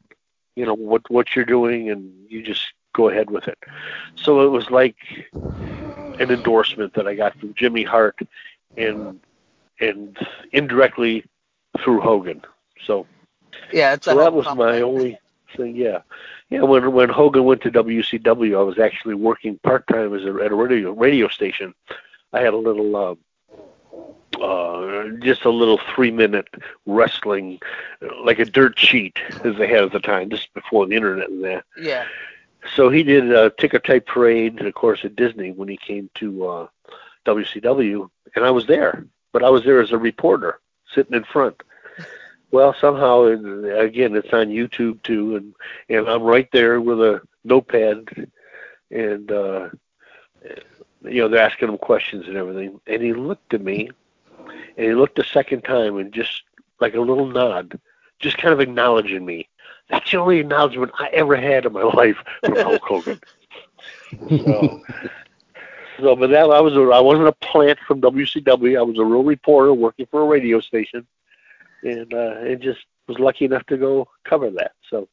you 0.55 0.65
know 0.65 0.73
what 0.75 1.09
what 1.09 1.35
you're 1.35 1.45
doing, 1.45 1.89
and 1.89 2.11
you 2.29 2.41
just 2.41 2.73
go 2.93 3.09
ahead 3.09 3.29
with 3.29 3.47
it. 3.47 3.57
So 4.15 4.41
it 4.45 4.49
was 4.49 4.69
like 4.69 4.97
an 6.19 6.31
endorsement 6.31 6.93
that 6.93 7.07
I 7.07 7.15
got 7.15 7.37
from 7.39 7.53
Jimmy 7.53 7.83
Hart, 7.83 8.19
and 8.77 9.19
and 9.79 10.17
indirectly 10.51 11.25
through 11.79 12.01
Hogan. 12.01 12.41
So 12.85 13.07
Yeah, 13.71 13.97
so 14.01 14.17
that 14.17 14.33
was 14.33 14.51
my 14.53 14.81
only 14.81 15.17
thing. 15.55 15.75
Yeah, 15.75 15.99
yeah. 16.49 16.61
When 16.61 16.91
when 16.91 17.09
Hogan 17.09 17.43
went 17.43 17.61
to 17.61 17.71
WCW, 17.71 18.57
I 18.57 18.63
was 18.63 18.79
actually 18.79 19.15
working 19.15 19.57
part 19.59 19.87
time 19.87 20.13
as 20.13 20.23
a, 20.23 20.33
at 20.43 20.51
a 20.51 20.55
radio 20.55 20.91
radio 20.91 21.27
station. 21.27 21.73
I 22.33 22.41
had 22.41 22.53
a 22.53 22.57
little, 22.57 22.95
uh, 22.95 24.41
uh, 24.41 25.09
just 25.19 25.43
a 25.45 25.49
little 25.49 25.79
three 25.93 26.11
minute 26.11 26.47
wrestling, 26.85 27.59
uh, 28.01 28.23
like 28.23 28.39
a 28.39 28.45
dirt 28.45 28.79
sheet 28.79 29.17
as 29.43 29.57
they 29.57 29.67
had 29.67 29.83
at 29.83 29.91
the 29.91 29.99
time, 29.99 30.29
just 30.29 30.53
before 30.53 30.87
the 30.87 30.95
internet 30.95 31.29
and 31.29 31.43
that. 31.43 31.65
Yeah. 31.77 32.05
So 32.75 32.89
he 32.89 33.03
did 33.03 33.31
a 33.31 33.49
ticker 33.49 33.79
tape 33.79 34.05
parade, 34.05 34.59
and 34.59 34.67
of 34.67 34.73
course, 34.73 35.03
at 35.03 35.15
Disney 35.15 35.51
when 35.51 35.67
he 35.67 35.77
came 35.77 36.09
to 36.15 36.47
uh, 36.47 36.67
WCW, 37.25 38.09
and 38.35 38.45
I 38.45 38.51
was 38.51 38.67
there, 38.67 39.05
but 39.31 39.43
I 39.43 39.49
was 39.49 39.63
there 39.63 39.81
as 39.81 39.91
a 39.91 39.97
reporter, 39.97 40.59
sitting 40.93 41.15
in 41.15 41.23
front. 41.23 41.61
Well, 42.51 42.75
somehow, 42.79 43.23
again, 43.23 44.15
it's 44.15 44.33
on 44.33 44.49
YouTube 44.49 45.01
too, 45.03 45.37
and 45.37 45.55
and 45.89 46.07
I'm 46.09 46.23
right 46.23 46.49
there 46.51 46.81
with 46.81 46.99
a 46.99 47.21
notepad, 47.45 48.29
and 48.91 49.31
uh, 49.31 49.69
you 51.03 51.21
know 51.21 51.29
they're 51.29 51.41
asking 51.41 51.69
him 51.69 51.77
questions 51.77 52.27
and 52.27 52.35
everything, 52.35 52.79
and 52.87 53.01
he 53.01 53.13
looked 53.13 53.53
at 53.53 53.61
me, 53.61 53.89
and 54.37 54.85
he 54.85 54.93
looked 54.93 55.17
a 55.19 55.23
second 55.23 55.61
time, 55.61 55.97
and 55.97 56.11
just 56.11 56.43
like 56.81 56.95
a 56.95 56.99
little 56.99 57.25
nod, 57.25 57.79
just 58.19 58.37
kind 58.37 58.53
of 58.53 58.59
acknowledging 58.59 59.25
me. 59.25 59.47
That's 59.89 60.11
the 60.11 60.17
only 60.17 60.39
acknowledgement 60.39 60.91
I 60.99 61.07
ever 61.13 61.37
had 61.37 61.65
in 61.65 61.73
my 61.73 61.83
life 61.95 62.17
from 62.43 62.55
Hulk 62.55 62.81
Hogan. 62.81 63.21
So, 64.29 64.81
so, 65.99 66.15
but 66.15 66.29
that 66.31 66.49
I 66.49 66.59
was 66.59 66.75
a, 66.75 66.81
I 66.81 66.99
wasn't 66.99 67.27
a 67.27 67.33
plant 67.33 67.79
from 67.87 68.01
WCW. 68.01 68.77
I 68.77 68.81
was 68.81 68.97
a 68.97 69.05
real 69.05 69.23
reporter 69.23 69.73
working 69.73 70.05
for 70.07 70.21
a 70.21 70.25
radio 70.25 70.59
station, 70.59 71.07
and 71.83 72.13
uh, 72.13 72.35
and 72.39 72.61
just 72.61 72.79
was 73.07 73.19
lucky 73.19 73.45
enough 73.45 73.65
to 73.67 73.77
go 73.77 74.07
cover 74.27 74.49
that. 74.51 74.71
So 74.89 75.07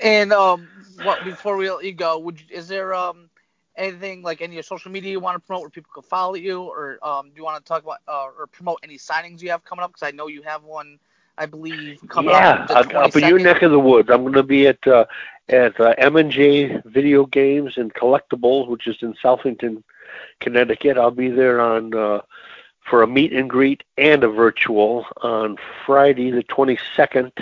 And 0.00 0.32
um, 0.32 0.68
what 1.02 1.24
before 1.24 1.56
we 1.56 1.70
let 1.70 1.84
you 1.84 1.92
go, 1.92 2.18
would 2.18 2.40
you, 2.40 2.46
is 2.50 2.68
there 2.68 2.94
um 2.94 3.30
anything 3.76 4.22
like 4.22 4.40
any 4.40 4.60
social 4.62 4.90
media 4.90 5.10
you 5.12 5.20
want 5.20 5.36
to 5.36 5.46
promote 5.46 5.62
where 5.62 5.70
people 5.70 5.90
can 5.94 6.02
follow 6.02 6.34
you, 6.34 6.62
or 6.62 6.98
um 7.02 7.28
do 7.30 7.34
you 7.36 7.44
want 7.44 7.62
to 7.62 7.68
talk 7.68 7.82
about 7.82 7.98
uh, 8.08 8.26
or 8.38 8.46
promote 8.46 8.78
any 8.82 8.96
signings 8.96 9.42
you 9.42 9.50
have 9.50 9.64
coming 9.64 9.82
up? 9.82 9.92
Because 9.92 10.06
I 10.06 10.12
know 10.12 10.28
you 10.28 10.42
have 10.42 10.64
one, 10.64 10.98
I 11.38 11.46
believe, 11.46 12.02
coming 12.08 12.34
yeah, 12.34 12.66
up. 12.66 12.68
the 12.68 12.98
up, 12.98 13.16
in 13.16 13.24
your 13.24 13.38
neck 13.38 13.62
of 13.62 13.70
the 13.70 13.78
woods. 13.78 14.08
I'm 14.10 14.22
going 14.22 14.34
to 14.34 14.42
be 14.42 14.66
at 14.66 14.86
uh, 14.86 15.04
at 15.48 15.78
uh, 15.80 15.94
M 15.98 16.16
and 16.16 16.30
J 16.30 16.80
Video 16.84 17.26
Games 17.26 17.74
and 17.76 17.92
Collectibles, 17.94 18.68
which 18.68 18.86
is 18.86 18.96
in 19.02 19.14
Southington, 19.24 19.82
Connecticut. 20.40 20.98
I'll 20.98 21.10
be 21.10 21.28
there 21.28 21.60
on 21.60 21.94
uh, 21.94 22.20
for 22.88 23.02
a 23.02 23.06
meet 23.06 23.32
and 23.32 23.48
greet 23.50 23.82
and 23.98 24.22
a 24.24 24.28
virtual 24.28 25.06
on 25.22 25.56
Friday 25.84 26.30
the 26.30 26.42
22nd 26.44 27.32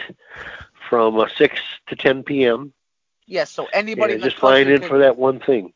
from 0.89 1.19
uh, 1.19 1.29
6 1.37 1.61
to 1.89 1.97
10 1.97 2.23
p.m. 2.23 2.73
Yeah, 3.27 3.45
so 3.45 3.67
anybody 3.73 4.19
just 4.19 4.37
flying 4.39 4.69
in 4.69 4.81
could- 4.81 4.89
for 4.89 4.99
that 4.99 5.17
one 5.17 5.41
thing. 5.41 5.73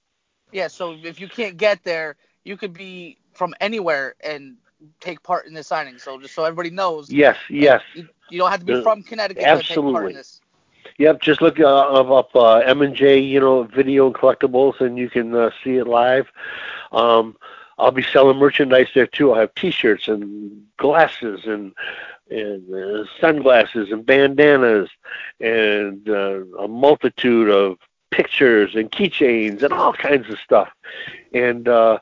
Yeah, 0.53 0.69
so 0.69 0.97
if 1.03 1.21
you 1.21 1.29
can't 1.29 1.57
get 1.59 1.85
there, 1.85 2.17
you 2.45 2.57
could 2.57 2.73
be 2.73 3.19
from 3.35 3.55
anywhere 3.61 4.15
and 4.21 4.57
take 5.01 5.23
part 5.23 5.47
in 5.47 5.53
this 5.53 5.67
signing. 5.67 5.99
So 5.99 6.19
just 6.19 6.35
so 6.35 6.45
everybody 6.45 6.71
knows, 6.71 7.11
Yes, 7.11 7.37
yes. 7.51 7.83
you, 7.95 8.09
you 8.31 8.39
don't 8.39 8.51
have 8.51 8.61
to 8.61 8.67
be 8.67 8.83
from 8.83 9.03
Connecticut 9.03 9.43
to 9.43 9.63
take 9.63 9.91
part 9.91 10.07
absolutely. 10.07 10.11
in 10.13 10.17
this. 10.17 10.41
Yep, 10.99 11.21
just 11.21 11.43
look 11.43 11.61
uh, 11.61 11.65
up, 11.67 12.11
up 12.11 12.35
uh, 12.35 12.57
M 12.59 12.81
and 12.83 12.95
J, 12.95 13.19
you 13.19 13.41
know, 13.41 13.65
video 13.65 14.07
and 14.07 14.15
collectibles, 14.15 14.81
and 14.81 14.97
you 14.99 15.11
can 15.11 15.35
uh, 15.35 15.51
see 15.63 15.77
it 15.77 15.87
live. 15.87 16.27
Um, 16.93 17.37
I'll 17.79 17.91
be 17.91 18.03
selling 18.03 18.39
merchandise 18.39 18.89
there 18.95 19.07
too. 19.07 19.33
I'll 19.33 19.41
have 19.41 19.55
T-shirts 19.55 20.09
and 20.09 20.65
glasses 20.77 21.41
and 21.45 21.73
and 22.31 22.75
uh, 22.75 23.05
sunglasses 23.21 23.91
and 23.91 24.05
bandanas 24.05 24.91
and 25.41 26.09
uh, 26.09 26.45
a 26.59 26.69
multitude 26.69 27.49
of 27.49 27.79
pictures 28.11 28.75
and 28.75 28.91
keychains 28.91 29.63
and 29.63 29.73
all 29.73 29.93
kinds 29.93 30.29
of 30.29 30.39
stuff. 30.41 30.69
And 31.33 31.67
uh, 31.69 31.99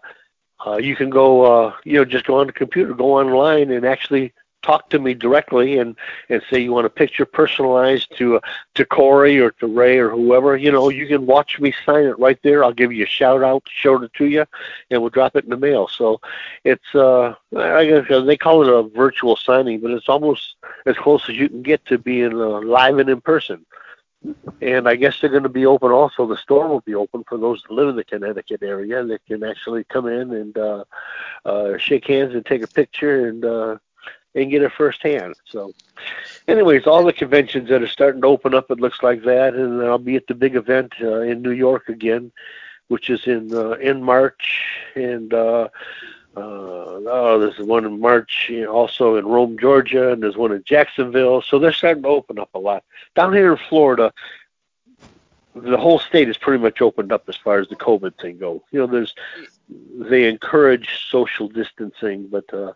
uh, 0.67 0.79
you 0.79 0.97
can 0.97 1.11
go, 1.11 1.43
uh, 1.43 1.73
you 1.85 1.95
know, 1.95 2.05
just 2.05 2.27
go 2.27 2.41
on 2.41 2.49
the 2.49 2.53
computer, 2.53 2.95
go 2.95 3.19
online, 3.19 3.71
and 3.71 3.87
actually 3.87 4.33
talk 4.67 4.91
to 4.91 4.99
me 4.99 5.15
directly 5.15 5.79
and 5.79 5.97
and 6.29 6.43
say 6.51 6.61
you 6.61 6.73
want 6.73 6.87
a 6.87 6.91
picture 6.91 7.25
personalized 7.25 8.17
to 8.19 8.37
uh, 8.37 8.41
to 8.75 8.85
Cory 8.85 9.39
or 9.39 9.51
to 9.53 9.67
Ray 9.67 9.99
or 9.99 10.11
whoever, 10.11 10.57
you 10.57 10.73
know, 10.73 10.89
you 10.91 11.07
can 11.07 11.25
watch 11.27 11.61
me 11.61 11.73
sign 11.85 12.05
it 12.05 12.19
right 12.19 12.39
there. 12.43 12.65
I'll 12.65 12.73
give 12.73 12.93
you 12.93 13.05
a 13.05 13.09
shout 13.09 13.43
out, 13.43 13.63
show 13.67 14.03
it 14.03 14.13
to 14.15 14.27
you, 14.27 14.45
and 14.91 15.01
we'll 15.01 15.11
drop 15.11 15.37
it 15.37 15.45
in 15.45 15.51
the 15.51 15.57
mail. 15.57 15.89
So 15.89 16.21
it's 16.65 16.95
uh, 16.95 17.35
I 17.57 17.87
guess 17.87 18.11
uh, 18.11 18.21
they 18.21 18.37
call 18.37 18.63
it 18.63 18.69
a 18.69 18.83
virtual 18.89 19.37
signing, 19.37 19.81
but 19.81 19.93
it's 19.93 20.09
almost 20.09 20.57
as 20.87 20.97
close 20.97 21.29
as 21.29 21.37
you 21.37 21.49
can 21.49 21.63
get 21.63 21.85
to 21.87 21.99
being 21.99 22.33
uh, 22.33 22.61
live 22.61 22.99
and 22.99 23.09
in 23.09 23.21
person. 23.21 23.65
And 24.61 24.89
I 24.89 24.97
guess 24.97 25.21
they're 25.21 25.31
going 25.31 25.45
to 25.45 25.49
be 25.49 25.67
open 25.67 25.93
also. 25.93 26.27
The 26.27 26.37
store 26.37 26.67
will 26.67 26.81
be 26.81 26.95
open 26.95 27.23
for 27.29 27.39
those 27.39 27.63
that 27.63 27.75
live 27.75 27.89
in 27.89 27.97
the 27.97 28.05
Connecticut 28.05 28.63
area 28.63 29.05
that 29.05 29.25
can 29.27 29.45
actually 29.45 29.85
come 29.85 30.09
in 30.09 30.33
and 30.33 30.59
uh, 30.59 30.85
uh, 31.45 31.79
shake 31.79 32.07
hands 32.07 32.35
and 32.35 32.45
take 32.45 32.63
a 32.63 32.67
picture 32.67 33.29
and 33.29 33.45
uh, 33.45 33.77
and 34.37 34.51
get 34.51 34.63
it 34.63 34.71
firsthand. 34.73 35.35
So, 35.45 35.73
anyways, 36.47 36.87
all 36.87 37.05
the 37.05 37.13
conventions 37.13 37.69
that 37.71 37.83
are 37.83 37.89
starting 37.89 38.21
to 38.21 38.29
open 38.29 38.55
up, 38.55 38.71
it 38.71 38.79
looks 38.79 39.03
like 39.03 39.23
that, 39.23 39.55
and 39.55 39.83
I'll 39.83 39.99
be 39.99 40.17
at 40.17 40.27
the 40.27 40.35
big 40.35 40.55
event 40.55 40.93
uh, 41.01 41.21
in 41.21 41.43
New 41.43 41.51
York 41.51 41.89
again, 41.89 42.31
which 42.89 43.11
is 43.11 43.27
in 43.27 43.53
uh, 43.53 43.73
in 43.73 44.03
March, 44.03 44.61
and 44.95 45.33
uh, 45.33 45.69
uh, 46.37 46.41
oh, 46.41 47.39
there's 47.41 47.59
one 47.67 47.87
in 47.87 47.99
March, 47.99 48.53
also 48.69 49.17
in 49.17 49.27
Rome, 49.27 49.59
Georgia, 49.59 50.13
and 50.13 50.23
there's 50.23 50.37
one 50.37 50.53
in 50.53 50.63
Jacksonville. 50.65 51.41
So 51.41 51.59
they're 51.59 51.73
starting 51.73 52.03
to 52.03 52.11
open 52.11 52.39
up 52.39 52.51
a 52.55 52.59
lot 52.59 52.85
down 53.15 53.33
here 53.33 53.53
in 53.53 53.59
Florida. 53.69 54.13
The 55.57 55.77
whole 55.79 55.99
state 55.99 56.29
is 56.29 56.37
pretty 56.37 56.63
much 56.63 56.83
opened 56.83 57.13
up 57.13 57.29
as 57.29 57.37
far 57.37 57.59
as 57.59 57.69
the 57.69 57.77
COVID 57.77 58.21
thing 58.21 58.39
goes. 58.39 58.61
You 58.73 58.81
know, 58.81 58.87
there's 58.87 59.15
they 59.69 60.29
encourage 60.29 61.07
social 61.11 61.49
distancing, 61.49 62.29
but 62.29 62.53
uh, 62.53 62.73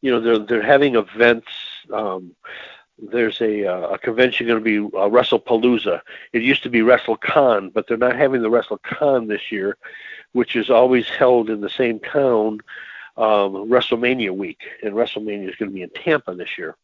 you 0.00 0.10
know 0.10 0.20
they're 0.20 0.38
they're 0.38 0.62
having 0.62 0.96
events. 0.96 1.48
Um, 1.92 2.34
there's 2.98 3.40
a 3.40 3.66
uh, 3.66 3.88
a 3.88 3.98
convention 3.98 4.46
going 4.46 4.62
to 4.62 4.64
be 4.64 4.78
uh, 4.96 5.08
WrestlePalooza. 5.08 6.00
It 6.32 6.42
used 6.42 6.62
to 6.62 6.70
be 6.70 6.80
WrestleCon, 6.80 7.72
but 7.72 7.86
they're 7.86 7.96
not 7.96 8.16
having 8.16 8.42
the 8.42 8.50
WrestleCon 8.50 9.28
this 9.28 9.52
year, 9.52 9.76
which 10.32 10.56
is 10.56 10.70
always 10.70 11.08
held 11.08 11.50
in 11.50 11.60
the 11.60 11.70
same 11.70 12.00
town. 12.00 12.60
Um, 13.18 13.68
WrestleMania 13.68 14.34
week, 14.34 14.62
and 14.82 14.94
WrestleMania 14.94 15.50
is 15.50 15.56
going 15.56 15.70
to 15.70 15.74
be 15.74 15.82
in 15.82 15.90
Tampa 15.90 16.34
this 16.34 16.56
year. 16.56 16.76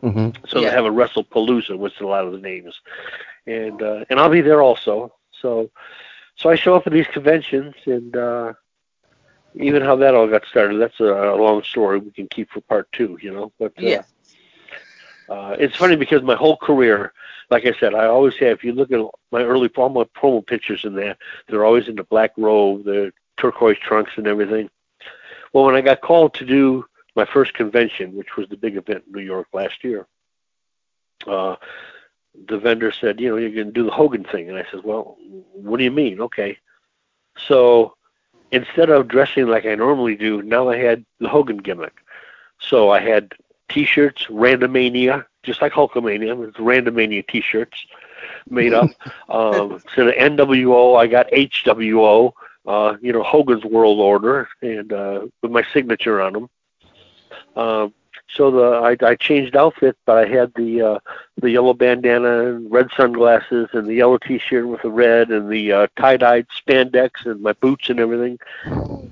Hmm 0.00 0.30
So 0.46 0.60
Yeah. 0.60 0.70
they 0.70 0.70
have 0.74 0.84
a 0.86 0.90
WrestlePalooza, 0.90 1.76
which 1.78 1.94
is 1.94 2.00
a 2.00 2.06
lot 2.06 2.26
of 2.26 2.32
the 2.32 2.38
names, 2.38 2.80
and 3.46 3.80
uh, 3.82 4.04
and 4.10 4.18
I'll 4.20 4.28
be 4.30 4.40
there 4.42 4.62
also. 4.62 5.12
So 5.40 5.70
so 6.36 6.50
I 6.50 6.56
show 6.56 6.74
up 6.74 6.86
at 6.86 6.92
these 6.92 7.06
conventions, 7.08 7.74
and 7.86 8.16
uh, 8.16 8.52
even 9.54 9.82
how 9.82 9.96
that 9.96 10.14
all 10.14 10.26
got 10.28 10.44
started. 10.46 10.78
That's 10.80 11.00
a, 11.00 11.04
a 11.04 11.36
long 11.36 11.62
story 11.62 11.98
we 11.98 12.10
can 12.10 12.28
keep 12.28 12.50
for 12.50 12.60
part 12.62 12.90
two, 12.92 13.18
you 13.22 13.32
know. 13.32 13.52
But 13.58 13.72
uh, 13.82 13.86
Yeah. 13.86 14.02
uh, 15.28 15.56
it's 15.58 15.76
funny 15.76 15.96
because 15.96 16.22
my 16.22 16.34
whole 16.34 16.56
career, 16.56 17.12
like 17.50 17.66
I 17.66 17.72
said, 17.78 17.94
I 17.94 18.06
always 18.06 18.36
have. 18.38 18.58
If 18.58 18.64
you 18.64 18.72
look 18.72 18.90
at 18.92 19.00
my 19.32 19.42
early 19.42 19.68
all 19.76 19.88
my 19.90 20.04
promo 20.18 20.44
pictures 20.46 20.84
in 20.84 20.94
there, 20.94 21.16
they're 21.48 21.64
always 21.64 21.88
in 21.88 21.96
the 21.96 22.04
black 22.04 22.32
robe, 22.36 22.84
the 22.84 23.12
turquoise 23.36 23.78
trunks, 23.78 24.12
and 24.16 24.26
everything. 24.26 24.68
Well, 25.52 25.64
when 25.64 25.76
I 25.76 25.80
got 25.80 26.00
called 26.00 26.34
to 26.34 26.44
do 26.46 26.84
my 27.16 27.24
first 27.24 27.54
convention, 27.54 28.14
which 28.16 28.36
was 28.36 28.48
the 28.48 28.56
big 28.56 28.76
event 28.76 29.04
in 29.06 29.12
New 29.12 29.22
York 29.22 29.48
last 29.52 29.84
year, 29.84 30.06
uh, 31.26 31.56
the 32.46 32.58
vendor 32.58 32.92
said, 32.92 33.20
you 33.20 33.28
know, 33.28 33.36
you're 33.36 33.50
going 33.50 33.66
to 33.66 33.72
do 33.72 33.84
the 33.84 33.90
Hogan 33.90 34.24
thing. 34.24 34.48
And 34.48 34.58
I 34.58 34.64
said, 34.70 34.84
well, 34.84 35.16
what 35.52 35.78
do 35.78 35.84
you 35.84 35.90
mean? 35.90 36.20
Okay. 36.20 36.58
So 37.46 37.96
instead 38.52 38.90
of 38.90 39.08
dressing 39.08 39.46
like 39.46 39.66
I 39.66 39.74
normally 39.74 40.16
do, 40.16 40.42
now 40.42 40.68
I 40.68 40.76
had 40.76 41.04
the 41.18 41.28
Hogan 41.28 41.58
gimmick. 41.58 41.94
So 42.60 42.90
I 42.90 43.00
had 43.00 43.32
T-shirts, 43.68 44.26
Randomania, 44.26 45.24
just 45.42 45.62
like 45.62 45.72
Hulkamania, 45.72 46.48
it's 46.48 46.58
Randomania 46.58 47.26
T-shirts 47.26 47.86
made 48.48 48.74
up. 48.74 48.90
um, 49.28 49.72
instead 49.72 50.08
of 50.08 50.14
NWO, 50.14 50.98
I 50.98 51.06
got 51.06 51.30
HWO, 51.30 52.32
uh, 52.66 52.96
you 53.00 53.12
know, 53.12 53.22
Hogan's 53.22 53.64
World 53.64 53.98
Order, 53.98 54.48
and 54.60 54.92
uh, 54.92 55.26
with 55.42 55.50
my 55.50 55.64
signature 55.72 56.20
on 56.20 56.32
them. 56.34 56.50
Um, 57.56 57.94
so 58.32 58.50
the 58.50 58.62
I, 58.62 58.96
I 59.04 59.14
changed 59.16 59.56
outfit, 59.56 59.96
but 60.06 60.18
I 60.18 60.26
had 60.26 60.52
the 60.54 60.82
uh, 60.82 60.98
the 61.40 61.50
yellow 61.50 61.74
bandana 61.74 62.46
and 62.46 62.70
red 62.70 62.88
sunglasses 62.96 63.68
and 63.72 63.86
the 63.86 63.94
yellow 63.94 64.18
T-shirt 64.18 64.66
with 64.66 64.82
the 64.82 64.90
red 64.90 65.30
and 65.30 65.50
the 65.50 65.72
uh, 65.72 65.86
tie-dyed 65.96 66.46
spandex 66.48 67.26
and 67.26 67.42
my 67.42 67.52
boots 67.54 67.90
and 67.90 67.98
everything 67.98 68.38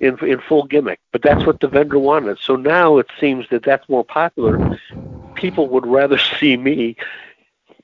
in 0.01 0.19
in 0.25 0.41
full 0.41 0.65
gimmick. 0.65 1.01
But 1.13 1.23
that's 1.23 1.45
what 1.47 1.61
the 1.61 1.69
vendor 1.69 1.99
wanted. 1.99 2.39
So 2.39 2.57
now 2.57 2.99
it 2.99 3.09
seems 3.21 3.49
that 3.51 3.65
that's 3.65 3.89
more 3.89 4.05
popular. 4.05 4.79
People 5.35 5.69
would 5.69 5.87
rather 5.87 6.19
see 6.41 6.57
me 6.57 6.97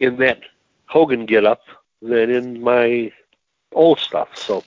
in 0.01 0.17
that 0.19 0.41
Hogan 0.87 1.27
get 1.27 1.45
up 1.45 1.63
than 2.01 2.31
in 2.31 2.63
my 2.63 3.13
old 3.73 3.99
stuff. 3.99 4.29
So 4.35 4.63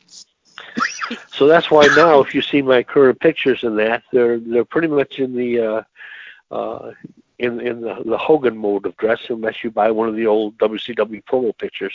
so 1.31 1.47
that's 1.47 1.71
why 1.71 1.87
now 1.95 2.19
if 2.19 2.33
you 2.35 2.41
see 2.41 2.61
my 2.61 2.83
current 2.83 3.19
pictures 3.19 3.63
in 3.63 3.75
that, 3.77 4.03
they're 4.11 4.39
they're 4.39 4.65
pretty 4.65 4.87
much 4.87 5.19
in 5.19 5.35
the 5.35 5.59
uh 5.59 6.53
uh 6.53 6.91
in 7.39 7.59
in 7.61 7.81
the, 7.81 8.01
the 8.05 8.17
Hogan 8.17 8.57
mode 8.57 8.85
of 8.85 8.97
dress 8.97 9.21
unless 9.29 9.63
you 9.63 9.71
buy 9.71 9.91
one 9.91 10.09
of 10.09 10.15
the 10.15 10.25
old 10.25 10.57
WCW 10.57 11.23
promo 11.23 11.57
pictures, 11.57 11.93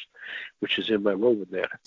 which 0.61 0.79
is 0.79 0.91
in 0.91 1.03
my 1.03 1.13
room 1.13 1.43
in 1.43 1.49
there. 1.51 1.81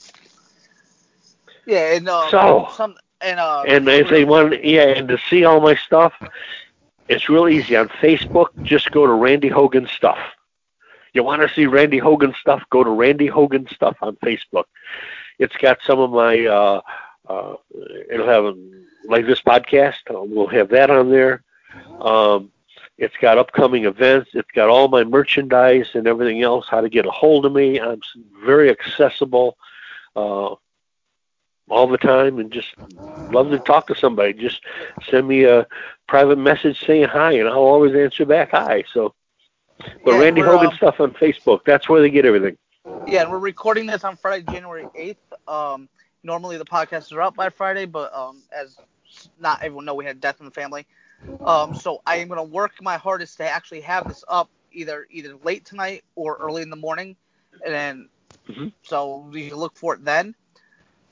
Yeah, 1.65 1.93
and 1.95 2.07
uh, 2.07 2.29
So- 2.29 2.67
some 2.75 2.95
and 3.21 3.39
uh 3.39 3.63
And 3.67 3.87
if 3.87 4.09
they 4.09 4.25
want, 4.25 4.63
yeah, 4.63 4.87
and 4.89 5.07
to 5.07 5.17
see 5.29 5.45
all 5.45 5.61
my 5.61 5.75
stuff, 5.75 6.13
it's 7.07 7.29
real 7.29 7.47
easy 7.47 7.75
on 7.75 7.87
Facebook. 7.87 8.47
Just 8.63 8.91
go 8.91 9.05
to 9.07 9.13
Randy 9.13 9.47
Hogan 9.47 9.87
stuff. 9.87 10.19
You 11.13 11.23
want 11.23 11.41
to 11.41 11.49
see 11.53 11.65
Randy 11.65 11.97
Hogan 11.97 12.33
stuff? 12.39 12.61
Go 12.69 12.83
to 12.83 12.89
Randy 12.89 13.27
Hogan 13.27 13.67
stuff 13.73 13.95
on 14.01 14.17
Facebook. 14.17 14.65
It's 15.39 15.55
got 15.57 15.79
some 15.83 15.99
of 15.99 16.11
my. 16.11 16.45
Uh, 16.45 16.81
uh, 17.27 17.55
it'll 18.09 18.27
have 18.27 18.45
um, 18.45 18.85
like 19.07 19.25
this 19.25 19.41
podcast. 19.41 19.95
uh, 20.09 20.21
We'll 20.21 20.47
have 20.47 20.69
that 20.69 20.89
on 20.89 21.09
there. 21.09 21.43
Um, 21.99 22.51
it's 22.97 23.15
got 23.17 23.37
upcoming 23.37 23.85
events. 23.85 24.31
It's 24.33 24.51
got 24.51 24.69
all 24.69 24.87
my 24.87 25.03
merchandise 25.03 25.89
and 25.95 26.07
everything 26.07 26.41
else. 26.43 26.67
How 26.69 26.81
to 26.81 26.89
get 26.89 27.05
a 27.05 27.11
hold 27.11 27.45
of 27.45 27.51
me? 27.51 27.79
I'm 27.79 28.01
very 28.45 28.69
accessible. 28.69 29.57
Uh, 30.15 30.55
all 31.69 31.87
the 31.87 31.97
time 31.97 32.39
and 32.39 32.51
just 32.51 32.75
love 33.31 33.49
to 33.49 33.59
talk 33.59 33.87
to 33.87 33.95
somebody. 33.95 34.33
Just 34.33 34.61
send 35.09 35.27
me 35.27 35.45
a 35.45 35.65
private 36.07 36.37
message 36.37 36.79
saying 36.85 37.07
hi, 37.07 37.33
and 37.33 37.47
I'll 37.47 37.55
always 37.55 37.95
answer 37.95 38.25
back 38.25 38.51
hi. 38.51 38.83
So, 38.93 39.13
but 40.03 40.13
Yeah, 40.13 40.19
Randy 40.19 40.41
Hogan 40.41 40.67
um, 40.67 40.75
stuff 40.75 40.99
on 40.99 41.11
Facebook. 41.13 41.61
That's 41.65 41.89
where 41.89 42.01
they 42.01 42.09
get 42.09 42.25
everything. 42.25 42.57
Yeah, 42.85 43.23
and 43.23 43.31
we're 43.31 43.39
recording 43.39 43.85
this 43.87 44.03
on 44.03 44.15
Friday, 44.17 44.45
January 44.51 44.85
8th. 44.95 45.17
Um, 45.47 45.89
normally 46.23 46.57
the 46.57 46.65
podcasts 46.65 47.11
are 47.13 47.21
out 47.21 47.35
by 47.35 47.49
Friday, 47.49 47.85
but 47.85 48.13
um, 48.13 48.43
as 48.51 48.77
not 49.39 49.61
everyone 49.61 49.85
know, 49.85 49.95
we 49.95 50.05
had 50.05 50.19
death 50.19 50.39
in 50.39 50.45
the 50.45 50.51
family. 50.51 50.85
Um, 51.45 51.73
so 51.75 52.01
I 52.05 52.17
am 52.17 52.27
going 52.27 52.37
to 52.37 52.43
work 52.43 52.73
my 52.81 52.97
hardest 52.97 53.37
to 53.37 53.49
actually 53.49 53.81
have 53.81 54.07
this 54.07 54.23
up 54.27 54.49
either 54.71 55.07
either 55.09 55.35
late 55.43 55.65
tonight 55.65 56.03
or 56.15 56.37
early 56.37 56.61
in 56.61 56.69
the 56.69 56.75
morning, 56.75 57.15
and 57.63 57.73
then 57.73 58.09
Mhm. 58.49 58.71
so 58.83 59.27
we 59.31 59.49
can 59.49 59.57
look 59.57 59.75
for 59.77 59.95
it 59.95 60.03
then. 60.03 60.35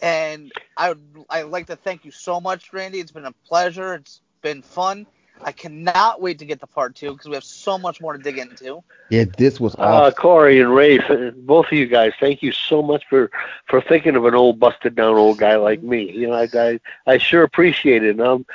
And 0.01 0.51
I 0.77 0.89
would 0.89 1.25
I'd 1.29 1.43
like 1.43 1.67
to 1.67 1.75
thank 1.75 2.05
you 2.05 2.11
so 2.11 2.39
much, 2.39 2.73
Randy. 2.73 2.99
It's 2.99 3.11
been 3.11 3.25
a 3.25 3.33
pleasure. 3.47 3.95
It's 3.95 4.21
been 4.41 4.61
fun. 4.61 5.07
I 5.41 5.51
cannot 5.51 6.21
wait 6.21 6.39
to 6.39 6.45
get 6.45 6.59
the 6.59 6.67
part 6.67 6.95
two 6.95 7.11
because 7.11 7.27
we 7.27 7.35
have 7.35 7.43
so 7.43 7.77
much 7.77 7.99
more 7.99 8.13
to 8.13 8.21
dig 8.21 8.37
into. 8.37 8.83
Yeah, 9.09 9.25
this 9.37 9.59
was 9.59 9.75
Uh, 9.75 9.77
awesome. 9.77 10.15
Cory 10.15 10.59
and 10.61 10.73
Ray, 10.73 10.99
both 11.35 11.67
of 11.67 11.73
you 11.73 11.87
guys, 11.87 12.13
thank 12.19 12.41
you 12.41 12.51
so 12.51 12.81
much 12.81 13.03
for 13.09 13.29
for 13.67 13.81
thinking 13.81 14.15
of 14.15 14.25
an 14.25 14.35
old 14.35 14.59
busted 14.59 14.95
down 14.95 15.15
old 15.15 15.37
guy 15.37 15.55
like 15.55 15.83
me. 15.83 16.11
You 16.11 16.27
know, 16.27 16.33
I 16.33 16.49
I, 16.53 16.79
I 17.05 17.17
sure 17.17 17.43
appreciate 17.43 18.03
it. 18.03 18.17
And 18.17 18.21
I'm 18.21 18.45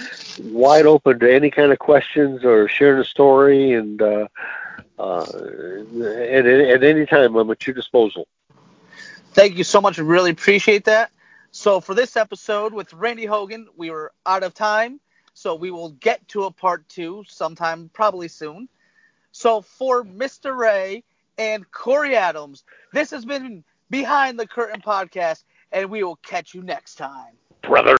wide 0.40 0.86
open 0.86 1.18
to 1.20 1.32
any 1.32 1.50
kind 1.50 1.72
of 1.72 1.78
questions 1.78 2.44
or 2.44 2.68
sharing 2.68 3.00
a 3.00 3.04
story, 3.04 3.72
and 3.72 4.00
uh, 4.00 4.28
uh, 4.98 5.22
at 5.22 6.46
at 6.46 6.82
any 6.84 7.06
time 7.06 7.36
I'm 7.36 7.50
at 7.50 7.66
your 7.66 7.74
disposal. 7.74 8.26
Thank 9.32 9.56
you 9.56 9.64
so 9.64 9.80
much. 9.80 9.98
I 9.98 10.02
really 10.02 10.30
appreciate 10.30 10.84
that. 10.86 11.10
So 11.50 11.80
for 11.80 11.94
this 11.94 12.16
episode 12.16 12.72
with 12.74 12.92
Randy 12.92 13.24
Hogan, 13.24 13.68
we 13.76 13.90
were 13.90 14.12
out 14.26 14.42
of 14.42 14.54
time. 14.54 15.00
So 15.38 15.54
we 15.54 15.70
will 15.70 15.90
get 15.90 16.26
to 16.30 16.44
a 16.44 16.50
part 16.50 16.88
two 16.88 17.22
sometime, 17.28 17.90
probably 17.92 18.26
soon. 18.26 18.68
So 19.30 19.60
for 19.60 20.02
Mr. 20.02 20.56
Ray 20.56 21.04
and 21.38 21.70
Cory 21.70 22.16
Adams, 22.16 22.64
this 22.92 23.12
has 23.12 23.24
been 23.24 23.62
Behind 23.88 24.36
the 24.36 24.48
Curtain 24.48 24.80
Podcast, 24.80 25.44
and 25.70 25.90
we 25.90 26.02
will 26.02 26.16
catch 26.16 26.54
you 26.54 26.62
next 26.62 26.96
time. 26.96 27.36
Brother. 27.62 27.96